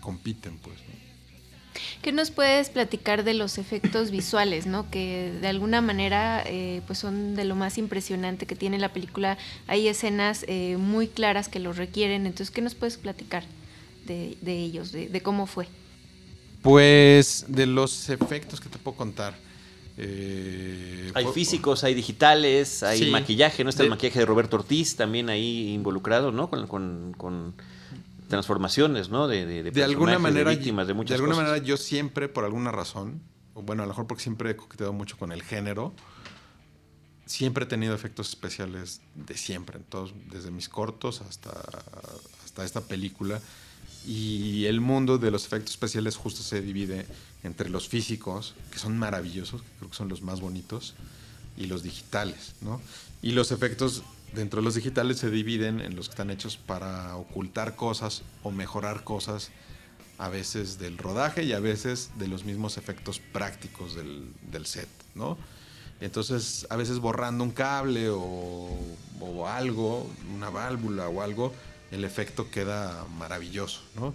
compiten, 0.00 0.58
pues, 0.58 0.76
¿no? 0.88 1.03
¿Qué 2.02 2.12
nos 2.12 2.30
puedes 2.30 2.68
platicar 2.70 3.24
de 3.24 3.34
los 3.34 3.58
efectos 3.58 4.10
visuales, 4.10 4.66
¿no? 4.66 4.90
que 4.90 5.32
de 5.40 5.48
alguna 5.48 5.80
manera 5.80 6.42
eh, 6.46 6.82
pues 6.86 6.98
son 6.98 7.34
de 7.34 7.44
lo 7.44 7.54
más 7.54 7.78
impresionante 7.78 8.46
que 8.46 8.56
tiene 8.56 8.78
la 8.78 8.92
película? 8.92 9.38
Hay 9.66 9.88
escenas 9.88 10.44
eh, 10.48 10.76
muy 10.78 11.08
claras 11.08 11.48
que 11.48 11.58
lo 11.58 11.72
requieren, 11.72 12.26
entonces, 12.26 12.50
¿qué 12.50 12.60
nos 12.60 12.74
puedes 12.74 12.96
platicar 12.96 13.44
de, 14.06 14.36
ellos, 14.46 14.92
de, 14.92 15.20
cómo 15.22 15.46
fue? 15.46 15.66
Pues 16.62 17.44
de 17.48 17.66
los 17.66 18.08
efectos 18.10 18.60
que 18.60 18.68
te 18.68 18.78
puedo 18.78 18.96
contar. 18.96 19.34
Eh, 19.96 21.12
hay 21.14 21.26
físicos, 21.26 21.84
hay 21.84 21.94
digitales, 21.94 22.82
hay 22.82 23.10
maquillaje, 23.10 23.62
¿no? 23.64 23.70
Está 23.70 23.84
el 23.84 23.90
maquillaje 23.90 24.18
de 24.18 24.26
Roberto 24.26 24.56
Ortiz 24.56 24.96
también 24.96 25.30
ahí 25.30 25.72
involucrado, 25.72 26.32
¿no? 26.32 26.50
con 26.50 27.54
transformaciones, 28.28 29.10
¿no? 29.10 29.28
De, 29.28 29.46
de, 29.46 29.70
de, 29.70 29.84
alguna 29.84 30.18
manera, 30.18 30.50
víctimas, 30.50 30.86
de 30.86 30.94
muchas 30.94 31.10
De 31.10 31.14
alguna 31.24 31.36
manera 31.36 31.58
yo 31.58 31.76
siempre, 31.76 32.28
por 32.28 32.44
alguna 32.44 32.72
razón, 32.72 33.22
o 33.54 33.62
bueno, 33.62 33.82
a 33.82 33.86
lo 33.86 33.90
mejor 33.90 34.06
porque 34.06 34.22
siempre 34.22 34.50
he 34.50 34.56
coqueteado 34.56 34.92
mucho 34.92 35.16
con 35.16 35.32
el 35.32 35.42
género, 35.42 35.92
siempre 37.26 37.64
he 37.64 37.66
tenido 37.66 37.94
efectos 37.94 38.28
especiales 38.28 39.00
de 39.14 39.36
siempre, 39.36 39.78
todos, 39.88 40.14
desde 40.30 40.50
mis 40.50 40.68
cortos 40.68 41.20
hasta, 41.20 41.50
hasta 42.44 42.64
esta 42.64 42.80
película. 42.80 43.40
Y 44.06 44.66
el 44.66 44.82
mundo 44.82 45.16
de 45.16 45.30
los 45.30 45.46
efectos 45.46 45.70
especiales 45.70 46.16
justo 46.16 46.42
se 46.42 46.60
divide 46.60 47.06
entre 47.42 47.70
los 47.70 47.88
físicos, 47.88 48.54
que 48.70 48.78
son 48.78 48.98
maravillosos, 48.98 49.62
que 49.62 49.68
creo 49.78 49.90
que 49.90 49.96
son 49.96 50.08
los 50.08 50.20
más 50.20 50.40
bonitos, 50.40 50.94
y 51.56 51.66
los 51.66 51.82
digitales, 51.82 52.54
¿no? 52.60 52.80
Y 53.22 53.32
los 53.32 53.52
efectos 53.52 54.02
dentro 54.34 54.60
de 54.60 54.64
los 54.64 54.74
digitales 54.74 55.18
se 55.18 55.30
dividen 55.30 55.80
en 55.80 55.96
los 55.96 56.08
que 56.08 56.12
están 56.12 56.30
hechos 56.30 56.56
para 56.56 57.16
ocultar 57.16 57.76
cosas 57.76 58.22
o 58.42 58.50
mejorar 58.50 59.04
cosas, 59.04 59.50
a 60.18 60.28
veces 60.28 60.78
del 60.78 60.98
rodaje 60.98 61.42
y 61.42 61.52
a 61.52 61.60
veces 61.60 62.10
de 62.18 62.28
los 62.28 62.44
mismos 62.44 62.76
efectos 62.76 63.18
prácticos 63.18 63.94
del, 63.96 64.66
set, 64.66 64.88
¿no? 65.14 65.36
Entonces, 66.00 66.66
a 66.70 66.76
veces 66.76 66.98
borrando 66.98 67.44
un 67.44 67.50
cable 67.50 68.08
o, 68.10 68.68
algo, 69.46 70.08
una 70.34 70.50
válvula 70.50 71.08
o 71.08 71.22
algo, 71.22 71.52
el 71.90 72.04
efecto 72.04 72.50
queda 72.50 73.06
maravilloso, 73.18 73.82
¿no? 73.96 74.14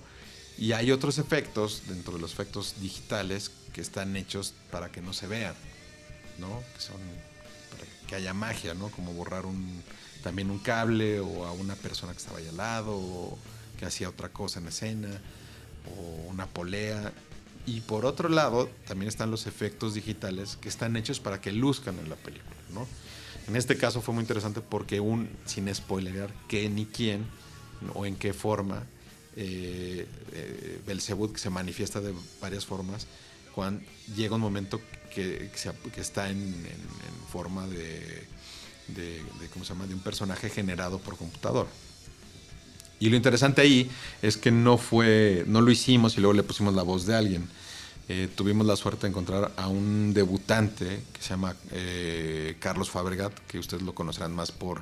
Y 0.57 0.73
hay 0.73 0.91
otros 0.91 1.17
efectos 1.17 1.83
dentro 1.87 2.13
de 2.13 2.19
los 2.19 2.33
efectos 2.33 2.75
digitales 2.81 3.51
que 3.73 3.81
están 3.81 4.15
hechos 4.15 4.53
para 4.71 4.91
que 4.91 5.01
no 5.01 5.13
se 5.13 5.27
vean, 5.27 5.55
¿no? 6.37 6.61
Que 6.75 6.81
son 6.81 6.97
para 7.71 7.83
que 8.07 8.15
haya 8.15 8.33
magia, 8.33 8.73
¿no? 8.73 8.89
Como 8.89 9.13
borrar 9.13 9.45
un, 9.45 9.83
también 10.23 10.49
un 10.51 10.59
cable 10.59 11.19
o 11.19 11.45
a 11.45 11.51
una 11.51 11.75
persona 11.75 12.11
que 12.13 12.19
estaba 12.19 12.39
ahí 12.39 12.47
al 12.47 12.57
lado 12.57 12.95
o 12.95 13.37
que 13.77 13.85
hacía 13.85 14.09
otra 14.09 14.29
cosa 14.29 14.59
en 14.59 14.67
escena 14.67 15.09
o 15.97 16.29
una 16.29 16.47
polea. 16.47 17.13
Y 17.65 17.81
por 17.81 18.05
otro 18.05 18.29
lado, 18.29 18.69
también 18.87 19.09
están 19.09 19.31
los 19.31 19.47
efectos 19.47 19.93
digitales 19.93 20.57
que 20.59 20.69
están 20.69 20.95
hechos 20.95 21.19
para 21.19 21.39
que 21.39 21.51
luzcan 21.51 21.99
en 21.99 22.09
la 22.09 22.15
película, 22.15 22.55
¿no? 22.73 22.87
En 23.47 23.55
este 23.55 23.77
caso 23.77 24.01
fue 24.01 24.13
muy 24.13 24.21
interesante 24.21 24.61
porque 24.61 24.99
un, 24.99 25.29
sin 25.45 25.73
spoilerar 25.73 26.31
qué 26.47 26.69
ni 26.69 26.85
quién 26.85 27.25
o 27.93 28.05
en 28.05 28.15
qué 28.15 28.33
forma, 28.33 28.83
eh, 29.35 30.05
eh, 30.33 30.81
que 30.85 31.39
se 31.39 31.49
manifiesta 31.49 32.01
de 32.01 32.13
varias 32.41 32.65
formas, 32.65 33.07
cuando 33.55 33.83
llega 34.15 34.35
un 34.35 34.41
momento 34.41 34.79
que, 35.13 35.51
que, 35.93 36.01
está 36.01 36.29
en 36.29 36.55
forma 37.31 37.67
de 37.67 38.27
de, 38.95 39.21
¿cómo 39.53 39.65
se 39.65 39.73
llama? 39.73 39.87
de 39.87 39.93
un 39.93 40.01
personaje 40.01 40.49
generado 40.49 40.99
por 40.99 41.17
computador. 41.17 41.67
Y 42.99 43.09
lo 43.09 43.15
interesante 43.15 43.61
ahí 43.61 43.89
es 44.21 44.37
que 44.37 44.51
no 44.51 44.77
fue, 44.77 45.45
no 45.47 45.61
lo 45.61 45.71
hicimos 45.71 46.17
y 46.17 46.21
luego 46.21 46.33
le 46.33 46.43
pusimos 46.43 46.73
la 46.73 46.83
voz 46.83 47.05
de 47.05 47.15
alguien. 47.15 47.47
Eh, 48.09 48.27
tuvimos 48.35 48.65
la 48.65 48.75
suerte 48.75 49.03
de 49.03 49.09
encontrar 49.09 49.51
a 49.55 49.67
un 49.67 50.13
debutante 50.13 51.03
que 51.13 51.21
se 51.21 51.29
llama 51.29 51.55
eh, 51.71 52.57
Carlos 52.59 52.89
Fabregat, 52.89 53.33
que 53.47 53.59
ustedes 53.59 53.83
lo 53.83 53.93
conocerán 53.93 54.33
más 54.33 54.51
por, 54.51 54.81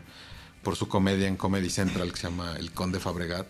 por 0.63 0.75
su 0.75 0.87
comedia 0.87 1.27
en 1.27 1.35
Comedy 1.35 1.69
Central 1.69 2.11
que 2.11 2.17
se 2.17 2.29
llama 2.29 2.55
El 2.57 2.71
Conde 2.71 2.99
Fabregat, 2.99 3.47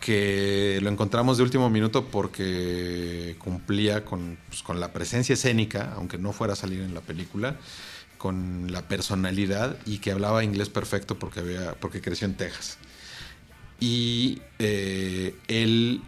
que 0.00 0.80
lo 0.82 0.90
encontramos 0.90 1.36
de 1.36 1.44
último 1.44 1.70
minuto 1.70 2.06
porque 2.06 3.36
cumplía 3.38 4.04
con, 4.04 4.36
pues, 4.48 4.62
con 4.62 4.80
la 4.80 4.92
presencia 4.92 5.34
escénica, 5.34 5.92
aunque 5.96 6.18
no 6.18 6.32
fuera 6.32 6.54
a 6.54 6.56
salir 6.56 6.80
en 6.80 6.94
la 6.94 7.00
película 7.00 7.56
con 8.22 8.70
la 8.70 8.86
personalidad 8.86 9.76
y 9.84 9.98
que 9.98 10.12
hablaba 10.12 10.44
inglés 10.44 10.68
perfecto 10.68 11.18
porque, 11.18 11.40
había, 11.40 11.74
porque 11.80 12.00
creció 12.00 12.28
en 12.28 12.36
Texas. 12.36 12.78
Y 13.80 14.40
eh, 14.60 15.34
él, 15.48 16.02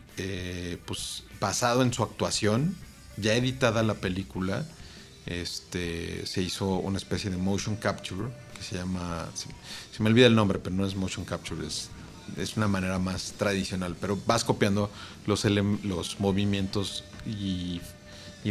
pues 0.86 1.24
basado 1.40 1.82
en 1.82 1.92
su 1.92 2.04
actuación, 2.04 2.76
ya 3.16 3.34
editada 3.34 3.82
la 3.82 3.94
película, 3.94 4.64
este, 5.26 6.24
se 6.24 6.40
hizo 6.40 6.76
una 6.76 6.98
especie 6.98 7.30
de 7.30 7.36
motion 7.36 7.74
capture 7.74 8.28
que 8.56 8.62
se 8.62 8.76
llama, 8.76 9.28
se, 9.34 10.00
me 10.00 10.08
olvida 10.08 10.28
el 10.28 10.36
nombre, 10.36 10.60
pero 10.60 10.76
no 10.76 10.86
es 10.86 10.94
motion 10.94 11.24
capture, 11.24 11.66
es, 11.66 11.88
es 12.36 12.56
una 12.56 12.68
manera 12.68 13.00
más 13.00 13.32
tradicional, 13.32 13.96
pero 14.00 14.16
vas 14.24 14.44
copiando 14.44 14.88
los, 15.26 15.44
los 15.44 16.20
movimientos 16.20 17.02
y, 17.26 17.80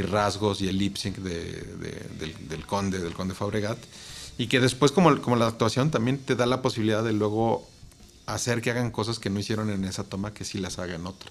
rasgos 0.02 0.62
y 0.62 0.68
el 0.68 0.78
lip 0.78 0.98
sync 0.98 1.18
del, 1.18 2.66
conde, 2.66 3.00
del 3.00 3.14
conde 3.14 3.36
Fabregat, 3.36 3.78
y 4.38 4.48
que 4.48 4.60
después 4.60 4.92
como, 4.92 5.22
como 5.22 5.36
la 5.36 5.48
actuación 5.48 5.92
también 5.92 6.18
te 6.18 6.36
da 6.36 6.46
la 6.46 6.62
posibilidad 6.62 7.04
de 7.04 7.14
luego 7.14 7.68
hacer 8.26 8.62
que 8.62 8.72
hagan 8.72 8.92
cosas 8.92 9.20
que 9.20 9.30
no 9.30 9.40
hicieron 9.40 9.70
en 9.70 9.86
esa 9.86 10.04
toma, 10.04 10.34
que 10.34 10.46
sí 10.46 10.58
las 10.58 10.80
haga 10.80 10.96
en 10.96 11.06
otra, 11.06 11.30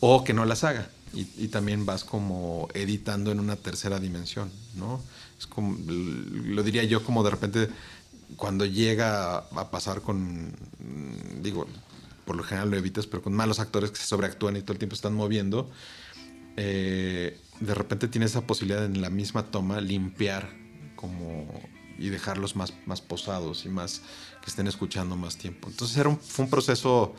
o 0.00 0.24
que 0.24 0.32
no 0.32 0.44
las 0.44 0.64
haga 0.64 0.88
y, 1.12 1.48
también 1.48 1.86
vas 1.86 2.04
como 2.04 2.68
editando 2.74 3.30
en 3.32 3.40
una 3.40 3.56
tercera 3.56 3.98
dimensión, 3.98 4.50
¿no? 4.74 5.00
Es 5.38 5.46
como, 5.46 5.76
lo 5.86 6.62
diría 6.62 6.84
yo 6.84 7.02
como 7.02 7.22
de 7.22 7.30
repente 7.30 7.68
cuando 8.36 8.66
llega 8.66 9.38
a 9.38 9.70
pasar 9.70 10.02
con, 10.02 10.52
digo, 11.40 11.66
por 12.24 12.36
lo 12.36 12.42
general 12.42 12.70
lo 12.70 12.76
evitas, 12.76 13.06
pero 13.06 13.22
con 13.22 13.34
malos 13.34 13.60
actores 13.60 13.90
que 13.90 13.98
se 13.98 14.06
sobreactúan 14.06 14.56
y 14.56 14.62
todo 14.62 14.72
el 14.72 14.78
tiempo 14.78 14.94
están 14.94 15.14
moviendo, 15.14 15.70
eh, 16.56 17.38
de 17.60 17.74
repente 17.74 18.08
tienes 18.08 18.32
esa 18.32 18.46
posibilidad 18.46 18.84
en 18.84 19.00
la 19.00 19.10
misma 19.10 19.44
toma 19.50 19.80
limpiar 19.80 20.50
como 20.94 21.46
y 21.98 22.08
dejarlos 22.08 22.56
más, 22.56 22.74
más 22.84 23.00
posados 23.00 23.64
y 23.64 23.68
más 23.68 24.02
que 24.42 24.50
estén 24.50 24.66
escuchando 24.66 25.16
más 25.16 25.36
tiempo. 25.36 25.68
Entonces 25.68 25.96
era 25.96 26.14
fue 26.16 26.44
un 26.44 26.50
proceso 26.50 27.14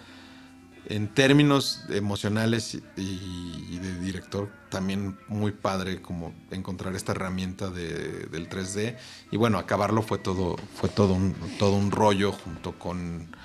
en 0.89 1.13
términos 1.13 1.83
emocionales 1.89 2.77
y, 2.95 3.77
de 3.77 3.99
director, 3.99 4.49
también 4.69 5.17
muy 5.27 5.51
padre 5.51 6.01
como 6.01 6.33
encontrar 6.49 6.95
esta 6.95 7.11
herramienta 7.11 7.69
del 7.69 8.49
3D. 8.49 8.95
Y 9.31 9.37
bueno, 9.37 9.57
acabarlo 9.57 10.01
fue 10.01 10.17
todo, 10.17 10.55
fue 10.75 10.87
todo 10.87 11.13
un, 11.13 11.35
todo 11.59 11.73
un 11.73 11.91
rollo 11.91 12.31
junto 12.31 12.79
con, 12.79 13.35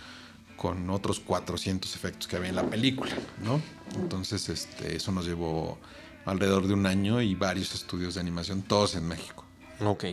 con 0.57 0.89
otros 0.91 1.19
400 1.19 1.97
efectos 1.97 2.29
que 2.29 2.37
había 2.37 2.51
en 2.51 2.57
la 2.57 2.71
película, 2.71 3.13
¿no? 3.43 3.61
Entonces, 3.97 4.49
este, 4.49 4.95
eso 4.95 5.11
nos 5.11 5.27
llevó 5.27 5.81
alrededor 6.25 6.67
de 6.67 6.75
un 6.75 6.87
año 6.87 7.21
y 7.21 7.35
varios 7.35 7.75
estudios 7.75 8.15
de 8.15 8.21
animación, 8.21 8.63
todos 8.63 8.95
en 8.95 9.07
México. 9.07 9.45
Ok, 9.85 10.05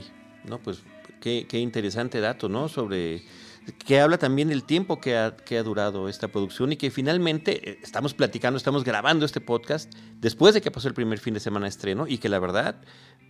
no, 0.46 0.60
pues 0.60 0.80
qué, 1.22 1.46
qué 1.48 1.60
interesante 1.60 2.20
dato, 2.20 2.50
¿no? 2.50 2.70
Sobre 2.70 3.24
que 3.72 4.00
habla 4.00 4.18
también 4.18 4.50
del 4.50 4.64
tiempo 4.64 5.00
que 5.00 5.18
ha, 5.18 5.36
que 5.36 5.58
ha 5.58 5.64
durado 5.64 6.10
esta 6.10 6.28
producción 6.28 6.72
y 6.72 6.78
que 6.78 6.92
finalmente 6.92 7.70
eh, 7.70 7.80
estamos 7.84 8.14
platicando, 8.14 8.58
estamos 8.58 8.84
grabando 8.84 9.26
este 9.26 9.42
podcast 9.42 9.94
después 10.16 10.54
de 10.54 10.62
que 10.62 10.72
pasó 10.72 10.88
el 10.88 10.94
primer 10.94 11.20
fin 11.20 11.34
de 11.34 11.40
semana 11.40 11.66
de 11.66 11.70
estreno 11.70 12.08
y 12.08 12.18
que 12.18 12.30
la 12.30 12.40
verdad, 12.40 12.76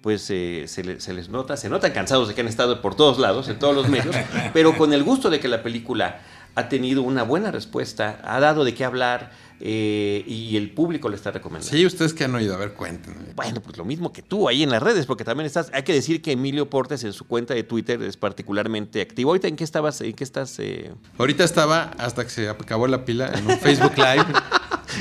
pues 0.02 0.30
eh, 0.30 0.66
se, 0.68 1.00
se, 1.00 1.14
les 1.14 1.30
nota, 1.30 1.58
se 1.58 1.70
notan 1.70 1.92
cansados 1.92 2.28
de 2.28 2.36
que 2.36 2.42
han 2.42 2.48
estado 2.48 2.82
por 2.82 2.96
todos 2.96 3.20
lados, 3.20 3.50
en 3.50 3.60
todos 3.60 3.76
los 3.76 3.90
medios, 3.90 4.16
pero 4.54 4.78
con 4.78 4.94
el 4.94 5.04
gusto 5.04 5.30
de 5.30 5.40
que 5.40 5.48
la 5.48 5.64
película 5.64 6.22
ha 6.56 6.70
tenido 6.70 7.02
una 7.04 7.24
buena 7.24 7.52
respuesta, 7.52 8.20
ha 8.24 8.40
dado 8.40 8.64
de 8.64 8.74
qué 8.74 8.86
hablar 8.86 9.32
eh, 9.62 10.24
y 10.26 10.56
el 10.56 10.72
público 10.72 11.10
le 11.10 11.16
está 11.16 11.32
recomendando. 11.32 11.76
Sí, 11.76 11.86
ustedes 11.86 12.14
que 12.14 12.24
han 12.24 12.34
oído, 12.34 12.54
a 12.54 12.58
ver, 12.58 12.74
cuéntenme. 12.74 13.34
Bueno, 13.36 13.62
pues 13.62 13.78
lo 13.78 13.86
mismo 13.86 14.14
que 14.14 14.22
tú 14.22 14.48
ahí 14.48 14.64
en 14.64 14.70
las 14.70 14.82
redes, 14.82 15.06
porque 15.06 15.24
también 15.24 15.46
estás, 15.46 15.70
hay 15.74 15.84
que 15.84 15.94
decir 15.94 16.22
que 16.22 16.32
Emilio 16.32 16.70
Portes 16.70 17.04
en 17.04 17.14
su 17.14 17.26
cuenta 17.26 17.54
de 17.54 17.64
Twitter 17.64 18.02
es 18.02 18.16
particularmente 18.18 19.02
activo. 19.02 19.32
¿Ahorita 19.32 19.48
en 19.48 19.56
qué 19.56 19.64
estabas? 19.64 20.02
¿En 20.02 20.14
qué 20.14 20.24
estás? 20.24 20.58
Eh? 20.60 20.92
Ahorita 21.18 21.44
estaba, 21.44 21.92
hasta 21.98 22.24
que 22.24 22.30
se 22.30 22.50
acabó 22.50 22.88
la 22.88 23.04
pila, 23.06 23.32
en 23.36 23.48
un 23.48 23.58
Facebook 23.60 23.94
Live. 23.98 24.26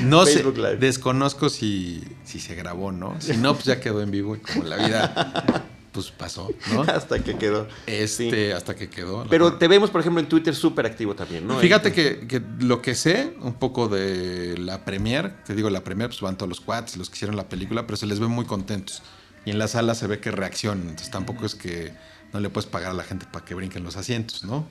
No 0.03 0.23
sé, 0.27 0.43
desconozco 0.79 1.49
si, 1.49 2.03
si 2.23 2.39
se 2.39 2.53
grabó, 2.53 2.91
¿no? 2.91 3.19
Si 3.19 3.35
no, 3.37 3.55
pues 3.55 3.65
ya 3.65 3.79
quedó 3.79 4.03
en 4.03 4.11
vivo 4.11 4.35
y 4.35 4.39
como 4.39 4.63
la 4.63 4.77
vida 4.77 5.65
pues 5.91 6.11
pasó, 6.11 6.49
¿no? 6.73 6.81
hasta 6.81 7.23
que 7.23 7.37
quedó. 7.37 7.67
Este, 7.87 8.53
hasta 8.53 8.75
que 8.75 8.89
quedó. 8.89 9.25
Pero 9.29 9.53
te 9.53 9.67
vemos, 9.67 9.89
por 9.89 10.01
ejemplo, 10.01 10.19
en 10.19 10.29
Twitter 10.29 10.55
súper 10.55 10.85
activo 10.85 11.15
también, 11.15 11.47
¿no? 11.47 11.57
Fíjate 11.59 11.91
que, 11.91 12.41
lo 12.59 12.81
que 12.81 12.95
sé 12.95 13.33
un 13.41 13.53
poco 13.53 13.87
de 13.87 14.57
la 14.57 14.85
premier, 14.85 15.43
te 15.45 15.55
digo, 15.55 15.69
la 15.69 15.83
premier, 15.83 16.09
pues 16.09 16.21
van 16.21 16.37
todos 16.37 16.49
los 16.49 16.61
quads, 16.61 16.97
los 16.97 17.09
que 17.09 17.15
hicieron 17.15 17.35
la 17.35 17.49
película, 17.49 17.85
pero 17.85 17.97
se 17.97 18.05
les 18.05 18.19
ve 18.19 18.27
muy 18.27 18.45
contentos. 18.45 19.01
Y 19.45 19.51
en 19.51 19.59
la 19.59 19.67
sala 19.67 19.95
se 19.95 20.07
ve 20.07 20.19
que 20.19 20.31
reaccionan, 20.31 20.89
entonces 20.89 21.11
tampoco 21.11 21.45
es 21.45 21.55
que 21.55 21.93
no 22.33 22.39
le 22.39 22.49
puedes 22.49 22.69
pagar 22.69 22.91
a 22.91 22.93
la 22.93 23.03
gente 23.03 23.25
para 23.31 23.43
que 23.43 23.55
brinquen 23.55 23.83
los 23.83 23.97
asientos, 23.97 24.43
¿no? 24.43 24.67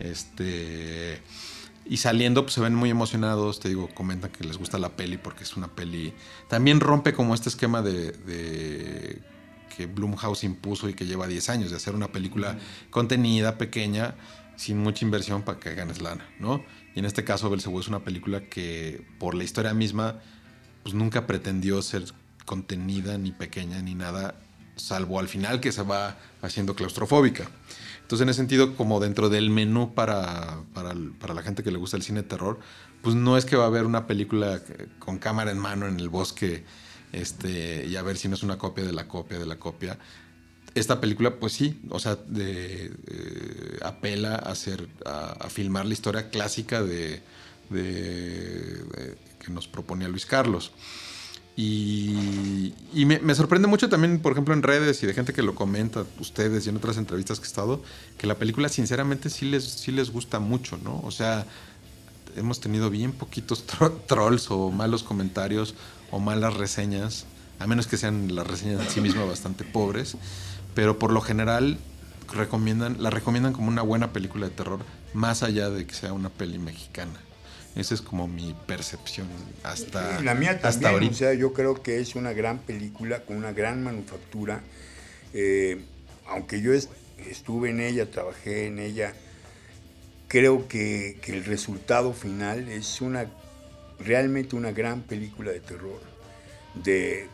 Este... 0.00 1.22
Y 1.90 1.96
saliendo, 1.96 2.42
pues 2.42 2.52
se 2.52 2.60
ven 2.60 2.74
muy 2.74 2.90
emocionados, 2.90 3.60
te 3.60 3.70
digo, 3.70 3.88
comentan 3.94 4.30
que 4.30 4.44
les 4.44 4.58
gusta 4.58 4.76
la 4.76 4.90
peli 4.90 5.16
porque 5.16 5.44
es 5.44 5.56
una 5.56 5.68
peli... 5.68 6.12
También 6.46 6.80
rompe 6.80 7.14
como 7.14 7.34
este 7.34 7.48
esquema 7.48 7.80
de 7.80 8.12
que 9.78 9.86
Blumhouse 9.86 10.42
impuso 10.42 10.88
y 10.88 10.94
que 10.94 11.06
lleva 11.06 11.28
10 11.28 11.50
años 11.50 11.70
de 11.70 11.76
hacer 11.76 11.94
una 11.94 12.08
película 12.08 12.58
contenida, 12.90 13.58
pequeña, 13.58 14.16
sin 14.56 14.76
mucha 14.78 15.04
inversión 15.04 15.42
para 15.42 15.60
que 15.60 15.72
ganes 15.76 16.02
lana, 16.02 16.28
¿no? 16.40 16.64
Y 16.96 16.98
en 16.98 17.04
este 17.04 17.22
caso 17.22 17.48
Belcebú 17.48 17.78
es 17.78 17.86
una 17.86 18.00
película 18.00 18.40
que 18.46 19.06
por 19.20 19.36
la 19.36 19.44
historia 19.44 19.72
misma 19.74 20.16
pues 20.82 20.96
nunca 20.96 21.28
pretendió 21.28 21.80
ser 21.80 22.06
contenida 22.44 23.18
ni 23.18 23.30
pequeña 23.30 23.80
ni 23.80 23.94
nada, 23.94 24.34
salvo 24.74 25.20
al 25.20 25.28
final 25.28 25.60
que 25.60 25.70
se 25.70 25.82
va 25.84 26.18
haciendo 26.42 26.74
claustrofóbica. 26.74 27.48
Entonces 28.02 28.24
en 28.24 28.30
ese 28.30 28.38
sentido, 28.38 28.74
como 28.74 28.98
dentro 28.98 29.28
del 29.28 29.48
menú 29.48 29.94
para, 29.94 30.58
para, 30.74 30.92
para 31.20 31.34
la 31.34 31.42
gente 31.42 31.62
que 31.62 31.70
le 31.70 31.78
gusta 31.78 31.96
el 31.96 32.02
cine 32.02 32.22
de 32.22 32.28
terror, 32.28 32.58
pues 33.00 33.14
no 33.14 33.36
es 33.36 33.44
que 33.44 33.54
va 33.54 33.62
a 33.62 33.68
haber 33.68 33.86
una 33.86 34.08
película 34.08 34.60
con 34.98 35.18
cámara 35.18 35.52
en 35.52 35.58
mano 35.58 35.86
en 35.86 36.00
el 36.00 36.08
bosque 36.08 36.64
este, 37.12 37.86
y 37.86 37.96
a 37.96 38.02
ver 38.02 38.16
si 38.16 38.28
no 38.28 38.34
es 38.34 38.42
una 38.42 38.58
copia 38.58 38.84
de 38.84 38.92
la 38.92 39.08
copia 39.08 39.38
de 39.38 39.46
la 39.46 39.58
copia. 39.58 39.98
Esta 40.74 41.00
película, 41.00 41.36
pues 41.36 41.54
sí, 41.54 41.80
o 41.88 41.98
sea, 41.98 42.16
de, 42.16 42.86
eh, 42.86 43.78
apela 43.82 44.34
a, 44.34 44.52
hacer, 44.52 44.88
a, 45.04 45.48
filmar 45.48 45.86
la 45.86 45.94
historia 45.94 46.30
clásica 46.30 46.82
de, 46.82 47.22
que 47.70 49.50
nos 49.50 49.66
proponía 49.66 50.08
Luis 50.08 50.26
Carlos. 50.26 50.72
Y, 51.56 52.72
me, 52.94 53.34
sorprende 53.34 53.66
mucho 53.66 53.88
también, 53.88 54.20
por 54.20 54.30
ejemplo, 54.30 54.54
en 54.54 54.62
redes 54.62 55.02
y 55.02 55.06
de 55.06 55.14
gente 55.14 55.32
que 55.32 55.42
lo 55.42 55.56
comenta, 55.56 56.04
ustedes 56.20 56.66
y 56.66 56.68
en 56.68 56.76
otras 56.76 56.98
entrevistas 56.98 57.40
que 57.40 57.46
he 57.46 57.48
estado, 57.48 57.82
que 58.16 58.28
la 58.28 58.36
película 58.36 58.68
sinceramente 58.68 59.28
sí 59.28 59.46
les, 59.46 59.64
sí 59.64 59.90
les 59.90 60.10
gusta 60.10 60.38
mucho, 60.38 60.78
¿no? 60.78 61.00
O 61.00 61.10
sea, 61.10 61.46
hemos 62.36 62.60
tenido 62.60 62.90
bien 62.90 63.10
poquitos 63.10 63.64
trolls 64.06 64.50
o 64.52 64.70
malos 64.70 65.02
comentarios 65.02 65.74
o 66.10 66.18
malas 66.18 66.54
reseñas, 66.54 67.26
a 67.58 67.66
menos 67.66 67.86
que 67.86 67.96
sean 67.96 68.34
las 68.34 68.46
reseñas 68.46 68.80
en 68.80 68.90
sí 68.90 69.00
mismas 69.00 69.28
bastante 69.28 69.64
pobres, 69.64 70.16
pero 70.74 70.98
por 70.98 71.12
lo 71.12 71.20
general 71.20 71.78
recomiendan, 72.32 73.02
la 73.02 73.10
recomiendan 73.10 73.52
como 73.52 73.68
una 73.68 73.82
buena 73.82 74.12
película 74.12 74.48
de 74.48 74.54
terror, 74.54 74.80
más 75.14 75.42
allá 75.42 75.70
de 75.70 75.86
que 75.86 75.94
sea 75.94 76.12
una 76.12 76.28
peli 76.28 76.58
mexicana. 76.58 77.20
Esa 77.74 77.94
es 77.94 78.02
como 78.02 78.26
mi 78.26 78.56
percepción 78.66 79.28
hasta 79.62 80.20
La 80.22 80.34
mía 80.34 80.60
también, 80.60 81.12
o 81.12 81.14
sea, 81.14 81.34
yo 81.34 81.52
creo 81.52 81.80
que 81.82 82.00
es 82.00 82.16
una 82.16 82.32
gran 82.32 82.58
película 82.58 83.20
con 83.24 83.36
una 83.36 83.52
gran 83.52 83.84
manufactura. 83.84 84.62
Eh, 85.32 85.80
aunque 86.26 86.60
yo 86.60 86.72
estuve 86.72 87.70
en 87.70 87.80
ella, 87.80 88.10
trabajé 88.10 88.66
en 88.66 88.80
ella, 88.80 89.14
creo 90.26 90.66
que, 90.66 91.18
que 91.22 91.32
el 91.32 91.44
resultado 91.44 92.12
final 92.12 92.68
es 92.68 93.00
una 93.00 93.30
realmente 93.98 94.56
una 94.56 94.72
gran 94.72 95.02
película 95.02 95.52
de 95.52 95.60
terror, 95.60 96.00
de, 96.74 97.28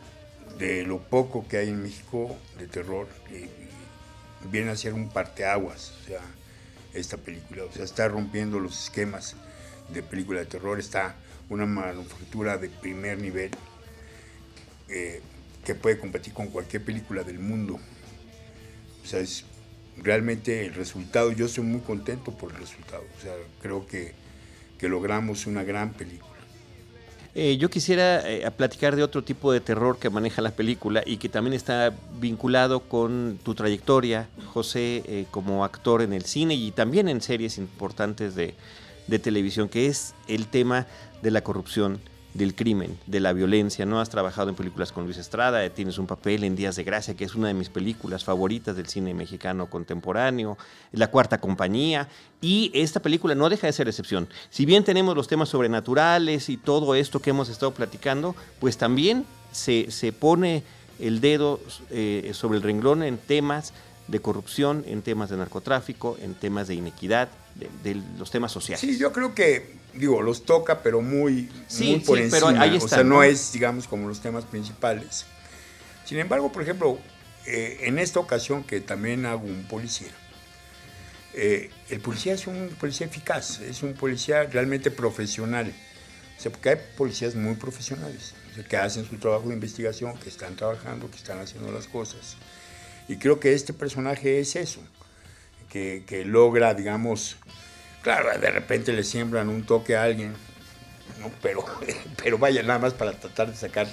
lo 0.85 0.99
poco 0.99 1.47
que 1.47 1.57
hay 1.57 1.69
en 1.69 1.81
México 1.81 2.35
de 2.57 2.67
terror, 2.67 3.07
viene 4.51 4.71
a 4.71 4.75
ser 4.75 4.93
un 4.93 5.09
parteaguas, 5.09 5.93
o 6.01 6.07
sea, 6.07 6.21
esta 6.93 7.17
película, 7.17 7.63
o 7.65 7.71
sea, 7.71 7.83
está 7.83 8.07
rompiendo 8.07 8.59
los 8.59 8.85
esquemas 8.85 9.35
de 9.93 10.01
película 10.01 10.39
de 10.39 10.45
terror, 10.45 10.79
está 10.79 11.15
una 11.49 11.65
manufactura 11.65 12.57
de 12.57 12.69
primer 12.69 13.19
nivel 13.19 13.51
eh, 14.89 15.21
que 15.63 15.75
puede 15.75 15.99
competir 15.99 16.33
con 16.33 16.47
cualquier 16.47 16.83
película 16.83 17.23
del 17.23 17.39
mundo. 17.39 17.79
O 19.03 19.07
sea, 19.07 19.19
es 19.19 19.45
realmente 19.97 20.65
el 20.65 20.73
resultado, 20.73 21.31
yo 21.31 21.47
soy 21.47 21.63
muy 21.63 21.81
contento 21.81 22.31
por 22.31 22.51
el 22.51 22.57
resultado, 22.57 23.03
o 23.17 23.21
sea, 23.21 23.33
creo 23.61 23.85
que, 23.85 24.13
que 24.79 24.87
logramos 24.87 25.45
una 25.47 25.63
gran 25.63 25.93
película. 25.93 26.34
Eh, 27.37 27.57
yo 27.57 27.69
quisiera 27.69 28.21
eh, 28.25 28.49
platicar 28.51 28.95
de 28.95 29.03
otro 29.03 29.21
tipo 29.21 29.51
de 29.51 29.59
terror 29.59 29.99
que 29.99 30.09
maneja 30.09 30.41
la 30.41 30.51
película 30.51 31.03
y 31.05 31.17
que 31.17 31.27
también 31.27 31.53
está 31.53 31.93
vinculado 32.17 32.79
con 32.79 33.37
tu 33.43 33.53
trayectoria, 33.53 34.29
José, 34.53 35.03
eh, 35.05 35.25
como 35.31 35.65
actor 35.65 36.01
en 36.01 36.13
el 36.13 36.23
cine 36.23 36.55
y 36.55 36.71
también 36.71 37.09
en 37.09 37.19
series 37.19 37.57
importantes 37.57 38.35
de, 38.35 38.55
televisión, 39.19 39.67
que 39.67 39.87
es 39.87 40.15
el 40.29 40.47
tema 40.47 40.87
de 41.21 41.31
la 41.31 41.41
corrupción 41.41 41.99
del 42.35 42.53
crimen, 42.53 42.99
de 43.07 43.21
la 43.21 43.31
violencia, 43.31 43.85
¿no? 43.85 44.01
Has 44.01 44.09
trabajado 44.09 44.49
en 44.49 44.55
películas 44.55 44.91
con 44.91 45.05
Luis 45.05 45.17
Estrada, 45.17 45.67
tienes 45.69 45.97
un 45.97 46.05
papel 46.05 46.43
en 46.43 46.57
Días 46.57 46.75
de 46.75 46.83
Gracia, 46.83 47.15
que 47.15 47.23
es 47.23 47.33
una 47.33 47.47
de 47.47 47.53
mis 47.53 47.69
películas 47.69 48.25
favoritas 48.25 48.75
del 48.75 48.87
cine 48.87 49.13
mexicano 49.13 49.69
contemporáneo, 49.69 50.57
La 50.91 51.07
Cuarta 51.07 51.39
Compañía, 51.39 52.09
y 52.41 52.71
esta 52.73 52.99
película 52.99 53.35
no 53.35 53.47
deja 53.47 53.67
de 53.67 53.73
ser 53.73 53.87
excepción. 53.87 54.27
Si 54.49 54.65
bien 54.65 54.83
tenemos 54.83 55.15
los 55.15 55.29
temas 55.29 55.47
sobrenaturales 55.47 56.49
y 56.49 56.57
todo 56.57 56.93
esto 56.93 57.21
que 57.21 57.29
hemos 57.29 57.47
estado 57.47 57.73
platicando, 57.73 58.35
pues 58.59 58.77
también 58.77 59.25
se, 59.53 59.89
se 59.89 60.11
pone 60.11 60.63
el 60.99 61.21
dedo 61.21 61.61
eh, 61.89 62.31
sobre 62.33 62.57
el 62.57 62.63
renglón 62.63 63.01
en 63.01 63.17
temas 63.17 63.73
de 64.07 64.19
corrupción, 64.19 64.83
en 64.87 65.01
temas 65.01 65.29
de 65.29 65.37
narcotráfico, 65.37 66.17
en 66.21 66.35
temas 66.35 66.67
de 66.67 66.75
inequidad, 66.75 67.29
de, 67.83 68.01
los 68.17 68.29
temas 68.29 68.51
sociales. 68.51 68.79
Sí, 68.79 68.97
yo 68.97 69.11
creo 69.11 69.33
que, 69.33 69.75
digo, 69.93 70.21
los 70.21 70.45
toca, 70.45 70.81
pero 70.83 71.01
muy, 71.01 71.49
muy 71.79 71.99
por 71.99 72.19
encima. 72.19 72.49
Pero 72.49 72.61
ahí 72.61 72.75
está, 72.75 72.85
o 72.85 72.89
sea, 72.89 73.03
¿no? 73.03 73.23
es, 73.23 73.51
digamos, 73.51 73.87
como 73.87 74.07
los 74.07 74.19
temas 74.19 74.45
principales. 74.45 75.25
Sin 76.05 76.19
embargo, 76.19 76.51
por 76.51 76.61
ejemplo, 76.61 76.99
eh, 77.45 77.79
en 77.81 77.97
esta 77.97 78.19
ocasión 78.19 78.63
que 78.63 78.81
también 78.81 79.25
hago 79.25 79.45
un 79.45 79.65
policía, 79.67 80.11
eh, 81.33 81.69
el 81.89 81.99
policía 81.99 82.33
es 82.33 82.47
un 82.47 82.69
policía 82.79 83.07
eficaz, 83.07 83.59
es 83.59 83.83
un 83.83 83.93
policía 83.93 84.43
realmente 84.43 84.91
profesional. 84.91 85.73
O 86.37 86.41
sea, 86.41 86.51
porque 86.51 86.69
hay 86.69 86.77
policías 86.97 87.35
muy 87.35 87.55
profesionales, 87.55 88.33
que 88.69 88.77
hacen 88.77 89.05
su 89.05 89.17
trabajo 89.17 89.47
de 89.47 89.53
investigación, 89.53 90.17
que 90.17 90.29
están 90.29 90.55
trabajando, 90.55 91.09
que 91.09 91.17
están 91.17 91.39
haciendo 91.39 91.71
las 91.71 91.87
cosas. 91.87 92.37
Y 93.07 93.17
creo 93.17 93.39
que 93.39 93.53
este 93.53 93.73
personaje 93.73 94.39
es 94.39 94.55
eso, 94.55 94.81
que, 95.69 96.03
que 96.07 96.25
logra, 96.25 96.73
digamos, 96.73 97.37
Claro, 98.05 98.39
de 98.39 98.51
repente 98.51 98.93
le 98.93 99.03
siembran 99.03 99.49
un 99.49 99.65
toque 99.65 99.95
a 99.95 100.03
alguien, 100.03 100.35
pero, 101.41 101.65
pero 102.23 102.37
vaya 102.37 102.61
nada 102.61 102.77
más 102.77 102.93
para 102.93 103.19
tratar 103.19 103.49
de 103.49 103.55
sacar 103.55 103.87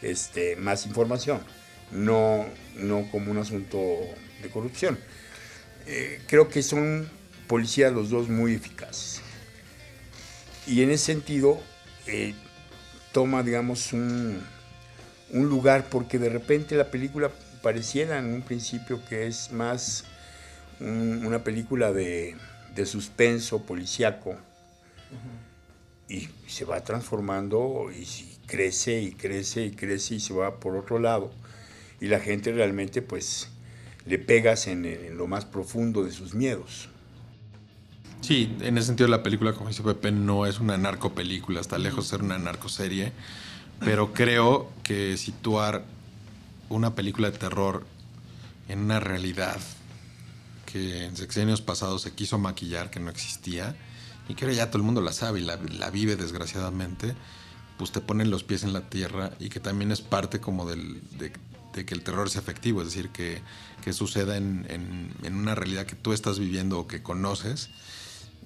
este, 0.00 0.54
más 0.54 0.86
información, 0.86 1.40
no, 1.90 2.46
no 2.76 3.10
como 3.10 3.32
un 3.32 3.38
asunto 3.38 3.80
de 4.40 4.48
corrupción. 4.48 4.96
Eh, 5.88 6.22
creo 6.28 6.48
que 6.48 6.62
son 6.62 7.10
policías 7.48 7.92
los 7.92 8.10
dos 8.10 8.28
muy 8.28 8.54
eficaces. 8.54 9.22
Y 10.64 10.84
en 10.84 10.92
ese 10.92 11.06
sentido, 11.06 11.60
eh, 12.06 12.36
toma, 13.10 13.42
digamos, 13.42 13.92
un, 13.92 14.40
un, 15.30 15.48
lugar, 15.48 15.88
porque 15.90 16.20
de 16.20 16.28
repente 16.28 16.76
la 16.76 16.92
película 16.92 17.32
pareciera 17.62 18.18
en 18.18 18.26
un 18.26 18.42
principio 18.42 19.00
que 19.08 19.26
es 19.26 19.52
más 19.52 20.04
una 20.80 21.42
película 21.42 21.92
de, 21.92 22.36
de 22.74 22.86
suspenso 22.86 23.62
policíaco. 23.62 24.36
Y 26.08 26.28
se 26.46 26.64
va 26.64 26.82
transformando 26.82 27.90
y 27.94 28.06
crece 28.46 29.02
y 29.02 29.12
crece 29.12 29.66
y 29.66 29.70
crece 29.72 30.14
y 30.14 30.20
se 30.20 30.32
va 30.32 30.58
por 30.58 30.76
otro 30.76 30.98
lado. 30.98 31.30
Y 32.00 32.06
la 32.06 32.20
gente 32.20 32.52
realmente 32.52 33.02
pues 33.02 33.48
le 34.06 34.18
pegas 34.18 34.66
en, 34.66 35.16
lo 35.16 35.26
más 35.26 35.44
profundo 35.44 36.04
de 36.04 36.12
sus 36.12 36.34
miedos. 36.34 36.88
Sí, 38.20 38.56
en 38.60 38.76
ese 38.78 38.88
sentido 38.88 39.08
la 39.08 39.22
película, 39.22 39.52
como 39.52 39.68
dice 39.68 39.82
Pepe, 39.82 40.10
no 40.10 40.46
es 40.46 40.58
una 40.58 40.76
narcopelícula, 40.76 41.60
está 41.60 41.78
lejos 41.78 42.06
de 42.06 42.10
ser 42.10 42.22
una 42.22 42.38
narcoserie, 42.38 43.12
pero 43.80 44.12
creo 44.12 44.70
que 44.82 45.16
situar 45.16 45.84
una 46.68 46.94
película 46.94 47.30
de 47.30 47.38
terror 47.38 47.86
en 48.68 48.80
una 48.80 49.00
realidad 49.00 49.58
que 50.66 51.06
en 51.06 51.16
sexenios 51.16 51.62
pasados 51.62 52.02
se 52.02 52.12
quiso 52.12 52.38
maquillar, 52.38 52.90
que 52.90 53.00
no 53.00 53.10
existía, 53.10 53.74
y 54.28 54.34
que 54.34 54.44
ahora 54.44 54.56
ya 54.56 54.66
todo 54.66 54.78
el 54.78 54.84
mundo 54.84 55.00
la 55.00 55.12
sabe 55.12 55.40
y 55.40 55.44
la, 55.44 55.56
vive 55.90 56.16
desgraciadamente, 56.16 57.14
pues 57.78 57.92
te 57.92 58.00
ponen 58.00 58.30
los 58.30 58.44
pies 58.44 58.64
en 58.64 58.74
la 58.74 58.90
tierra 58.90 59.32
y 59.38 59.48
que 59.48 59.60
también 59.60 59.90
es 59.90 60.02
parte 60.02 60.40
como 60.40 60.68
del, 60.68 61.00
de, 61.16 61.32
que 61.84 61.94
el 61.94 62.02
terror 62.02 62.28
sea 62.28 62.42
efectivo, 62.42 62.82
es 62.82 62.88
decir, 62.88 63.08
que, 63.10 63.40
que 63.82 63.92
suceda 63.92 64.36
en, 64.36 64.66
en, 64.68 65.34
una 65.34 65.54
realidad 65.54 65.86
que 65.86 65.96
tú 65.96 66.12
estás 66.12 66.38
viviendo 66.38 66.78
o 66.78 66.86
que 66.86 67.02
conoces 67.02 67.70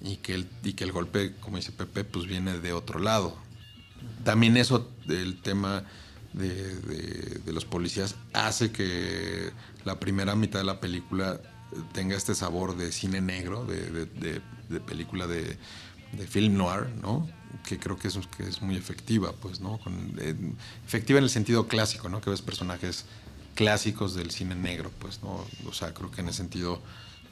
y 0.01 0.17
que 0.17 0.35
el, 0.35 0.47
y 0.63 0.73
que 0.73 0.85
el 0.85 0.91
golpe, 0.91 1.33
como 1.41 1.57
dice 1.57 1.71
Pepe, 1.71 2.05
pues 2.05 2.27
viene 2.27 2.59
de 2.59 2.71
otro 2.71 2.99
lado. 2.99 3.35
También 4.23 4.55
eso, 4.55 4.91
el 5.09 5.41
tema 5.41 5.83
de, 6.33 6.75
de 7.45 7.53
los 7.53 7.65
policías, 7.65 8.15
hace 8.33 8.71
que 8.71 9.51
la 9.85 9.99
primera 9.99 10.35
mitad 10.35 10.59
de 10.59 10.65
la 10.65 10.79
película 10.79 11.39
tenga 11.93 12.15
este 12.15 12.35
sabor 12.35 12.77
de 12.77 12.91
cine 12.91 13.21
negro, 13.21 13.65
de, 13.65 14.41
película 14.85 15.27
de, 15.27 15.57
film 16.27 16.57
noir, 16.57 16.89
¿no? 17.01 17.27
Que 17.67 17.79
creo 17.79 17.97
que 17.97 18.07
es, 18.07 18.17
que 18.37 18.43
es 18.43 18.61
muy 18.61 18.75
efectiva, 18.75 19.33
pues, 19.33 19.59
¿no? 19.59 19.79
Eh, 20.19 20.35
efectiva 20.85 21.17
en 21.17 21.23
el 21.23 21.29
sentido 21.29 21.67
clásico, 21.67 22.09
¿no? 22.09 22.21
Que 22.21 22.29
ves 22.29 22.41
personajes 22.41 23.05
clásicos 23.55 24.15
del 24.15 24.31
cine 24.31 24.55
negro, 24.55 24.91
pues, 24.99 25.21
¿no? 25.23 25.45
O 25.67 25.73
sea, 25.73 25.93
creo 25.93 26.11
que 26.11 26.21
en 26.21 26.29
ese 26.29 26.37
sentido 26.37 26.81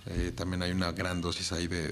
eh, 0.07 0.31
también 0.35 0.63
hay 0.63 0.71
una 0.71 0.91
gran 0.91 1.21
dosis 1.21 1.51
ahí 1.51 1.67
de, 1.67 1.91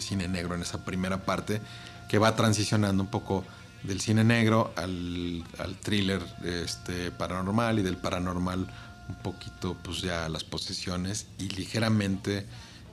cine 0.00 0.28
negro 0.28 0.54
en 0.54 0.62
esa 0.62 0.84
primera 0.84 1.24
parte 1.24 1.60
que 2.08 2.18
va 2.18 2.34
transicionando 2.34 3.02
un 3.02 3.10
poco 3.10 3.44
del 3.82 4.00
cine 4.00 4.24
negro 4.24 4.72
al, 4.76 5.44
al 5.58 5.76
thriller 5.76 6.20
este, 6.44 7.10
paranormal 7.10 7.78
y 7.78 7.82
del 7.82 7.96
paranormal 7.96 8.66
un 9.08 9.14
poquito 9.22 9.76
pues 9.82 10.02
ya 10.02 10.28
las 10.28 10.44
posesiones 10.44 11.26
y 11.38 11.48
ligeramente 11.48 12.46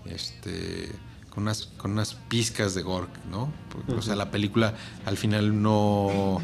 este 0.06 0.90
con 1.30 1.44
unas, 1.44 1.66
con 1.78 1.92
unas 1.92 2.16
pizcas 2.16 2.74
de 2.74 2.82
gore, 2.82 3.06
¿no? 3.30 3.54
O 3.96 4.02
sea, 4.02 4.16
la 4.16 4.32
película 4.32 4.74
al 5.06 5.18
final 5.18 5.62
no, 5.62 6.42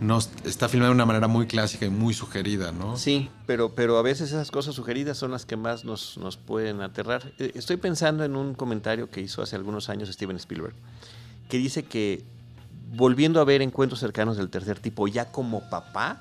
no 0.00 0.18
está 0.18 0.68
filmada 0.68 0.90
de 0.90 0.96
una 0.96 1.06
manera 1.06 1.28
muy 1.28 1.46
clásica 1.46 1.86
y 1.86 1.90
muy 1.90 2.12
sugerida, 2.12 2.72
¿no? 2.72 2.96
Sí, 2.96 3.30
pero, 3.46 3.76
pero 3.76 3.98
a 3.98 4.02
veces 4.02 4.30
esas 4.30 4.50
cosas 4.50 4.74
sugeridas 4.74 5.16
son 5.16 5.30
las 5.30 5.46
que 5.46 5.56
más 5.56 5.84
nos, 5.84 6.18
nos 6.18 6.38
pueden 6.38 6.80
aterrar. 6.80 7.32
Eh, 7.38 7.52
estoy 7.54 7.76
pensando 7.76 8.24
en 8.24 8.34
un 8.34 8.54
comentario 8.54 9.08
que 9.10 9.20
hizo 9.20 9.42
hace 9.42 9.54
algunos 9.54 9.88
años 9.88 10.08
Steven 10.08 10.36
Spielberg, 10.36 10.74
que 11.48 11.58
dice 11.58 11.84
que 11.84 12.24
volviendo 12.92 13.40
a 13.40 13.44
ver 13.44 13.62
encuentros 13.62 14.00
cercanos 14.00 14.36
del 14.36 14.50
tercer 14.50 14.78
tipo 14.78 15.08
ya 15.08 15.30
como 15.30 15.68
papá, 15.68 16.20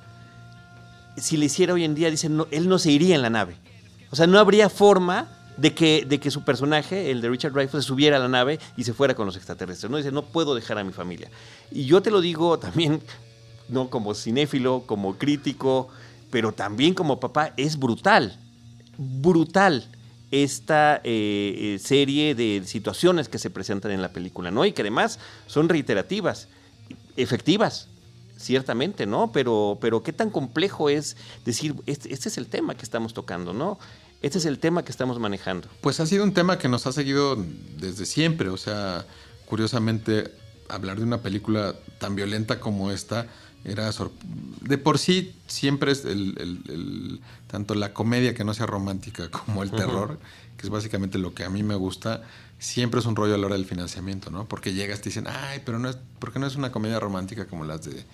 si 1.17 1.37
le 1.37 1.45
hiciera 1.45 1.73
hoy 1.73 1.83
en 1.83 1.95
día, 1.95 2.09
dicen, 2.09 2.37
no, 2.37 2.47
él 2.51 2.69
no 2.69 2.79
se 2.79 2.91
iría 2.91 3.15
en 3.15 3.21
la 3.21 3.29
nave. 3.29 3.55
O 4.09 4.15
sea, 4.15 4.27
no 4.27 4.39
habría 4.39 4.69
forma 4.69 5.27
de 5.57 5.73
que, 5.73 6.05
de 6.07 6.19
que 6.19 6.31
su 6.31 6.43
personaje, 6.43 7.11
el 7.11 7.21
de 7.21 7.29
Richard 7.29 7.51
Dreyfuss, 7.51 7.85
subiera 7.85 8.17
a 8.17 8.19
la 8.19 8.29
nave 8.29 8.59
y 8.77 8.83
se 8.83 8.93
fuera 8.93 9.13
con 9.13 9.25
los 9.25 9.35
extraterrestres. 9.35 9.91
No 9.91 9.97
dice, 9.97 10.11
no 10.11 10.23
puedo 10.23 10.55
dejar 10.55 10.77
a 10.77 10.83
mi 10.83 10.93
familia. 10.93 11.29
Y 11.71 11.85
yo 11.85 12.01
te 12.01 12.11
lo 12.11 12.21
digo 12.21 12.57
también, 12.57 13.01
no 13.69 13.89
como 13.89 14.13
cinéfilo, 14.13 14.83
como 14.85 15.17
crítico, 15.17 15.89
pero 16.29 16.53
también 16.53 16.93
como 16.93 17.19
papá, 17.19 17.53
es 17.57 17.77
brutal, 17.77 18.37
brutal 18.97 19.85
esta 20.31 21.01
eh, 21.03 21.75
eh, 21.75 21.79
serie 21.79 22.33
de 22.35 22.63
situaciones 22.65 23.27
que 23.27 23.37
se 23.37 23.49
presentan 23.49 23.91
en 23.91 24.01
la 24.01 24.13
película, 24.13 24.49
¿no? 24.49 24.65
Y 24.65 24.71
que 24.71 24.81
además 24.81 25.19
son 25.45 25.67
reiterativas, 25.67 26.47
efectivas 27.17 27.87
ciertamente, 28.37 29.05
¿no? 29.05 29.31
Pero, 29.31 29.77
pero 29.79 30.03
qué 30.03 30.13
tan 30.13 30.29
complejo 30.29 30.89
es 30.89 31.15
decir, 31.45 31.75
este, 31.85 32.13
este, 32.13 32.29
es 32.29 32.37
el 32.37 32.47
tema 32.47 32.75
que 32.75 32.83
estamos 32.83 33.13
tocando, 33.13 33.53
¿no? 33.53 33.79
Este 34.21 34.37
es 34.37 34.45
el 34.45 34.59
tema 34.59 34.83
que 34.83 34.91
estamos 34.91 35.19
manejando. 35.19 35.67
Pues 35.81 35.99
ha 35.99 36.05
sido 36.05 36.23
un 36.23 36.33
tema 36.33 36.57
que 36.57 36.67
nos 36.67 36.85
ha 36.87 36.91
seguido 36.91 37.37
desde 37.77 38.05
siempre, 38.05 38.49
o 38.49 38.57
sea, 38.57 39.05
curiosamente, 39.45 40.31
hablar 40.69 40.97
de 40.97 41.03
una 41.03 41.21
película 41.21 41.75
tan 41.99 42.15
violenta 42.15 42.59
como 42.59 42.91
esta 42.91 43.27
era 43.63 43.91
de 44.61 44.77
por 44.79 44.97
sí 44.97 45.35
siempre 45.45 45.91
es 45.91 46.03
el, 46.05 47.21
tanto 47.47 47.75
la 47.75 47.93
comedia 47.93 48.33
que 48.33 48.43
no 48.43 48.53
sea 48.53 48.65
romántica 48.65 49.29
como 49.29 49.61
el 49.61 49.71
terror, 49.71 50.19
que 50.61 50.67
es 50.67 50.69
básicamente 50.69 51.17
lo 51.17 51.33
que 51.33 51.43
a 51.43 51.49
mí 51.49 51.63
me 51.63 51.75
gusta, 51.75 52.21
siempre 52.59 52.99
es 52.99 53.05
un 53.05 53.15
rollo 53.15 53.35
a 53.35 53.37
la 53.37 53.47
hora 53.47 53.55
del 53.55 53.65
financiamiento, 53.65 54.29
¿no? 54.29 54.47
Porque 54.47 54.73
llegas 54.73 54.99
y 54.99 55.01
te 55.01 55.09
dicen, 55.09 55.27
ay, 55.27 55.61
pero 55.65 55.79
no 55.79 55.89
es, 55.89 55.97
¿por 56.19 56.31
qué 56.31 56.39
no 56.39 56.47
es 56.47 56.55
una 56.55 56.71
comedia 56.71 56.99
romántica 56.99 57.47
como 57.47 57.65
las 57.65 57.83
de 57.83 58.05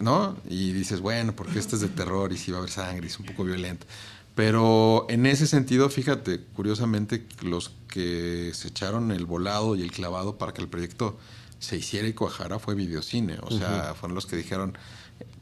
¿no? 0.00 0.36
Y 0.48 0.72
dices, 0.72 1.00
bueno, 1.00 1.34
porque 1.34 1.58
este 1.58 1.76
es 1.76 1.82
de 1.82 1.88
terror 1.88 2.32
y 2.32 2.36
si 2.36 2.50
va 2.50 2.58
a 2.58 2.60
haber 2.60 2.70
sangre 2.70 3.06
y 3.06 3.10
es 3.10 3.18
un 3.18 3.26
poco 3.26 3.44
violenta. 3.44 3.86
Pero 4.34 5.06
en 5.08 5.26
ese 5.26 5.46
sentido, 5.46 5.88
fíjate, 5.88 6.40
curiosamente, 6.54 7.26
los 7.42 7.72
que 7.88 8.52
se 8.54 8.68
echaron 8.68 9.10
el 9.10 9.26
volado 9.26 9.74
y 9.74 9.82
el 9.82 9.90
clavado 9.90 10.38
para 10.38 10.52
que 10.52 10.62
el 10.62 10.68
proyecto 10.68 11.18
se 11.58 11.76
hiciera 11.76 12.06
y 12.06 12.12
cuajara 12.12 12.58
fue 12.58 12.74
Videocine. 12.74 13.38
O 13.42 13.50
sea, 13.50 13.94
fueron 13.94 14.14
los 14.14 14.26
que 14.26 14.36
dijeron, 14.36 14.78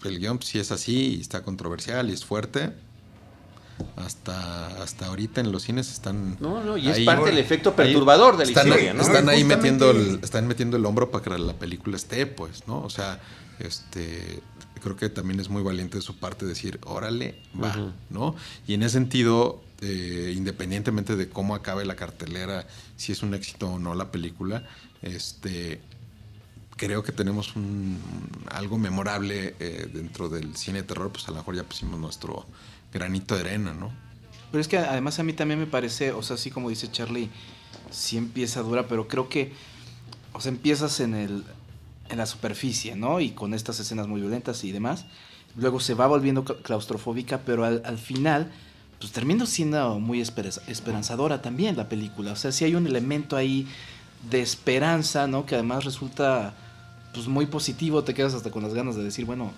el 0.05 0.19
guion 0.19 0.41
si 0.43 0.59
es 0.59 0.73
así 0.73 1.17
y 1.17 1.21
está 1.21 1.43
controversial 1.43 2.09
y 2.09 2.15
es 2.15 2.25
fuerte, 2.25 2.73
hasta, 3.97 4.83
hasta 4.83 5.07
ahorita 5.07 5.41
en 5.41 5.53
los 5.53 5.63
cines 5.63 5.91
están. 5.91 6.37
No, 6.41 6.63
no, 6.63 6.77
y 6.77 6.89
es 6.89 7.01
parte 7.01 7.31
del 7.31 7.39
efecto 7.39 7.75
perturbador 7.75 8.37
de 8.37 8.45
la 8.45 8.51
están, 8.51 8.69
historia, 8.69 8.95
¿no? 8.95 9.03
Están 9.03 9.29
ahí 9.29 9.45
metiendo 9.45 9.91
el, 9.91 10.21
están 10.23 10.47
metiendo 10.47 10.77
el 10.77 10.85
hombro 10.87 11.11
para 11.11 11.25
que 11.25 11.31
la 11.39 11.55
película 11.55 11.97
esté, 11.97 12.27
pues, 12.27 12.67
¿no? 12.67 12.83
O 12.83 12.91
sea, 12.91 13.21
este 13.59 14.43
creo 14.83 14.97
que 14.97 15.09
también 15.09 15.41
es 15.41 15.49
muy 15.49 15.63
valiente 15.63 15.99
de 15.99 16.03
su 16.03 16.17
parte 16.17 16.47
decir, 16.47 16.79
órale, 16.85 17.41
va, 17.61 17.93
¿no? 18.11 18.37
Y 18.67 18.75
en 18.75 18.83
ese 18.83 18.93
sentido, 18.93 19.63
eh, 19.81 20.33
independientemente 20.37 21.17
de 21.17 21.29
cómo 21.29 21.55
acabe 21.55 21.85
la 21.85 21.97
cartelera, 21.97 22.67
si 22.97 23.13
es 23.13 23.23
un 23.23 23.35
éxito 23.35 23.69
o 23.69 23.79
no 23.79 23.95
la 23.95 24.11
película, 24.13 24.65
este 25.03 25.81
creo 26.77 27.03
que 27.03 27.13
tenemos 27.13 27.57
un, 27.57 27.99
algo 28.51 28.79
memorable 28.79 29.57
eh, 29.59 29.89
dentro 29.93 30.29
del 30.29 30.57
cine 30.57 30.83
de 30.83 30.89
terror, 30.89 31.11
pues 31.11 31.27
a 31.27 31.31
lo 31.31 31.39
mejor 31.39 31.57
ya 31.57 31.65
pusimos 31.65 31.99
nuestro 31.99 32.47
granito 32.93 33.35
de 33.35 33.43
arena, 33.43 33.73
¿no? 33.73 33.91
Pero 34.51 34.61
es 34.61 34.69
que 34.69 34.79
además 34.79 35.19
a 35.19 35.23
mí 35.23 35.33
también 35.33 35.61
me 35.61 35.67
parece, 35.67 36.13
o 36.13 36.23
sea, 36.23 36.35
así 36.35 36.51
como 36.51 36.71
dice 36.71 36.91
Charlie, 36.91 37.31
sí 37.91 38.17
empieza 38.17 38.63
dura, 38.63 38.87
pero 38.89 39.09
creo 39.09 39.29
que, 39.29 39.53
o 40.33 40.41
sea, 40.41 40.51
empiezas 40.51 41.01
en 41.01 41.15
el 41.15 41.45
en 42.09 42.19
la 42.19 42.27
superficie, 42.27 42.97
¿no? 42.97 43.21
Y 43.21 43.31
con 43.31 43.55
estas 43.55 43.81
escenas 43.81 44.07
muy 44.07 44.21
violentas 44.21 44.63
y 44.65 44.73
demás. 44.73 45.07
Luego 45.57 45.81
se 45.81 45.95
va 45.95 46.07
volviendo 46.07 46.45
claustrofóbica, 46.45 47.41
pero 47.45 47.65
al, 47.65 47.83
al 47.85 47.99
final, 47.99 48.51
pues 49.01 49.13
termina 49.13 49.47
siendo 49.47 49.99
muy 49.99 50.21
esperanzadora 50.21 51.43
también 51.43 51.77
la 51.77 51.89
película. 51.89 52.33
O 52.33 52.37
sea, 52.37 52.53
sí 52.53 52.65
hay 52.65 52.75
un 52.75 52.87
elemento 52.87 53.37
ahí 53.37 53.67
de 54.31 54.43
esperanza, 54.43 55.27
¿no? 55.27 55.47
Que 55.47 55.55
además 55.55 55.85
resulta 55.85 56.55
pues 57.15 57.29
muy 57.29 57.47
positivo, 57.47 58.05
te 58.05 58.13
quedas 58.13 58.35
hasta 58.35 58.51
con 58.51 58.63
las 58.63 58.75
ganas 58.75 58.95
de 58.95 59.03
decir, 59.03 59.25
bueno, 59.25 59.53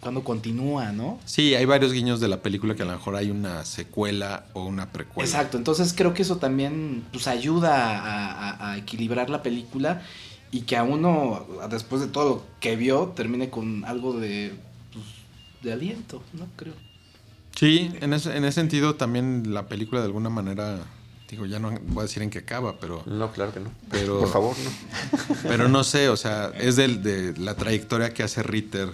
cuando 0.00 0.24
continúa, 0.24 0.92
¿no? 0.92 1.18
Sí, 1.26 1.54
hay 1.54 1.64
varios 1.66 1.92
guiños 1.92 2.20
de 2.20 2.28
la 2.28 2.42
película 2.42 2.74
que 2.74 2.82
a 2.82 2.86
lo 2.86 2.92
mejor 2.92 3.16
hay 3.16 3.30
una 3.30 3.64
secuela 3.64 4.46
o 4.54 4.64
una 4.64 4.90
precuela. 4.90 5.28
Exacto, 5.28 5.58
entonces 5.58 5.92
creo 5.94 6.14
que 6.14 6.22
eso 6.22 6.38
también 6.38 7.04
pues 7.12 7.26
ayuda 7.26 8.70
a, 8.72 8.78
equilibrar 8.78 9.28
la 9.30 9.42
película 9.42 10.02
y 10.50 10.62
que 10.62 10.76
a 10.76 10.82
uno, 10.82 11.46
después 11.70 12.00
de 12.00 12.08
todo 12.08 12.28
lo 12.28 12.42
que 12.60 12.76
vio, 12.76 13.12
termine 13.14 13.50
con 13.50 13.84
algo 13.84 14.14
de, 14.14 14.52
pues, 14.92 15.04
de 15.62 15.72
aliento, 15.72 16.22
¿no? 16.32 16.46
Creo. 16.56 16.74
Sí, 17.54 17.90
en 18.00 18.12
ese, 18.14 18.36
en 18.36 18.44
ese 18.44 18.60
sentido 18.60 18.94
también 18.94 19.52
la 19.52 19.66
película 19.68 20.00
de 20.00 20.06
alguna 20.06 20.30
manera 20.30 20.80
Digo, 21.28 21.46
ya 21.46 21.60
no 21.60 21.70
voy 21.70 22.00
a 22.00 22.02
decir 22.02 22.24
en 22.24 22.30
qué 22.30 22.38
acaba, 22.38 22.80
pero... 22.80 23.04
No, 23.06 23.30
claro 23.30 23.54
que 23.54 23.60
no. 23.60 23.70
Pero, 23.88 24.18
Por 24.18 24.32
favor, 24.32 24.56
no. 24.58 25.34
Pero 25.44 25.68
no 25.68 25.84
sé, 25.84 26.08
o 26.08 26.16
sea, 26.16 26.50
es 26.58 26.74
de 26.74 27.34
la 27.38 27.54
trayectoria 27.54 28.12
que 28.12 28.24
hace 28.24 28.42
Ritter 28.42 28.88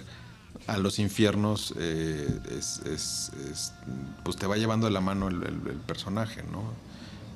a 0.67 0.77
los 0.77 0.99
infiernos, 0.99 1.73
eh, 1.77 2.27
es, 2.57 3.31
pues 4.23 4.37
te 4.37 4.47
va 4.47 4.57
llevando 4.57 4.87
de 4.87 4.93
la 4.93 5.01
mano 5.01 5.29
el, 5.29 5.39
personaje, 5.85 6.43
¿no? 6.51 6.73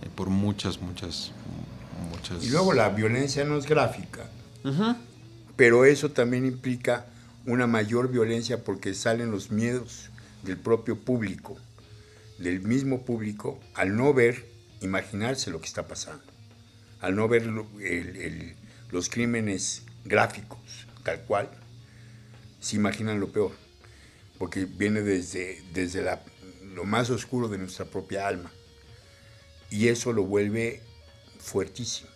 Eh, 0.01 0.09
por 0.13 0.29
muchas, 0.29 0.81
muchas, 0.81 1.31
muchas... 2.11 2.43
Y 2.43 2.49
luego 2.49 2.73
la 2.73 2.89
violencia 2.89 3.45
no 3.45 3.57
es 3.57 3.65
gráfica, 3.65 4.25
pero 5.55 5.85
eso 5.85 6.11
también 6.11 6.45
implica 6.45 7.05
una 7.45 7.67
mayor 7.67 8.11
violencia 8.11 8.63
porque 8.63 8.93
salen 8.93 9.31
los 9.31 9.49
miedos 9.49 10.09
del 10.43 10.57
propio 10.57 10.97
público, 10.97 11.57
del 12.37 12.61
mismo 12.61 13.01
público, 13.03 13.59
al 13.75 13.95
no 13.95 14.13
ver 14.13 14.45
imaginarse 14.81 15.51
lo 15.51 15.59
que 15.61 15.67
está 15.67 15.87
pasando, 15.87 16.23
al 16.99 17.15
no 17.15 17.27
ver 17.27 17.47
los 18.91 19.09
crímenes 19.09 19.83
gráficos 20.03 20.59
tal 21.03 21.21
cual, 21.21 21.49
se 22.61 22.77
imaginan 22.77 23.19
lo 23.19 23.27
peor, 23.27 23.51
porque 24.37 24.63
viene 24.63 25.01
desde, 25.01 25.61
desde 25.73 26.01
lo 26.73 26.85
más 26.85 27.09
oscuro 27.09 27.49
de 27.49 27.57
nuestra 27.57 27.85
propia 27.85 28.27
alma, 28.27 28.51
y 29.69 29.89
eso 29.89 30.13
lo 30.13 30.23
vuelve 30.23 30.81
fuertísimo. 31.39 32.09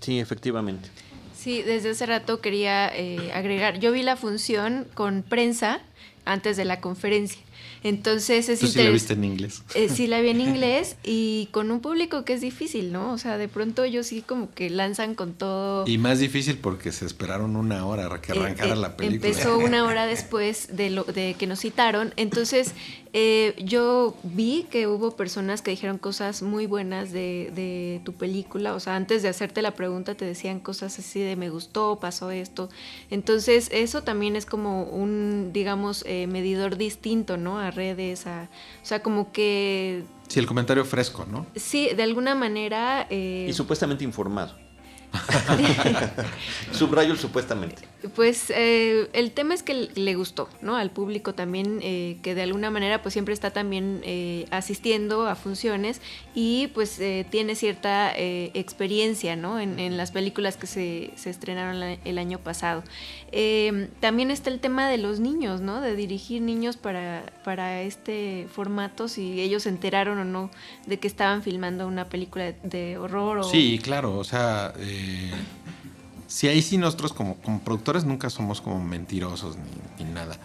Sí, 0.00 0.18
efectivamente. 0.18 0.88
Sí, 1.36 1.62
desde 1.62 1.90
hace 1.90 2.06
rato 2.06 2.40
quería 2.40 2.88
eh, 2.96 3.32
agregar, 3.32 3.78
yo 3.78 3.92
vi 3.92 4.02
la 4.02 4.16
función 4.16 4.86
con 4.94 5.22
prensa 5.22 5.82
antes 6.24 6.56
de 6.56 6.64
la 6.64 6.80
conferencia 6.80 7.40
entonces 7.82 8.48
es 8.48 8.60
¿Tú 8.60 8.66
sí 8.66 8.82
la 8.82 8.90
viste 8.90 9.12
en 9.14 9.24
inglés? 9.24 9.62
Eh, 9.74 9.88
sí 9.88 10.06
la 10.06 10.20
vi 10.20 10.30
en 10.30 10.40
inglés 10.48 10.96
y 11.04 11.48
con 11.52 11.70
un 11.70 11.80
público 11.80 12.24
que 12.24 12.34
es 12.34 12.40
difícil, 12.40 12.92
¿no? 12.92 13.12
O 13.12 13.18
sea, 13.18 13.38
de 13.38 13.48
pronto 13.48 13.84
ellos 13.84 14.06
sí 14.06 14.22
como 14.22 14.52
que 14.52 14.70
lanzan 14.70 15.14
con 15.14 15.34
todo. 15.34 15.86
Y 15.86 15.98
más 15.98 16.18
difícil 16.18 16.58
porque 16.58 16.92
se 16.92 17.06
esperaron 17.06 17.56
una 17.56 17.86
hora 17.86 18.08
que 18.20 18.32
eh, 18.32 18.38
arrancara 18.38 18.74
eh, 18.74 18.76
la 18.76 18.96
película. 18.96 19.28
Empezó 19.28 19.58
una 19.58 19.84
hora 19.84 20.06
después 20.06 20.76
de, 20.76 20.90
lo, 20.90 21.04
de 21.04 21.34
que 21.38 21.46
nos 21.46 21.60
citaron. 21.60 22.12
Entonces 22.16 22.74
eh, 23.12 23.54
yo 23.58 24.14
vi 24.22 24.66
que 24.70 24.86
hubo 24.86 25.12
personas 25.12 25.62
que 25.62 25.70
dijeron 25.70 25.98
cosas 25.98 26.42
muy 26.42 26.66
buenas 26.66 27.12
de, 27.12 27.50
de, 27.54 28.00
tu 28.04 28.12
película, 28.12 28.74
o 28.74 28.80
sea, 28.80 28.96
antes 28.96 29.22
de 29.22 29.28
hacerte 29.28 29.62
la 29.62 29.72
pregunta 29.72 30.14
te 30.14 30.24
decían 30.24 30.60
cosas 30.60 30.98
así 30.98 31.20
de 31.20 31.36
me 31.36 31.50
gustó, 31.50 31.98
pasó 32.00 32.30
esto. 32.30 32.68
Entonces 33.10 33.70
eso 33.72 34.02
también 34.02 34.36
es 34.36 34.46
como 34.46 34.84
un, 34.84 35.50
digamos, 35.52 36.04
eh, 36.06 36.26
medidor 36.26 36.76
distinto, 36.76 37.36
¿no? 37.36 37.58
A 37.58 37.70
redes, 37.70 38.26
a, 38.26 38.48
o 38.82 38.86
sea, 38.86 39.02
como 39.02 39.32
que... 39.32 40.04
Sí, 40.28 40.38
el 40.38 40.46
comentario 40.46 40.84
fresco, 40.84 41.26
¿no? 41.30 41.46
Sí, 41.56 41.90
de 41.96 42.02
alguna 42.02 42.34
manera... 42.34 43.06
Eh, 43.08 43.46
y 43.48 43.52
supuestamente 43.52 44.04
informado. 44.04 44.67
Subrayo 46.72 47.16
supuestamente. 47.16 47.82
Pues 48.14 48.50
eh, 48.50 49.08
el 49.12 49.32
tema 49.32 49.54
es 49.54 49.62
que 49.62 49.88
le 49.94 50.14
gustó, 50.14 50.48
¿no? 50.60 50.76
Al 50.76 50.90
público 50.90 51.34
también, 51.34 51.80
eh, 51.82 52.18
que 52.22 52.34
de 52.34 52.42
alguna 52.42 52.70
manera 52.70 53.02
pues 53.02 53.14
siempre 53.14 53.34
está 53.34 53.50
también 53.50 54.00
eh, 54.04 54.46
asistiendo 54.50 55.26
a 55.26 55.34
funciones 55.34 56.00
y 56.34 56.68
pues 56.68 57.00
tiene 57.30 57.54
cierta 57.54 58.12
experiencia, 58.16 59.36
¿no? 59.36 59.58
En, 59.58 59.78
las 59.96 60.10
películas 60.12 60.56
que 60.56 60.66
se, 60.66 61.10
se 61.16 61.30
estrenaron 61.30 61.98
el 62.04 62.18
año 62.18 62.38
pasado. 62.38 62.84
también 64.00 64.30
está 64.30 64.50
el 64.50 64.60
tema 64.60 64.88
de 64.88 64.98
los 64.98 65.18
niños, 65.18 65.60
¿no? 65.60 65.80
De 65.80 65.96
dirigir 65.96 66.42
niños 66.42 66.76
para, 66.76 67.24
para 67.44 67.82
este 67.82 68.46
formato, 68.52 69.08
si 69.08 69.40
ellos 69.40 69.64
se 69.64 69.70
enteraron 69.70 70.18
o 70.18 70.24
no 70.24 70.50
de 70.86 70.98
que 70.98 71.08
estaban 71.08 71.42
filmando 71.42 71.86
una 71.86 72.08
película 72.08 72.52
de 72.62 72.98
horror. 72.98 73.38
O... 73.38 73.44
Sí, 73.44 73.80
claro, 73.82 74.16
o 74.16 74.24
sea 74.24 74.72
si 76.26 76.48
ahí 76.48 76.62
sí 76.62 76.78
nosotros 76.78 77.12
como, 77.12 77.36
productores 77.64 78.04
nunca 78.04 78.30
somos 78.30 78.60
como 78.60 78.82
mentirosos 78.84 79.56
ni, 79.98 80.04
nada. 80.04 80.38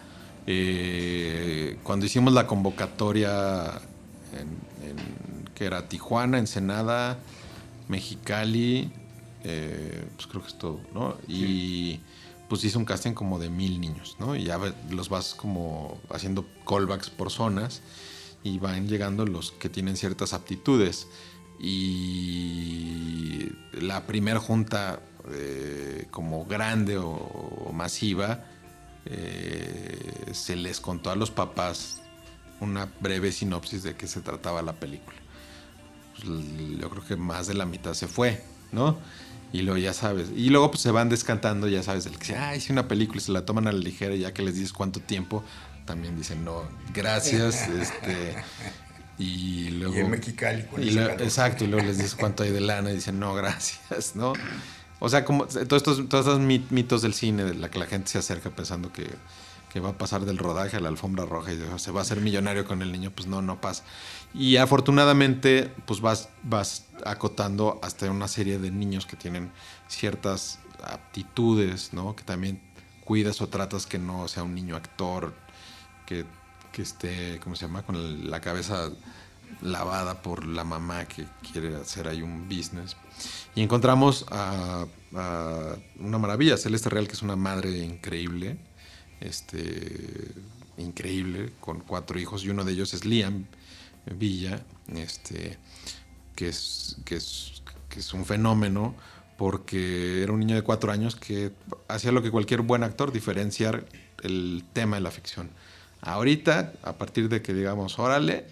Eh, 0.47 1.77
cuando 1.83 2.05
hicimos 2.05 2.33
la 2.33 2.47
convocatoria 2.47 3.81
en, 4.33 4.73
que 5.53 5.65
era 5.65 5.87
Tijuana, 5.87 6.39
Ensenada, 6.39 7.19
Mexicali, 7.87 8.91
eh, 9.43 10.05
pues 10.15 10.27
creo 10.27 10.41
que 10.41 10.47
es 10.47 10.57
todo, 10.57 10.79
¿no? 10.93 11.17
Y 11.27 11.99
pues 12.49 12.63
hice 12.63 12.77
un 12.77 12.85
casting 12.85 13.13
como 13.13 13.39
de 13.39 13.49
mil 13.49 13.79
niños, 13.81 14.15
¿no? 14.19 14.35
Y 14.35 14.45
ya 14.45 14.59
los 14.89 15.09
vas 15.09 15.33
como 15.33 15.99
haciendo 16.09 16.45
callbacks 16.67 17.09
por 17.09 17.29
zonas 17.29 17.81
y 18.43 18.59
van 18.59 18.87
llegando 18.87 19.25
los 19.25 19.51
que 19.51 19.69
tienen 19.69 19.97
ciertas 19.97 20.33
aptitudes. 20.33 21.07
Y 21.59 23.49
la 23.73 24.05
primera 24.05 24.39
junta 24.39 24.99
eh, 25.31 26.07
como 26.11 26.45
grande 26.45 26.97
o, 26.97 27.71
masiva, 27.73 28.43
eh, 29.05 30.31
se 30.33 30.55
les 30.55 30.81
contó 30.81 31.11
a 31.11 31.15
los 31.15 31.31
papás 31.31 32.01
una 32.59 32.89
breve 32.99 33.31
sinopsis 33.31 33.83
de 33.83 33.95
qué 33.95 34.07
se 34.07 34.21
trataba 34.21 34.61
la 34.61 34.73
película. 34.73 35.17
Pues, 36.15 36.27
yo 36.77 36.89
creo 36.89 37.05
que 37.05 37.15
más 37.15 37.47
de 37.47 37.53
la 37.53 37.65
mitad 37.65 37.93
se 37.93 38.07
fue, 38.07 38.43
¿no? 38.71 38.97
Y 39.53 39.61
luego 39.61 39.77
ya 39.77 39.93
sabes, 39.93 40.29
y 40.35 40.49
luego 40.49 40.71
pues 40.71 40.81
se 40.81 40.91
van 40.91 41.09
descantando, 41.09 41.67
ya 41.67 41.83
sabes, 41.83 42.07
el 42.07 42.13
que 42.13 42.19
dice, 42.19 42.37
ah, 42.37 42.55
hice 42.55 42.73
una 42.73 42.87
película 42.87 43.19
y 43.19 43.21
se 43.21 43.31
la 43.31 43.45
toman 43.45 43.67
a 43.67 43.71
la 43.71 43.77
ligera, 43.77 44.15
ya 44.15 44.33
que 44.33 44.41
les 44.41 44.55
dices 44.55 44.73
cuánto 44.73 44.99
tiempo, 44.99 45.43
también 45.85 46.17
dicen, 46.17 46.43
no, 46.43 46.63
gracias, 46.93 47.67
este, 47.69 48.35
y 49.17 49.69
luego... 49.69 49.95
Y 49.95 49.99
en 49.99 50.09
Mexicali. 50.09 50.65
exacto, 51.19 51.63
y 51.63 51.67
luego 51.67 51.85
les 51.85 51.97
dices 51.97 52.15
cuánto 52.15 52.43
hay 52.43 52.51
de 52.51 52.61
lana 52.61 52.91
y 52.91 52.95
dicen, 52.95 53.19
no, 53.19 53.33
gracias, 53.33 54.15
¿no? 54.15 54.33
O 54.99 55.09
sea, 55.09 55.25
como 55.25 55.45
todos 55.45 55.81
estos, 55.81 56.09
todos 56.09 56.25
estos 56.25 56.39
mitos 56.39 57.01
del 57.01 57.13
cine, 57.13 57.43
de 57.43 57.55
la 57.55 57.69
que 57.69 57.77
la 57.77 57.87
gente 57.87 58.09
se 58.09 58.19
acerca 58.19 58.49
pensando 58.49 58.91
que, 58.93 59.09
va 59.81 59.89
a 59.89 59.97
pasar 59.97 60.23
del 60.23 60.37
rodaje 60.37 60.77
a 60.77 60.79
la 60.79 60.89
alfombra 60.89 61.25
roja 61.25 61.51
y 61.51 61.59
se 61.77 61.91
va 61.91 61.99
a 61.99 62.03
hacer 62.03 62.21
millonario 62.21 62.63
con 62.63 62.83
el 62.83 62.91
niño, 62.91 63.09
pues 63.09 63.27
no, 63.27 63.41
no 63.41 63.59
pasa. 63.59 63.83
Y 64.31 64.57
afortunadamente, 64.57 65.71
pues 65.87 65.99
vas, 65.99 66.29
vas 66.43 66.85
acotando 67.05 67.79
hasta 67.81 68.09
una 68.11 68.27
serie 68.27 68.59
de 68.59 68.69
niños 68.69 69.07
que 69.07 69.15
tienen 69.15 69.51
ciertas 69.87 70.59
aptitudes, 70.83 71.91
¿no? 71.91 72.15
Que 72.15 72.23
también 72.23 72.61
cuidas 73.03 73.41
o 73.41 73.49
tratas 73.49 73.87
que 73.87 73.97
no 73.97 74.27
sea 74.27 74.43
un 74.43 74.53
niño 74.53 74.75
actor, 74.75 75.33
que, 76.05 76.25
que 76.73 76.81
esté, 76.81 77.39
¿cómo 77.41 77.55
se 77.55 77.67
llama? 77.67 77.83
Con 77.83 78.29
la 78.29 78.41
cabeza 78.41 78.89
lavada 79.61 80.21
por 80.21 80.45
la 80.45 80.63
mamá 80.63 81.05
que 81.05 81.25
quiere 81.51 81.75
hacer 81.75 82.07
ahí 82.07 82.21
un 82.21 82.49
business. 82.49 82.97
Y 83.55 83.61
encontramos 83.61 84.25
a, 84.29 84.85
una 85.99 86.17
maravilla, 86.17 86.57
Celeste 86.57 86.89
Real, 86.89 87.07
que 87.07 87.13
es 87.13 87.21
una 87.21 87.35
madre 87.35 87.77
increíble, 87.77 88.57
este, 89.21 90.31
increíble, 90.77 91.53
con 91.61 91.79
cuatro 91.81 92.19
hijos, 92.19 92.43
y 92.43 92.49
uno 92.49 92.65
de 92.65 92.73
ellos 92.73 92.93
es 92.93 93.05
Liam 93.05 93.45
Villa, 94.17 94.65
este, 94.93 95.57
que, 96.35 96.49
es, 96.49 96.97
que, 97.05 97.15
es, 97.15 97.61
que 97.87 97.99
es 97.99 98.13
un 98.13 98.25
fenómeno 98.25 98.95
porque 99.37 100.23
era 100.23 100.33
un 100.33 100.39
niño 100.39 100.55
de 100.55 100.63
cuatro 100.63 100.91
años 100.91 101.15
que 101.15 101.51
hacía 101.87 102.11
lo 102.11 102.23
que 102.23 102.31
cualquier 102.31 102.61
buen 102.61 102.83
actor, 102.83 103.11
diferenciar 103.11 103.85
el 104.23 104.63
tema 104.73 104.95
de 104.95 105.01
la 105.01 105.11
ficción. 105.11 105.51
Ahorita, 106.05 106.73
a 106.83 106.93
partir 106.97 107.29
de 107.29 107.41
que 107.41 107.53
digamos, 107.53 107.97
órale, 107.97 108.45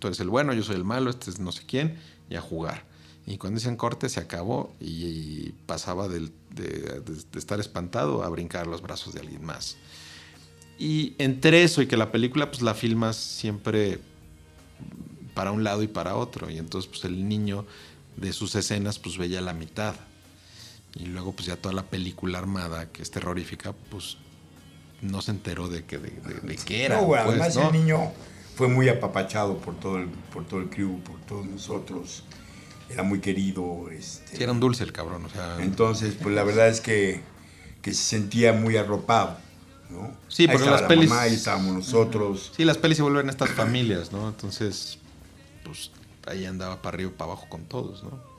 tú 0.00 0.08
eres 0.08 0.18
el 0.18 0.28
bueno, 0.28 0.52
yo 0.52 0.64
soy 0.64 0.74
el 0.74 0.84
malo, 0.84 1.10
este 1.10 1.30
es 1.30 1.38
no 1.38 1.52
sé 1.52 1.62
quién, 1.64 1.96
y 2.28 2.34
a 2.34 2.40
jugar. 2.40 2.84
Y 3.24 3.38
cuando 3.38 3.60
dicen 3.60 3.76
corte 3.76 4.08
se 4.08 4.18
acabó 4.18 4.74
y, 4.80 5.50
pasaba 5.66 6.08
de, 6.08 6.28
estar 7.36 7.60
espantado 7.60 8.24
a 8.24 8.28
brincar 8.28 8.66
los 8.66 8.82
brazos 8.82 9.14
de 9.14 9.20
alguien 9.20 9.44
más. 9.44 9.76
Y 10.76 11.14
entre 11.18 11.62
eso 11.62 11.82
y 11.82 11.86
que 11.86 11.96
la 11.96 12.10
película 12.10 12.50
pues 12.50 12.62
la 12.62 12.74
filmas 12.74 13.14
siempre 13.14 14.00
para 15.34 15.52
un 15.52 15.62
lado 15.62 15.84
y 15.84 15.86
para 15.86 16.16
otro. 16.16 16.50
Y 16.50 16.58
entonces 16.58 16.90
pues 16.90 17.04
el 17.04 17.28
niño 17.28 17.64
de 18.16 18.32
sus 18.32 18.56
escenas 18.56 18.98
pues 18.98 19.18
veía 19.18 19.40
la 19.40 19.54
mitad. 19.54 19.94
Y 20.96 21.06
luego 21.06 21.32
pues 21.32 21.46
ya 21.46 21.56
toda 21.56 21.74
la 21.74 21.84
película 21.84 22.38
armada, 22.38 22.90
que 22.90 23.02
es 23.02 23.12
terrorífica, 23.12 23.72
pues 23.72 24.16
no 25.02 25.20
se 25.20 25.32
enteró 25.32 25.68
de, 25.68 25.84
que, 25.84 25.98
de, 25.98 26.56
qué 26.64 26.84
era. 26.84 27.00
No, 27.00 27.08
pues, 27.08 27.20
además 27.20 27.56
el 27.56 27.72
niño 27.72 28.12
fue 28.56 28.68
muy 28.68 28.88
apapachado 28.88 29.58
por 29.58 29.78
todo 29.78 29.98
el, 29.98 30.08
por 30.08 30.46
todo 30.46 30.60
el 30.60 30.70
crew, 30.70 31.00
por 31.00 31.20
todos 31.22 31.44
nosotros. 31.44 32.24
Era 32.88 33.02
muy 33.02 33.20
querido. 33.20 33.90
Este, 33.90 34.36
sí, 34.36 34.42
era 34.42 34.52
un 34.52 34.60
dulce 34.60 34.84
el 34.84 34.92
cabrón. 34.92 35.24
O 35.24 35.28
sea, 35.28 35.58
entonces, 35.60 36.14
pues 36.22 36.34
la 36.34 36.44
verdad 36.44 36.68
es 36.68 36.80
que, 36.80 37.20
que 37.82 37.92
se 37.92 38.02
sentía 38.02 38.52
muy 38.52 38.76
arropado. 38.76 39.36
¿no? 39.90 40.10
Sí, 40.28 40.48
porque 40.48 40.70
las 40.70 40.82
pelis. 40.82 41.10
ahí 41.10 41.34
estábamos 41.34 41.74
nosotros. 41.74 42.52
Sí, 42.56 42.64
las 42.64 42.78
pelis 42.78 42.96
se 42.96 43.02
vuelven 43.02 43.28
estas 43.28 43.50
familias, 43.50 44.12
¿no? 44.12 44.28
Entonces, 44.28 44.98
pues 45.64 45.90
ahí 46.26 46.46
andaba 46.46 46.80
para 46.80 46.94
arriba 46.94 47.10
y 47.10 47.14
para 47.14 47.32
abajo 47.32 47.46
con 47.48 47.64
todos, 47.64 48.02
¿no? 48.04 48.31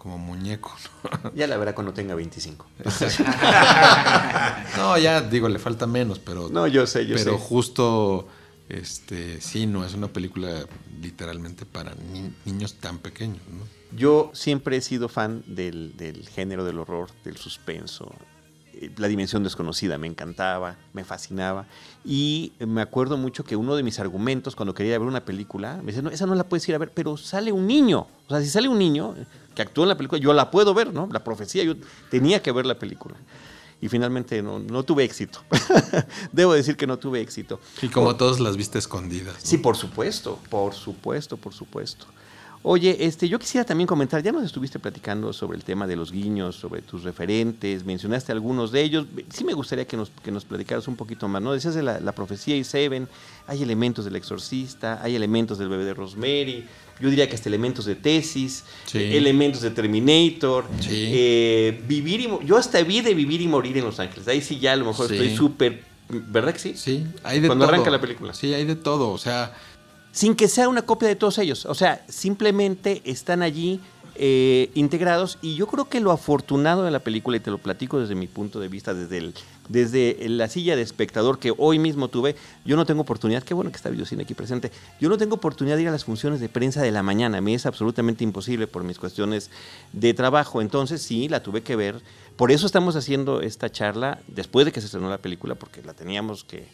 Como 0.00 0.16
muñeco, 0.16 0.74
¿no? 1.22 1.32
Ya 1.34 1.46
la 1.46 1.58
verá 1.58 1.74
cuando 1.74 1.92
tenga 1.92 2.14
25. 2.14 2.66
no, 4.78 4.96
ya 4.96 5.20
digo, 5.20 5.46
le 5.46 5.58
falta 5.58 5.86
menos, 5.86 6.18
pero. 6.18 6.48
No, 6.48 6.66
yo 6.66 6.86
sé, 6.86 7.06
yo 7.06 7.18
sé. 7.18 7.24
Pero 7.24 7.36
justo, 7.36 8.26
este, 8.70 9.42
sí, 9.42 9.66
no, 9.66 9.84
es 9.84 9.92
una 9.92 10.08
película 10.08 10.64
literalmente 11.02 11.66
para 11.66 11.94
niños 12.46 12.76
tan 12.76 12.96
pequeños, 12.96 13.42
¿no? 13.50 13.66
Yo 13.94 14.30
siempre 14.32 14.78
he 14.78 14.80
sido 14.80 15.10
fan 15.10 15.42
del, 15.46 15.94
del 15.98 16.26
género 16.26 16.64
del 16.64 16.78
horror, 16.78 17.10
del 17.22 17.36
suspenso, 17.36 18.10
la 18.96 19.08
dimensión 19.08 19.42
desconocida 19.42 19.98
me 19.98 20.06
encantaba, 20.06 20.76
me 20.92 21.04
fascinaba. 21.04 21.66
Y 22.04 22.52
me 22.58 22.80
acuerdo 22.80 23.16
mucho 23.16 23.44
que 23.44 23.56
uno 23.56 23.76
de 23.76 23.82
mis 23.82 23.98
argumentos 23.98 24.56
cuando 24.56 24.74
quería 24.74 24.98
ver 24.98 25.06
una 25.06 25.24
película, 25.24 25.76
me 25.78 25.86
decía, 25.86 26.02
no, 26.02 26.10
esa 26.10 26.26
no 26.26 26.34
la 26.34 26.44
puedes 26.44 26.68
ir 26.68 26.74
a 26.74 26.78
ver, 26.78 26.90
pero 26.92 27.16
sale 27.16 27.52
un 27.52 27.66
niño. 27.66 28.06
O 28.26 28.30
sea, 28.30 28.40
si 28.40 28.48
sale 28.48 28.68
un 28.68 28.78
niño 28.78 29.14
que 29.54 29.62
actúa 29.62 29.84
en 29.84 29.88
la 29.88 29.96
película, 29.96 30.20
yo 30.20 30.32
la 30.32 30.50
puedo 30.50 30.74
ver, 30.74 30.92
¿no? 30.92 31.08
La 31.12 31.22
profecía, 31.22 31.64
yo 31.64 31.74
tenía 32.10 32.42
que 32.42 32.52
ver 32.52 32.66
la 32.66 32.78
película. 32.78 33.16
Y 33.82 33.88
finalmente 33.88 34.42
no, 34.42 34.58
no 34.58 34.82
tuve 34.82 35.04
éxito. 35.04 35.40
Debo 36.32 36.52
decir 36.52 36.76
que 36.76 36.86
no 36.86 36.98
tuve 36.98 37.20
éxito. 37.20 37.60
Y 37.80 37.88
como 37.88 38.16
todos 38.16 38.38
las 38.38 38.56
viste 38.56 38.78
escondidas. 38.78 39.36
Sí, 39.42 39.56
por 39.58 39.76
supuesto, 39.76 40.38
por 40.50 40.74
supuesto, 40.74 41.36
por 41.36 41.54
supuesto. 41.54 42.06
Oye, 42.62 43.06
este, 43.06 43.26
yo 43.26 43.38
quisiera 43.38 43.64
también 43.64 43.86
comentar, 43.86 44.22
ya 44.22 44.32
nos 44.32 44.44
estuviste 44.44 44.78
platicando 44.78 45.32
sobre 45.32 45.56
el 45.56 45.64
tema 45.64 45.86
de 45.86 45.96
los 45.96 46.12
guiños, 46.12 46.56
sobre 46.56 46.82
tus 46.82 47.04
referentes, 47.04 47.86
mencionaste 47.86 48.32
algunos 48.32 48.70
de 48.70 48.82
ellos. 48.82 49.06
Sí 49.32 49.44
me 49.44 49.54
gustaría 49.54 49.86
que 49.86 49.96
nos, 49.96 50.10
que 50.22 50.30
nos 50.30 50.44
platicaras 50.44 50.86
un 50.86 50.94
poquito 50.94 51.26
más, 51.26 51.40
¿no? 51.40 51.54
Decías 51.54 51.74
de 51.74 51.82
la, 51.82 52.12
profecía 52.12 52.54
y 52.56 52.64
Seven, 52.64 53.08
hay 53.46 53.62
elementos 53.62 54.04
del 54.04 54.14
exorcista, 54.16 55.00
hay 55.02 55.16
elementos 55.16 55.56
del 55.56 55.70
bebé 55.70 55.86
de 55.86 55.94
Rosemary, 55.94 56.66
yo 57.00 57.08
diría 57.08 57.26
que 57.30 57.34
hasta 57.34 57.48
elementos 57.48 57.86
de 57.86 57.94
tesis, 57.94 58.64
elementos 58.92 59.62
de 59.62 59.70
Terminator, 59.70 60.66
eh, 60.90 61.82
vivir 61.88 62.20
y 62.20 62.46
yo 62.46 62.58
hasta 62.58 62.82
vi 62.82 63.00
de 63.00 63.14
vivir 63.14 63.40
y 63.40 63.48
morir 63.48 63.78
en 63.78 63.86
Los 63.86 63.98
Ángeles. 64.00 64.28
Ahí 64.28 64.42
sí 64.42 64.58
ya 64.58 64.74
a 64.74 64.76
lo 64.76 64.84
mejor 64.84 65.10
estoy 65.10 65.34
súper, 65.34 65.82
¿verdad 66.10 66.52
que 66.52 66.58
sí? 66.58 66.74
Sí, 66.76 67.06
hay 67.24 67.40
de 67.40 67.46
Cuando 67.46 67.64
arranca 67.64 67.88
la 67.88 68.02
película. 68.02 68.34
Sí, 68.34 68.52
hay 68.52 68.66
de 68.66 68.76
todo, 68.76 69.08
o 69.08 69.18
sea, 69.18 69.54
sin 70.12 70.34
que 70.34 70.48
sea 70.48 70.68
una 70.68 70.82
copia 70.82 71.08
de 71.08 71.16
todos 71.16 71.38
ellos. 71.38 71.66
O 71.66 71.74
sea, 71.74 72.04
simplemente 72.08 73.02
están 73.04 73.42
allí 73.42 73.80
eh, 74.22 74.70
integrados 74.74 75.38
y 75.40 75.54
yo 75.54 75.66
creo 75.66 75.88
que 75.88 75.98
lo 75.98 76.10
afortunado 76.10 76.82
de 76.82 76.90
la 76.90 76.98
película, 76.98 77.38
y 77.38 77.40
te 77.40 77.50
lo 77.50 77.56
platico 77.56 77.98
desde 77.98 78.14
mi 78.14 78.26
punto 78.26 78.60
de 78.60 78.68
vista, 78.68 78.92
desde, 78.92 79.16
el, 79.16 79.34
desde 79.68 80.28
la 80.28 80.46
silla 80.48 80.76
de 80.76 80.82
espectador 80.82 81.38
que 81.38 81.54
hoy 81.56 81.78
mismo 81.78 82.08
tuve, 82.08 82.36
yo 82.66 82.76
no 82.76 82.84
tengo 82.84 83.00
oportunidad, 83.00 83.42
qué 83.44 83.54
bueno 83.54 83.70
que 83.70 83.76
está 83.76 83.88
Videocine 83.88 84.24
aquí 84.24 84.34
presente, 84.34 84.72
yo 85.00 85.08
no 85.08 85.16
tengo 85.16 85.36
oportunidad 85.36 85.76
de 85.76 85.82
ir 85.82 85.88
a 85.88 85.92
las 85.92 86.04
funciones 86.04 86.38
de 86.40 86.50
prensa 86.50 86.82
de 86.82 86.90
la 86.90 87.02
mañana, 87.02 87.40
me 87.40 87.54
es 87.54 87.64
absolutamente 87.64 88.22
imposible 88.22 88.66
por 88.66 88.84
mis 88.84 88.98
cuestiones 88.98 89.50
de 89.94 90.12
trabajo, 90.12 90.60
entonces 90.60 91.00
sí, 91.00 91.28
la 91.28 91.42
tuve 91.42 91.62
que 91.62 91.76
ver, 91.76 92.02
por 92.36 92.50
eso 92.50 92.66
estamos 92.66 92.96
haciendo 92.96 93.40
esta 93.40 93.70
charla 93.70 94.18
después 94.26 94.66
de 94.66 94.72
que 94.72 94.80
se 94.80 94.86
estrenó 94.86 95.08
la 95.08 95.18
película, 95.18 95.54
porque 95.54 95.82
la 95.82 95.94
teníamos 95.94 96.44
que 96.44 96.66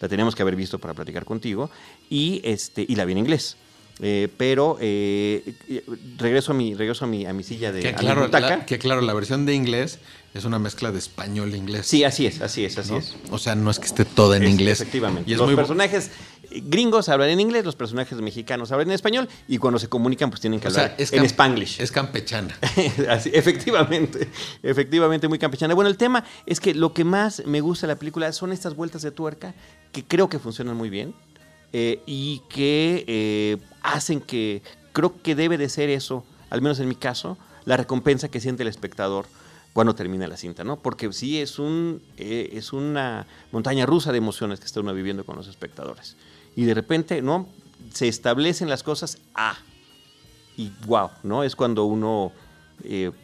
la 0.00 0.08
teníamos 0.08 0.34
que 0.34 0.42
haber 0.42 0.56
visto 0.56 0.78
para 0.78 0.94
platicar 0.94 1.24
contigo, 1.24 1.70
y, 2.08 2.40
este, 2.44 2.84
y 2.86 2.94
la 2.96 3.04
vi 3.04 3.12
en 3.12 3.18
inglés. 3.18 3.56
Eh, 4.02 4.28
pero 4.38 4.78
eh, 4.80 5.54
regreso 6.16 6.52
a 6.52 6.54
mi 6.54 6.74
regreso 6.74 7.04
a 7.04 7.08
mi, 7.08 7.26
a 7.26 7.34
mi 7.34 7.42
silla 7.42 7.70
de 7.70 7.82
que 7.82 7.92
claro, 7.92 8.28
la, 8.28 8.64
que 8.64 8.78
claro, 8.78 9.02
la 9.02 9.12
versión 9.12 9.44
de 9.44 9.54
inglés 9.54 9.98
es 10.32 10.46
una 10.46 10.58
mezcla 10.58 10.90
de 10.90 10.98
español 10.98 11.52
e 11.52 11.58
inglés. 11.58 11.86
Sí, 11.86 12.04
así 12.04 12.24
es, 12.24 12.40
así 12.40 12.64
es, 12.64 12.78
así 12.78 12.94
es. 12.94 13.16
O 13.30 13.38
sea, 13.38 13.56
no 13.56 13.70
es 13.70 13.78
que 13.78 13.86
esté 13.86 14.04
toda 14.06 14.36
en 14.36 14.44
inglés. 14.44 14.80
Efectivamente. 14.80 15.30
Y 15.30 15.34
los 15.34 15.52
personajes 15.54 16.12
gringos 16.50 17.08
hablan 17.08 17.30
en 17.30 17.40
inglés, 17.40 17.64
los 17.64 17.76
personajes 17.76 18.18
mexicanos 18.20 18.72
hablan 18.72 18.88
en 18.88 18.94
español 18.94 19.28
y 19.48 19.58
cuando 19.58 19.78
se 19.78 19.88
comunican 19.88 20.30
pues 20.30 20.40
tienen 20.40 20.60
que 20.60 20.68
hablar 20.68 20.94
en 20.98 21.24
spanglish. 21.24 21.80
Es 21.80 21.92
campechana. 21.92 22.56
efectivamente, 23.32 24.28
efectivamente 24.62 25.28
muy 25.28 25.38
campechana. 25.38 25.74
Bueno, 25.74 25.90
el 25.90 25.96
tema 25.96 26.24
es 26.46 26.60
que 26.60 26.74
lo 26.74 26.94
que 26.94 27.04
más 27.04 27.42
me 27.46 27.60
gusta 27.60 27.86
de 27.86 27.94
la 27.94 27.98
película 27.98 28.32
son 28.32 28.52
estas 28.52 28.74
vueltas 28.74 29.02
de 29.02 29.10
tuerca 29.10 29.54
que 29.92 30.04
creo 30.04 30.28
que 30.28 30.38
funcionan 30.38 30.76
muy 30.76 30.90
bien 30.90 31.14
eh, 31.72 32.02
y 32.06 32.42
que 32.48 33.04
eh, 33.06 33.56
hacen 33.82 34.20
que 34.20 34.62
creo 34.92 35.20
que 35.22 35.34
debe 35.34 35.56
de 35.58 35.68
ser 35.68 35.88
eso, 35.88 36.24
al 36.50 36.62
menos 36.62 36.80
en 36.80 36.88
mi 36.88 36.96
caso, 36.96 37.38
la 37.64 37.76
recompensa 37.76 38.28
que 38.28 38.40
siente 38.40 38.62
el 38.62 38.68
espectador 38.68 39.26
cuando 39.72 39.94
termina 39.94 40.26
la 40.26 40.36
cinta, 40.36 40.64
¿no? 40.64 40.76
Porque 40.76 41.12
sí 41.12 41.40
es 41.40 41.60
un 41.60 42.02
eh, 42.16 42.50
es 42.54 42.72
una 42.72 43.26
montaña 43.52 43.86
rusa 43.86 44.10
de 44.10 44.18
emociones 44.18 44.58
que 44.58 44.66
está 44.66 44.80
uno 44.80 44.92
viviendo 44.92 45.24
con 45.24 45.36
los 45.36 45.46
espectadores. 45.46 46.16
Y 46.56 46.64
de 46.64 46.74
repente, 46.74 47.22
¿no? 47.22 47.48
Se 47.92 48.08
establecen 48.08 48.68
las 48.68 48.82
cosas 48.82 49.18
ah 49.34 49.56
y 50.56 50.72
wow, 50.86 51.10
¿no? 51.22 51.44
Es 51.44 51.54
cuando 51.54 51.84
uno 51.84 52.32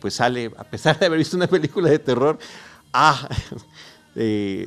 pues 0.00 0.14
sale, 0.14 0.52
a 0.58 0.64
pesar 0.64 0.98
de 0.98 1.06
haber 1.06 1.18
visto 1.18 1.34
una 1.36 1.46
película 1.46 1.88
de 1.88 1.98
terror, 1.98 2.38
ah, 2.92 3.26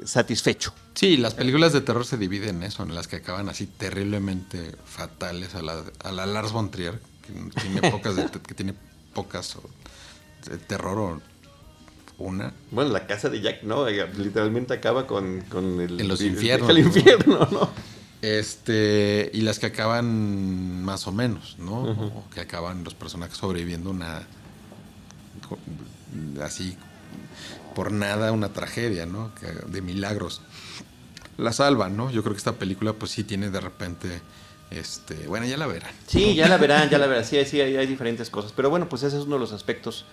satisfecho. 0.05 0.73
Sí, 0.93 1.17
las 1.17 1.33
películas 1.33 1.73
de 1.73 1.81
terror 1.81 2.05
se 2.05 2.17
dividen 2.17 2.57
en 2.57 2.63
eso, 2.63 2.83
en 2.83 2.93
las 2.93 3.07
que 3.07 3.17
acaban 3.17 3.49
así 3.49 3.65
terriblemente 3.65 4.75
fatales 4.85 5.55
a 5.55 5.61
la, 5.61 5.83
a 6.03 6.11
la 6.11 6.25
Lars 6.25 6.51
von 6.51 6.69
Trier, 6.71 6.99
que 7.25 7.33
tiene 7.61 7.89
pocas, 7.89 8.15
de, 8.15 8.29
que 8.29 8.53
tiene 8.53 8.73
pocas 9.13 9.57
de 10.49 10.57
terror 10.57 10.99
o 10.99 11.21
una. 12.19 12.53
Bueno, 12.71 12.91
la 12.91 13.07
casa 13.07 13.29
de 13.29 13.41
Jack, 13.41 13.63
¿no? 13.63 13.87
Literalmente 13.89 14.73
acaba 14.73 15.07
con, 15.07 15.41
con 15.41 15.79
el... 15.79 15.99
En 15.99 16.07
los 16.07 16.21
infiernos. 16.21 16.69
El 16.69 16.79
infierno, 16.79 17.47
¿no? 17.51 17.69
Este, 18.21 19.31
y 19.33 19.41
las 19.41 19.59
que 19.59 19.67
acaban 19.67 20.83
más 20.83 21.07
o 21.07 21.13
menos, 21.13 21.55
¿no? 21.57 21.83
o 21.83 22.29
que 22.33 22.41
acaban 22.41 22.83
los 22.83 22.93
personajes 22.93 23.37
sobreviviendo 23.37 23.89
una... 23.89 24.27
así 26.43 26.77
por 27.75 27.91
nada 27.91 28.31
una 28.31 28.49
tragedia, 28.53 29.05
¿no? 29.05 29.31
De 29.67 29.81
milagros 29.81 30.41
la 31.39 31.53
salvan, 31.53 31.97
¿no? 31.97 32.11
Yo 32.11 32.21
creo 32.21 32.33
que 32.33 32.39
esta 32.39 32.53
película 32.53 32.93
pues 32.93 33.11
sí 33.11 33.23
tiene 33.23 33.49
de 33.49 33.59
repente... 33.59 34.21
Este, 34.71 35.15
bueno, 35.25 35.47
ya 35.47 35.57
la 35.57 35.65
verán. 35.65 35.91
Sí, 36.05 36.35
ya 36.35 36.47
la 36.47 36.57
verán, 36.57 36.91
ya 36.91 36.99
la 36.99 37.07
verán. 37.07 37.25
Sí, 37.25 37.43
sí 37.45 37.59
hay, 37.59 37.87
diferentes 37.87 38.29
cosas. 38.29 38.51
Pero 38.55 38.69
bueno, 38.69 38.87
pues 38.87 39.01
ese 39.01 39.17
es 39.17 39.23
uno 39.23 39.35
de 39.35 39.39
los 39.39 39.51
aspectos 39.51 40.05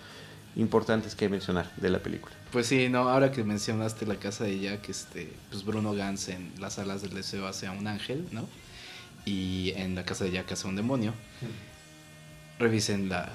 importantes 0.55 1.13
que 1.13 1.29
mencionar 1.29 1.71
de 1.75 1.91
la 1.91 1.99
película. 1.99 2.33
Pues 2.51 2.65
sí, 2.65 2.89
no, 2.89 3.07
ahora 3.07 3.31
que 3.31 3.43
mencionaste 3.43 4.07
la 4.07 4.15
casa 4.15 4.45
de 4.45 4.59
Jack, 4.59 4.89
este, 4.89 5.31
pues 5.51 5.63
Bruno 5.63 5.93
Gans 5.93 6.29
en 6.29 6.53
las 6.59 6.79
alas 6.79 7.03
del 7.03 7.13
deseo 7.13 7.45
hace 7.45 7.67
a 7.67 7.71
un 7.71 7.85
ángel, 7.85 8.25
¿no? 8.31 8.49
Y 9.25 9.73
en 9.75 9.93
la 9.93 10.05
casa 10.05 10.23
de 10.23 10.31
Jack 10.31 10.53
hace 10.53 10.65
a 10.65 10.71
un 10.71 10.75
demonio. 10.75 11.13
Revisen 12.57 13.09
la, 13.09 13.31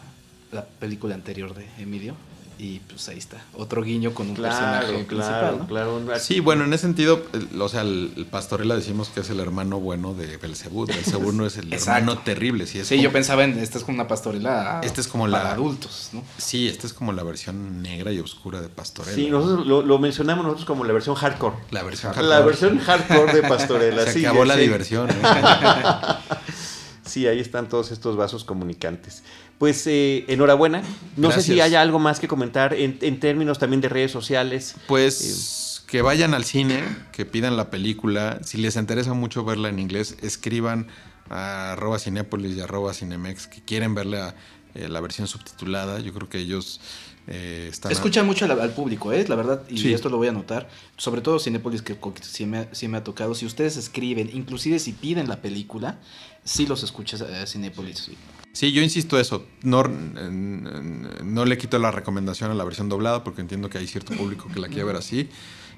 la 0.51 0.65
película 0.65 1.15
anterior 1.15 1.55
de 1.55 1.69
Emilio, 1.79 2.17
y 2.63 2.79
pues 2.79 3.09
ahí 3.09 3.19
está, 3.19 3.39
otro 3.55 3.83
guiño 3.83 4.15
con 4.15 4.29
un 4.29 4.37
personaje 4.37 5.05
claro, 5.07 5.67
Claro, 5.67 6.01
Sí, 6.21 6.39
bueno, 6.39 6.63
en 6.63 6.73
ese 6.73 6.83
sentido, 6.83 7.21
o 7.59 7.69
sea, 7.69 7.81
el, 7.81 8.25
Pastorela 8.31 8.77
decimos 8.77 9.09
que 9.09 9.19
es 9.19 9.31
el 9.31 9.41
hermano 9.41 9.81
bueno 9.81 10.15
de 10.15 10.37
Belcebú. 10.37 10.87
Belcebú 10.87 11.33
no 11.33 11.45
es 11.45 11.57
el 11.57 11.73
hermano 11.73 12.19
terrible. 12.19 12.69
Sí, 12.69 12.85
sí 12.85 13.03
yo 13.03 13.11
pensaba 13.11 13.43
en, 13.43 13.59
esta 13.59 13.79
es 13.79 13.85
como 13.85 13.97
una 13.97 14.07
Pastorela 14.07 14.81
este 14.85 15.01
es 15.01 15.09
como 15.09 15.29
para 15.29 15.43
la, 15.43 15.53
adultos, 15.53 16.11
¿no? 16.13 16.23
Sí, 16.39 16.69
esta 16.69 16.87
es 16.87 16.93
como 16.93 17.13
la 17.13 17.25
versión 17.25 17.83
negra 17.83 18.13
y 18.13 18.21
oscura 18.21 18.61
de 18.61 18.69
Pastorela. 18.69 19.17
Sí, 19.17 19.29
nosotros 19.29 19.67
lo, 19.67 19.99
mencionamos 19.99 20.45
nosotros 20.45 20.67
como 20.67 20.85
la 20.85 20.93
versión 20.93 21.17
hardcore. 21.17 21.57
La 21.73 21.83
versión 21.83 22.13
hardcore. 22.13 22.29
La 22.29 22.41
versión 22.43 22.79
hardcore 22.79 23.33
de 23.33 23.43
Pastorela, 23.43 24.07
Se 24.13 24.25
acabó 24.25 24.45
la 24.45 24.55
diversión. 24.55 25.11
¿eh? 25.11 25.15
sí, 27.05 27.27
ahí 27.27 27.41
están 27.41 27.69
todos 27.69 27.91
estos 27.91 28.17
vasos 28.17 28.45
comunicantes. 28.45 29.25
Pues 29.63 29.87
eh, 29.87 30.25
enhorabuena. 30.27 30.83
No 31.17 31.31
sé 31.31 31.41
si 31.41 31.61
haya 31.61 31.83
algo 31.83 32.01
más 32.01 32.19
que 32.19 32.27
comentar 32.27 32.75
en, 32.75 33.21
términos 33.21 33.61
también 33.61 33.81
de 33.81 33.89
redes 33.89 34.11
sociales. 34.11 34.75
Pues 34.89 35.79
eh, 35.79 35.85
que 35.89 36.03
vayan 36.03 36.35
al 36.35 36.43
cine, 36.43 36.83
que 37.13 37.25
pidan 37.27 37.57
la 37.57 37.71
película. 37.71 38.41
Si 38.43 38.59
les 38.59 38.75
interesa 38.75 39.15
mucho 39.15 39.45
verla 39.45 39.69
en 39.69 39.79
inglés, 39.79 40.17
escriban 40.21 40.89
a 41.31 41.75
arroba 41.75 42.01
cinepolis 42.01 42.57
y 42.57 42.61
arroba 42.61 42.93
cinemex 42.93 43.47
que 43.47 43.63
quieren 43.63 43.95
verla 43.95 44.35
eh, 44.75 44.89
la 44.89 45.01
versión 45.01 45.29
subtitulada. 45.29 46.01
Yo 46.01 46.13
creo 46.13 46.29
que 46.29 46.39
ellos 46.39 46.81
eh, 47.29 47.69
están... 47.71 47.93
Escuchan 47.93 48.27
mucho 48.27 48.47
al, 48.47 48.71
público, 48.71 49.13
¿eh? 49.13 49.25
la 49.29 49.37
verdad, 49.37 49.63
y 49.69 49.93
esto 49.93 50.09
lo 50.09 50.17
voy 50.17 50.27
a 50.27 50.33
notar. 50.33 50.69
Sobre 50.97 51.21
todo 51.21 51.39
Cinepolis, 51.39 51.83
que 51.83 51.97
sí 52.21 52.47
me, 52.47 52.67
me, 52.89 52.99
ha 52.99 53.05
tocado. 53.05 53.37
Si 53.37 53.47
ustedes 53.47 53.77
escriben, 53.77 54.29
inclusive 54.33 54.81
si 54.81 54.93
piden 54.93 55.29
la 55.29 55.41
película, 55.41 56.01
sí 56.43 56.67
los 56.67 56.83
escucha 56.83 57.17
a 57.41 57.47
Cinepolis. 57.47 57.99
Sí. 57.99 58.19
Yo 58.61 58.83
insisto 58.83 59.19
eso. 59.19 59.47
No, 59.63 59.85
no 59.85 61.45
le 61.45 61.59
quito 61.59 61.79
la 61.79 61.91
recomendación 61.91 62.51
a 62.51 62.55
la 62.55 62.65
versión 62.65 62.89
doblada 62.89 63.25
porque 63.25 63.41
entiendo 63.41 63.71
que 63.71 63.79
hay 63.79 63.87
cierto 63.87 64.15
público 64.15 64.49
que 64.53 64.61
la 64.61 64.69
quiere 64.69 64.85
ver 64.85 64.97
así. 64.97 65.29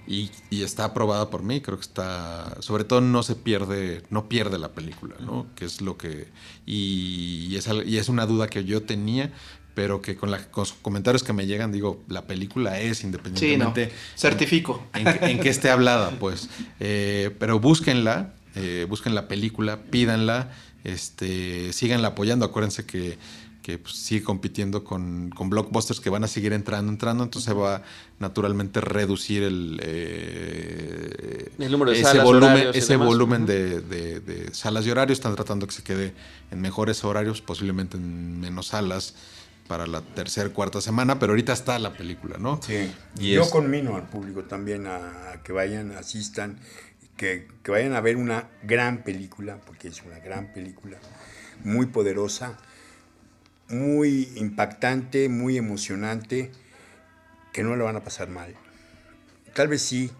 Y, 0.06 0.30
está 0.50 0.84
aprobada 0.84 1.30
por 1.30 1.42
mí, 1.42 1.62
creo 1.62 1.78
que 1.78 1.84
está, 1.84 2.56
sobre 2.60 2.84
todo 2.84 3.00
no 3.00 3.22
se 3.22 3.36
pierde, 3.36 4.02
no 4.10 4.28
pierde 4.28 4.58
la 4.58 4.72
película, 4.72 5.14
¿no? 5.20 5.46
Que 5.54 5.64
es 5.64 5.80
lo 5.80 5.96
que, 5.96 6.28
y, 6.66 7.56
es, 7.56 7.68
y 7.86 7.96
es 7.96 8.10
una 8.10 8.26
duda 8.26 8.48
que 8.48 8.64
yo 8.64 8.82
tenía, 8.82 9.32
pero 9.74 10.02
que 10.02 10.14
con, 10.16 10.30
la, 10.30 10.44
con 10.50 10.62
los 10.62 10.74
comentarios 10.74 11.22
que 11.22 11.32
me 11.32 11.46
llegan, 11.46 11.72
digo, 11.72 12.02
la 12.08 12.26
película 12.26 12.78
es 12.80 13.02
independientemente. 13.02 13.92
Certifico. 14.14 14.86
En, 14.94 15.40
que 15.40 15.48
esté 15.48 15.70
hablada, 15.70 16.10
pues. 16.18 16.50
Eh, 16.80 17.34
pero 17.38 17.58
búsquenla, 17.58 18.34
eh, 18.54 18.86
busquen 18.88 19.14
la 19.14 19.26
película, 19.26 19.84
pídanla, 19.84 20.52
este, 20.84 21.72
síganla 21.72 22.08
apoyando. 22.08 22.44
Acuérdense 22.44 22.86
que 22.86 23.18
que 23.64 23.78
pues, 23.78 23.94
sigue 23.94 24.22
compitiendo 24.22 24.84
con, 24.84 25.30
blockbusters 25.30 25.98
que 25.98 26.10
van 26.10 26.22
a 26.22 26.28
seguir 26.28 26.52
entrando, 26.52 26.92
entrando, 26.92 27.24
entonces 27.24 27.46
se 27.46 27.58
va 27.58 27.82
naturalmente 28.18 28.82
reducir 28.82 29.42
el, 29.42 29.80
eh, 29.82 31.50
el 31.58 31.72
número 31.72 31.90
de 31.90 31.96
ese 31.96 32.04
salas, 32.04 32.24
volumen, 32.24 32.68
ese 32.74 32.96
volumen 32.96 33.46
de, 33.46 34.50
salas 34.52 34.86
y 34.86 34.90
horarios. 34.90 35.18
Están 35.18 35.34
tratando 35.34 35.66
que 35.66 35.72
se 35.72 35.82
quede 35.82 36.12
en 36.50 36.60
mejores 36.60 37.02
horarios, 37.04 37.40
posiblemente 37.40 37.96
en 37.96 38.38
menos 38.38 38.66
salas 38.66 39.14
para 39.66 39.86
la 39.86 40.02
tercera, 40.02 40.50
cuarta 40.50 40.82
semana, 40.82 41.18
pero 41.18 41.32
ahorita 41.32 41.54
está 41.54 41.78
la 41.78 41.94
película, 41.94 42.36
¿no? 42.36 42.60
Sí. 42.62 42.92
Y 43.18 43.32
Yo 43.32 43.48
conmino 43.48 43.96
al 43.96 44.10
público 44.10 44.44
también 44.44 44.86
a, 44.86 45.40
que 45.42 45.54
vayan, 45.54 45.92
asistan, 45.92 46.58
que, 47.16 47.48
que 47.62 47.70
vayan 47.70 47.94
a 47.94 48.00
ver 48.00 48.16
una 48.16 48.48
gran 48.62 49.02
película, 49.02 49.58
porque 49.66 49.88
es 49.88 50.02
una 50.02 50.18
gran 50.18 50.52
película, 50.52 50.98
muy 51.62 51.86
poderosa 51.86 52.58
muy 53.68 54.32
impactante, 54.36 55.28
muy 55.28 55.56
emocionante, 55.56 56.52
que 57.52 57.62
no 57.62 57.76
lo 57.76 57.84
van 57.84 57.96
a 57.96 58.04
pasar 58.04 58.28
mal. 58.28 58.54
Tal 59.54 59.68
vez 59.68 59.82
sí, 59.82 60.10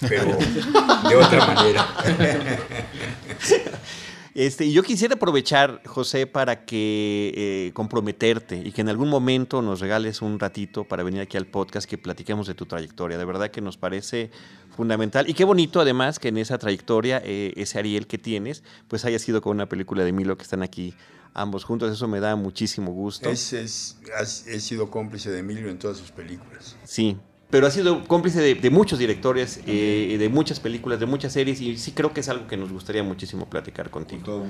pero 0.00 0.36
de 1.08 1.16
otra 1.16 1.46
manera. 1.46 1.86
Este, 4.34 4.72
yo 4.72 4.82
quisiera 4.82 5.14
aprovechar, 5.14 5.80
José, 5.86 6.26
para 6.26 6.64
que 6.64 7.32
eh, 7.36 7.70
comprometerte 7.72 8.56
y 8.56 8.72
que 8.72 8.80
en 8.80 8.88
algún 8.88 9.08
momento 9.08 9.62
nos 9.62 9.78
regales 9.78 10.22
un 10.22 10.40
ratito 10.40 10.82
para 10.82 11.04
venir 11.04 11.20
aquí 11.20 11.36
al 11.36 11.46
podcast 11.46 11.88
que 11.88 11.98
platiquemos 11.98 12.48
de 12.48 12.54
tu 12.54 12.66
trayectoria. 12.66 13.16
De 13.16 13.24
verdad 13.24 13.52
que 13.52 13.60
nos 13.60 13.76
parece 13.76 14.32
fundamental. 14.76 15.28
Y 15.28 15.34
qué 15.34 15.44
bonito, 15.44 15.80
además, 15.80 16.18
que 16.18 16.28
en 16.28 16.38
esa 16.38 16.58
trayectoria, 16.58 17.22
eh, 17.24 17.52
ese 17.54 17.78
Ariel 17.78 18.08
que 18.08 18.18
tienes, 18.18 18.64
pues 18.88 19.04
haya 19.04 19.20
sido 19.20 19.40
con 19.40 19.52
una 19.52 19.68
película 19.68 20.02
de 20.02 20.10
Milo 20.10 20.36
que 20.36 20.42
están 20.42 20.64
aquí 20.64 20.94
ambos 21.32 21.62
juntos. 21.62 21.92
Eso 21.92 22.08
me 22.08 22.18
da 22.18 22.34
muchísimo 22.34 22.90
gusto. 22.92 23.30
Es, 23.30 23.52
he 23.52 24.60
sido 24.60 24.90
cómplice 24.90 25.30
de 25.30 25.38
Emilio 25.38 25.70
en 25.70 25.78
todas 25.78 25.98
sus 25.98 26.10
películas. 26.10 26.76
Sí, 26.82 27.18
pero 27.50 27.66
ha 27.66 27.70
sido 27.70 28.04
cómplice 28.04 28.40
de, 28.40 28.70
muchos 28.70 28.98
directores, 28.98 29.60
eh, 29.66 30.16
de 30.18 30.28
muchas 30.28 30.60
películas, 30.60 30.98
de 30.98 31.06
muchas 31.06 31.32
series, 31.32 31.60
y 31.60 31.76
sí 31.76 31.92
creo 31.92 32.12
que 32.12 32.20
es 32.20 32.28
algo 32.28 32.46
que 32.46 32.56
nos 32.56 32.72
gustaría 32.72 33.02
muchísimo 33.02 33.48
platicar 33.48 33.90
contigo. 33.90 34.46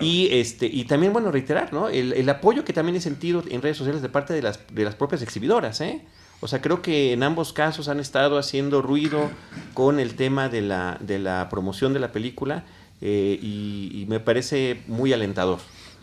Y 0.00 0.28
este 0.30 0.66
y 0.66 0.84
también, 0.84 1.12
bueno, 1.12 1.30
reiterar, 1.30 1.72
¿no? 1.72 1.88
El, 1.88 2.28
apoyo 2.28 2.64
que 2.64 2.72
también 2.72 2.96
he 2.96 3.00
sentido 3.00 3.42
en 3.48 3.62
redes 3.62 3.76
sociales 3.76 4.02
de 4.02 4.08
parte 4.08 4.32
de 4.32 4.42
las, 4.42 4.60
de 4.72 4.84
las 4.84 4.94
propias 4.94 5.22
exhibidoras, 5.22 5.80
¿eh? 5.80 6.02
O 6.40 6.48
sea, 6.48 6.60
creo 6.60 6.82
que 6.82 7.12
en 7.12 7.22
ambos 7.22 7.52
casos 7.52 7.88
han 7.88 7.98
estado 7.98 8.38
haciendo 8.38 8.82
ruido 8.82 9.30
con 9.72 9.98
el 9.98 10.14
tema 10.16 10.48
de 10.48 10.60
la, 10.60 10.98
de 11.00 11.18
la 11.18 11.48
promoción 11.48 11.94
de 11.94 12.00
la 12.00 12.12
película 12.12 12.64
eh, 13.00 13.38
y 13.40 14.04
me 14.08 14.20
parece 14.20 14.82
muy 14.86 15.12
alentador. 15.12 15.58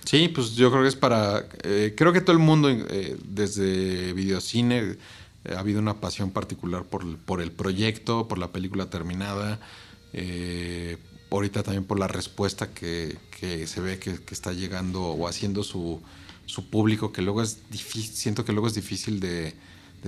Sí, 0.06 0.28
pues 0.28 0.56
yo 0.56 0.70
creo 0.70 0.84
que 0.84 0.90
es 0.90 0.96
para... 0.96 1.46
Eh, 1.64 1.94
creo 1.96 2.12
que 2.12 2.22
todo 2.22 2.34
el 2.34 2.40
mundo, 2.40 2.70
eh, 2.70 3.18
desde 3.24 4.14
videocine, 4.14 4.98
ha 5.50 5.60
habido 5.60 5.80
una 5.80 6.00
pasión 6.00 6.32
particular 6.32 6.84
por, 6.84 7.42
el 7.42 7.52
proyecto, 7.52 8.28
por 8.28 8.38
la 8.38 8.52
película 8.52 8.90
terminada, 8.90 9.60
ahorita 11.30 11.64
también 11.64 11.84
por 11.84 12.00
la 12.00 12.08
respuesta 12.08 12.74
que, 12.74 13.18
se 13.68 13.82
ve 13.82 14.00
que, 14.00 14.20
está 14.32 14.54
llegando 14.54 15.04
o 15.04 15.28
haciendo 15.28 15.64
su, 15.64 16.02
su, 16.46 16.70
público, 16.70 17.12
que 17.12 17.22
luego 17.22 17.42
es 17.42 17.70
difícil, 17.70 18.16
siento 18.16 18.46
que 18.46 18.54
luego 18.54 18.68
es 18.68 18.74
difícil 18.74 19.20
de, 19.20 19.56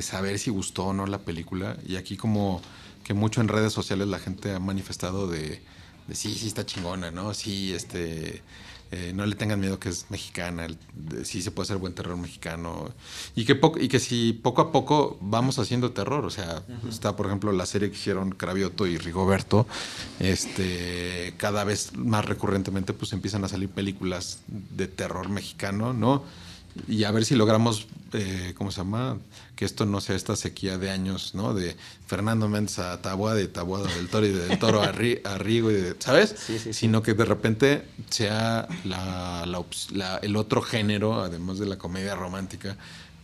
saber 0.01 0.39
si 0.39 0.51
gustó 0.51 0.85
o 0.85 0.93
no 0.93 1.05
la 1.07 1.19
película. 1.19 1.77
Y 1.87 1.95
aquí 1.95 2.17
como 2.17 2.61
que 3.03 3.13
mucho 3.13 3.41
en 3.41 3.47
redes 3.47 3.73
sociales 3.73 4.07
la 4.07 4.19
gente 4.19 4.53
ha 4.53 4.59
manifestado 4.59 5.27
de 5.27 5.61
sí, 6.13 6.33
sí 6.35 6.47
está 6.47 6.65
chingona, 6.65 7.11
¿no? 7.11 7.33
Sí, 7.33 7.73
este 7.73 8.41
eh, 8.91 9.11
no 9.13 9.25
le 9.25 9.35
tengan 9.35 9.59
miedo 9.59 9.79
que 9.79 9.89
es 9.89 10.05
mexicana, 10.09 10.67
sí 11.23 11.41
se 11.41 11.51
puede 11.51 11.65
hacer 11.65 11.77
buen 11.77 11.93
terror 11.93 12.17
mexicano. 12.17 12.91
Y 13.35 13.45
que, 13.45 13.59
y 13.79 13.87
que 13.87 13.99
si 13.99 14.33
poco 14.33 14.61
a 14.61 14.71
poco 14.71 15.17
vamos 15.21 15.59
haciendo 15.59 15.91
terror, 15.91 16.25
o 16.25 16.29
sea, 16.29 16.63
está 16.89 17.15
por 17.15 17.25
ejemplo 17.25 17.51
la 17.51 17.65
serie 17.65 17.89
que 17.89 17.95
hicieron 17.95 18.31
Cravioto 18.31 18.87
y 18.87 18.97
Rigoberto, 18.97 19.67
este, 20.19 21.33
cada 21.37 21.63
vez 21.63 21.95
más 21.95 22.25
recurrentemente 22.25 22.93
pues 22.93 23.13
empiezan 23.13 23.43
a 23.43 23.47
salir 23.47 23.69
películas 23.69 24.39
de 24.47 24.87
terror 24.87 25.29
mexicano, 25.29 25.93
¿no? 25.93 26.23
Y 26.87 27.03
a 27.05 27.11
ver 27.11 27.25
si 27.25 27.35
logramos, 27.35 27.87
eh, 28.13 28.53
¿cómo 28.57 28.71
se 28.71 28.77
llama? 28.77 29.17
Que 29.55 29.65
esto 29.65 29.85
no 29.85 30.01
sea 30.01 30.15
esta 30.15 30.35
sequía 30.35 30.77
de 30.77 30.89
años, 30.91 31.33
¿no? 31.33 31.53
De 31.53 31.75
Fernando 32.07 32.49
Méndez 32.49 32.79
a 32.79 33.01
Taboada, 33.01 33.35
de 33.35 33.47
Taboada 33.47 33.93
del 33.93 34.09
Toro 34.09 34.25
y 34.25 34.31
del 34.31 34.59
Toro 34.59 34.81
a, 34.81 34.91
Rigo, 34.91 35.71
y 35.71 35.75
de, 35.75 35.95
¿sabes? 35.99 36.35
Sí, 36.37 36.59
sí, 36.59 36.73
Sino 36.73 37.01
que 37.01 37.13
de 37.13 37.25
repente 37.25 37.85
sea 38.09 38.67
la, 38.83 39.45
la, 39.93 40.17
el 40.17 40.35
otro 40.35 40.61
género, 40.61 41.21
además 41.21 41.59
de 41.59 41.65
la 41.65 41.77
comedia 41.77 42.15
romántica, 42.15 42.77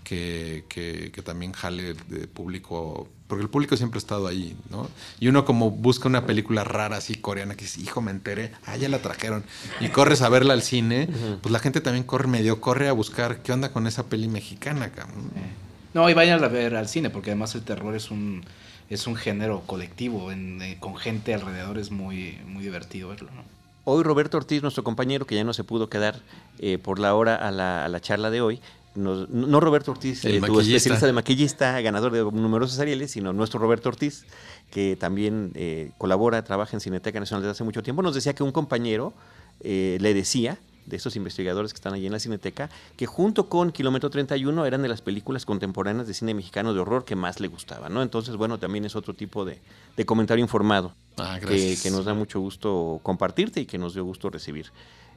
que, 0.03 0.65
que, 0.67 1.21
también 1.21 1.53
jale 1.53 1.93
de 1.93 2.27
público, 2.27 3.07
porque 3.31 3.43
el 3.43 3.49
público 3.49 3.77
siempre 3.77 3.97
ha 3.97 4.01
estado 4.03 4.27
ahí, 4.27 4.57
¿no? 4.69 4.89
Y 5.21 5.29
uno 5.29 5.45
como 5.45 5.71
busca 5.71 6.09
una 6.09 6.25
película 6.25 6.65
rara 6.65 6.97
así 6.97 7.15
coreana 7.15 7.55
que 7.55 7.61
dice, 7.61 7.79
hijo, 7.79 8.01
me 8.01 8.11
enteré, 8.11 8.51
ah, 8.65 8.75
ya 8.75 8.89
la 8.89 9.01
trajeron, 9.01 9.45
y 9.79 9.87
corres 9.87 10.21
a 10.21 10.27
verla 10.27 10.51
al 10.51 10.61
cine, 10.61 11.07
pues 11.41 11.49
la 11.49 11.59
gente 11.59 11.79
también 11.79 12.03
corre 12.03 12.27
medio, 12.27 12.59
corre 12.59 12.89
a 12.89 12.91
buscar 12.91 13.41
qué 13.41 13.53
onda 13.53 13.71
con 13.71 13.87
esa 13.87 14.07
peli 14.07 14.27
mexicana, 14.27 14.91
cabrón. 14.91 15.31
Eh. 15.37 15.49
No, 15.93 16.09
y 16.09 16.13
vayan 16.13 16.43
a 16.43 16.49
ver 16.49 16.75
al 16.75 16.89
cine, 16.89 17.09
porque 17.09 17.29
además 17.29 17.55
el 17.55 17.61
terror 17.61 17.95
es 17.95 18.11
un 18.11 18.43
es 18.89 19.07
un 19.07 19.15
género 19.15 19.61
colectivo, 19.65 20.29
eh, 20.33 20.75
con 20.81 20.97
gente 20.97 21.33
alrededor 21.33 21.77
es 21.77 21.89
muy, 21.89 22.37
muy 22.45 22.63
divertido 22.63 23.07
verlo, 23.07 23.31
¿no? 23.33 23.43
Hoy 23.85 24.03
Roberto 24.03 24.35
Ortiz, 24.35 24.61
nuestro 24.61 24.83
compañero, 24.83 25.25
que 25.25 25.35
ya 25.35 25.45
no 25.45 25.53
se 25.53 25.63
pudo 25.63 25.89
quedar 25.89 26.19
eh, 26.59 26.79
por 26.79 26.99
la 26.99 27.15
hora 27.15 27.35
a 27.35 27.49
la, 27.49 27.85
a 27.85 27.87
la 27.87 28.01
charla 28.01 28.29
de 28.29 28.41
hoy, 28.41 28.59
no 28.95 29.59
Roberto 29.59 29.91
Ortiz, 29.91 30.25
eh, 30.25 30.41
tu 30.41 30.59
especialista 30.59 31.05
de 31.05 31.13
maquillista, 31.13 31.79
ganador 31.81 32.11
de 32.11 32.23
numerosos 32.23 32.79
Arieles, 32.79 33.11
sino 33.11 33.31
nuestro 33.31 33.59
Roberto 33.59 33.89
Ortiz, 33.89 34.25
que 34.69 34.95
también 34.95 35.51
eh, 35.55 35.91
colabora, 35.97 36.43
trabaja 36.43 36.75
en 36.75 36.81
Cineteca 36.81 37.19
Nacional 37.19 37.43
desde 37.43 37.51
hace 37.51 37.63
mucho 37.63 37.83
tiempo, 37.83 38.01
nos 38.01 38.15
decía 38.15 38.33
que 38.33 38.43
un 38.43 38.51
compañero 38.51 39.13
eh, 39.61 39.97
le 40.01 40.13
decía, 40.13 40.57
de 40.85 40.97
estos 40.97 41.15
investigadores 41.15 41.73
que 41.73 41.77
están 41.77 41.93
allí 41.93 42.07
en 42.07 42.11
la 42.11 42.19
Cineteca, 42.19 42.69
que 42.97 43.05
junto 43.05 43.47
con 43.47 43.71
Kilómetro 43.71 44.09
31 44.09 44.65
eran 44.65 44.81
de 44.81 44.89
las 44.89 45.01
películas 45.01 45.45
contemporáneas 45.45 46.07
de 46.07 46.13
cine 46.13 46.33
mexicano 46.33 46.73
de 46.73 46.79
horror 46.79 47.05
que 47.05 47.15
más 47.15 47.39
le 47.39 47.47
gustaban, 47.47 47.93
¿no? 47.93 48.01
Entonces, 48.01 48.35
bueno, 48.35 48.57
también 48.57 48.83
es 48.85 48.95
otro 48.95 49.13
tipo 49.13 49.45
de, 49.45 49.61
comentario 50.05 50.43
informado 50.43 50.93
ah, 51.17 51.39
que, 51.39 51.77
que 51.81 51.91
nos 51.91 52.05
da 52.05 52.15
mucho 52.15 52.39
gusto 52.39 52.99
compartirte 53.03 53.61
y 53.61 53.65
que 53.67 53.77
nos 53.77 53.93
dio 53.93 54.03
gusto 54.03 54.31
recibir 54.31 54.71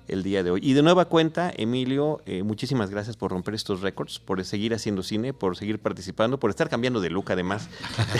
el 0.09 0.23
día 0.23 0.43
de 0.43 0.51
hoy. 0.51 0.61
Y 0.63 0.73
de 0.73 0.83
nueva 0.83 1.07
cuenta, 1.07 1.53
Emilio, 1.57 2.21
eh, 2.27 2.43
muchísimas 2.43 2.91
gracias 2.91 3.17
por 3.17 3.31
romper 3.31 3.55
estos 3.55 3.81
récords, 3.81 4.19
por 4.19 4.45
seguir 4.45 4.75
haciendo 4.75 5.03
cine, 5.03 5.33
por 5.33 5.57
seguir 5.57 5.79
participando, 5.79 6.39
por 6.39 6.51
estar 6.51 6.69
cambiando 6.69 7.01
de 7.01 7.11
look 7.11 7.31
además, 7.31 7.69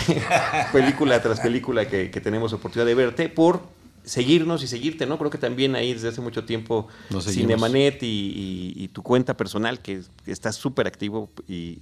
película 0.71 1.21
tras 1.21 1.39
película 1.39 1.87
que, 1.87 2.09
tenemos 2.25 2.53
oportunidad 2.53 2.87
de 2.87 2.95
verte, 2.95 3.29
por 3.29 3.61
seguirnos 4.03 4.63
y 4.63 4.67
seguirte, 4.67 5.05
¿no? 5.05 5.17
Creo 5.17 5.29
que 5.29 5.37
también 5.37 5.75
ahí 5.75 5.93
desde 5.93 6.09
hace 6.09 6.21
mucho 6.21 6.45
tiempo 6.45 6.87
Cinemanet 7.21 8.01
y, 8.03 8.73
y, 8.75 8.87
tu 8.89 9.03
cuenta 9.03 9.35
personal, 9.35 9.79
que, 9.79 10.01
que 10.23 10.31
estás 10.31 10.55
súper 10.55 10.87
activo 10.87 11.29
y 11.47 11.79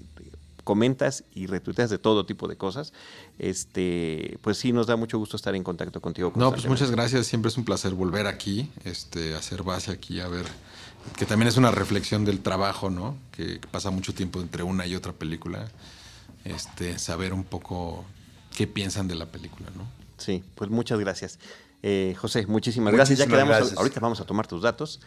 comentas 0.64 1.24
y 1.34 1.48
retuiteas 1.48 1.90
de 1.90 1.98
todo 1.98 2.26
tipo 2.26 2.48
de 2.48 2.56
cosas, 2.56 2.94
este, 3.40 4.38
pues 4.42 4.58
sí 4.58 4.72
nos 4.72 4.88
da 4.88 4.96
mucho 4.96 5.18
gusto 5.18 5.36
estar 5.36 5.56
en 5.56 5.64
contacto 5.64 6.02
contigo. 6.02 6.32
No, 6.36 6.52
pues 6.52 6.66
muchas 6.68 6.92
gracias, 6.92 7.28
siempre 7.28 7.50
es 7.50 7.58
un 7.58 7.66
placer 7.66 7.94
volver 7.94 8.28
aquí, 8.28 8.70
este, 8.84 9.36
hacer 9.36 9.64
base 9.64 9.92
aquí, 9.92 10.20
a 10.20 10.28
ver, 10.28 10.46
que 11.18 11.26
también 11.26 11.48
es 11.48 11.58
una 11.58 11.72
reflexión 11.72 12.26
del 12.26 12.40
trabajo, 12.42 12.90
¿no? 12.90 13.18
Que, 13.32 13.60
pasa 13.72 13.92
mucho 13.92 14.14
tiempo 14.14 14.42
entre 14.42 14.64
una 14.64 14.86
y 14.86 14.96
otra 14.96 15.14
película, 15.14 15.70
este, 16.46 16.98
saber 17.00 17.34
un 17.34 17.44
poco 17.44 18.06
qué 18.56 18.68
piensan 18.68 19.08
de 19.08 19.16
la 19.16 19.26
película, 19.26 19.70
¿no? 19.76 19.86
Sí, 20.18 20.44
pues 20.56 20.70
muchas 20.70 21.00
gracias. 21.00 21.40
Eh, 21.82 22.16
José, 22.18 22.46
muchísimas, 22.48 22.94
gracias. 22.94 23.20
Ya 23.20 23.28
quedamos, 23.28 23.74
ahorita 23.74 24.00
vamos 24.00 24.22
a 24.22 24.26
tomar 24.26 24.48
tus 24.48 24.62
datos 24.62 25.02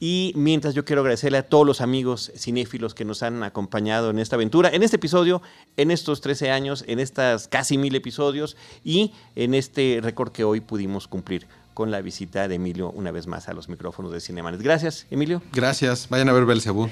Y 0.00 0.32
mientras 0.36 0.74
yo 0.74 0.84
quiero 0.84 1.00
agradecerle 1.00 1.38
a 1.38 1.42
todos 1.42 1.66
los 1.66 1.80
amigos 1.80 2.30
cinéfilos 2.36 2.94
que 2.94 3.04
nos 3.04 3.22
han 3.22 3.42
acompañado 3.42 4.10
en 4.10 4.18
esta 4.18 4.36
aventura, 4.36 4.70
en 4.72 4.82
este 4.82 4.96
episodio, 4.96 5.42
en 5.76 5.90
estos 5.90 6.20
13 6.20 6.50
años, 6.50 6.84
en 6.86 7.00
estas 7.00 7.48
casi 7.48 7.78
mil 7.78 7.94
episodios 7.94 8.56
y 8.84 9.12
en 9.34 9.54
este 9.54 9.98
récord 10.02 10.30
que 10.30 10.44
hoy 10.44 10.60
pudimos 10.60 11.08
cumplir 11.08 11.46
con 11.74 11.90
la 11.90 12.00
visita 12.00 12.48
de 12.48 12.56
Emilio 12.56 12.90
una 12.90 13.10
vez 13.10 13.26
más 13.26 13.48
a 13.48 13.52
los 13.52 13.68
micrófonos 13.68 14.12
de 14.12 14.20
Cinemanes. 14.20 14.62
Gracias, 14.62 15.06
Emilio. 15.10 15.42
Gracias. 15.52 16.08
Vayan 16.08 16.28
a 16.28 16.32
ver 16.32 16.44
Belcebú. 16.44 16.88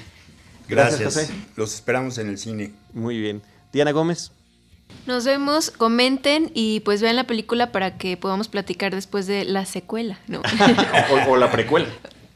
Gracias, 0.67 0.99
Gracias 0.99 1.27
José. 1.29 1.49
Los 1.55 1.73
esperamos 1.73 2.17
en 2.17 2.29
el 2.29 2.37
cine. 2.37 2.73
Muy 2.93 3.19
bien. 3.19 3.41
Diana 3.71 3.91
Gómez. 3.91 4.31
Nos 5.05 5.25
vemos, 5.25 5.71
comenten 5.71 6.51
y 6.53 6.81
pues 6.81 7.01
vean 7.01 7.15
la 7.15 7.25
película 7.25 7.71
para 7.71 7.97
que 7.97 8.17
podamos 8.17 8.47
platicar 8.47 8.93
después 8.93 9.27
de 9.27 9.45
la 9.45 9.65
secuela, 9.65 10.19
¿no? 10.27 10.41
o, 11.29 11.37
la 11.37 11.51
precuela. 11.51 11.87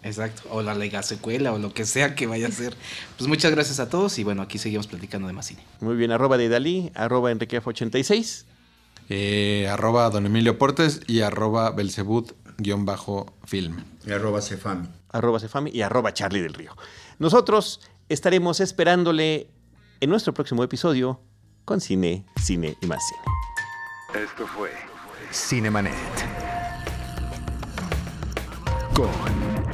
Exacto, 0.04 0.44
o 0.50 0.62
la 0.62 0.74
lega 0.74 1.04
secuela 1.04 1.54
o 1.54 1.60
lo 1.60 1.74
que 1.74 1.86
sea 1.86 2.16
que 2.16 2.26
vaya 2.26 2.48
a 2.48 2.52
ser. 2.52 2.76
Pues 3.18 3.28
muchas 3.28 3.52
gracias 3.52 3.80
a 3.80 3.90
todos 3.90 4.18
y 4.18 4.24
bueno, 4.24 4.42
aquí 4.42 4.58
seguimos 4.58 4.88
platicando 4.88 5.28
de 5.28 5.34
más 5.34 5.46
cine. 5.46 5.64
Muy 5.80 5.96
bien, 5.96 6.12
arroba 6.12 6.38
de 6.38 6.50
Dalí, 6.50 6.92
arroba 6.96 7.32
enriquef86. 7.32 8.46
Eh, 9.10 9.68
arroba 9.70 10.10
don 10.10 10.26
Emilio 10.26 10.58
Portes 10.58 11.02
y 11.08 11.22
arroba 11.22 11.72
belcebut-film. 11.72 13.84
Y 14.06 14.12
arroba 14.12 14.42
Cefami. 14.42 14.88
Arroba 15.10 15.40
Cefami 15.40 15.72
y 15.72 15.82
arroba 15.82 16.14
Charlie 16.14 16.42
del 16.42 16.54
Río. 16.54 16.76
Nosotros 17.20 17.82
estaremos 18.10 18.60
esperándole 18.60 19.50
en 20.00 20.10
nuestro 20.10 20.34
próximo 20.34 20.64
episodio 20.64 21.22
con 21.66 21.82
cine, 21.82 22.26
cine 22.42 22.76
y 22.82 22.88
más 22.88 23.04
cine. 23.08 24.26
Esto 24.26 24.48
fue 24.48 24.72
Cinemanet. 25.32 25.94
Con 28.94 29.51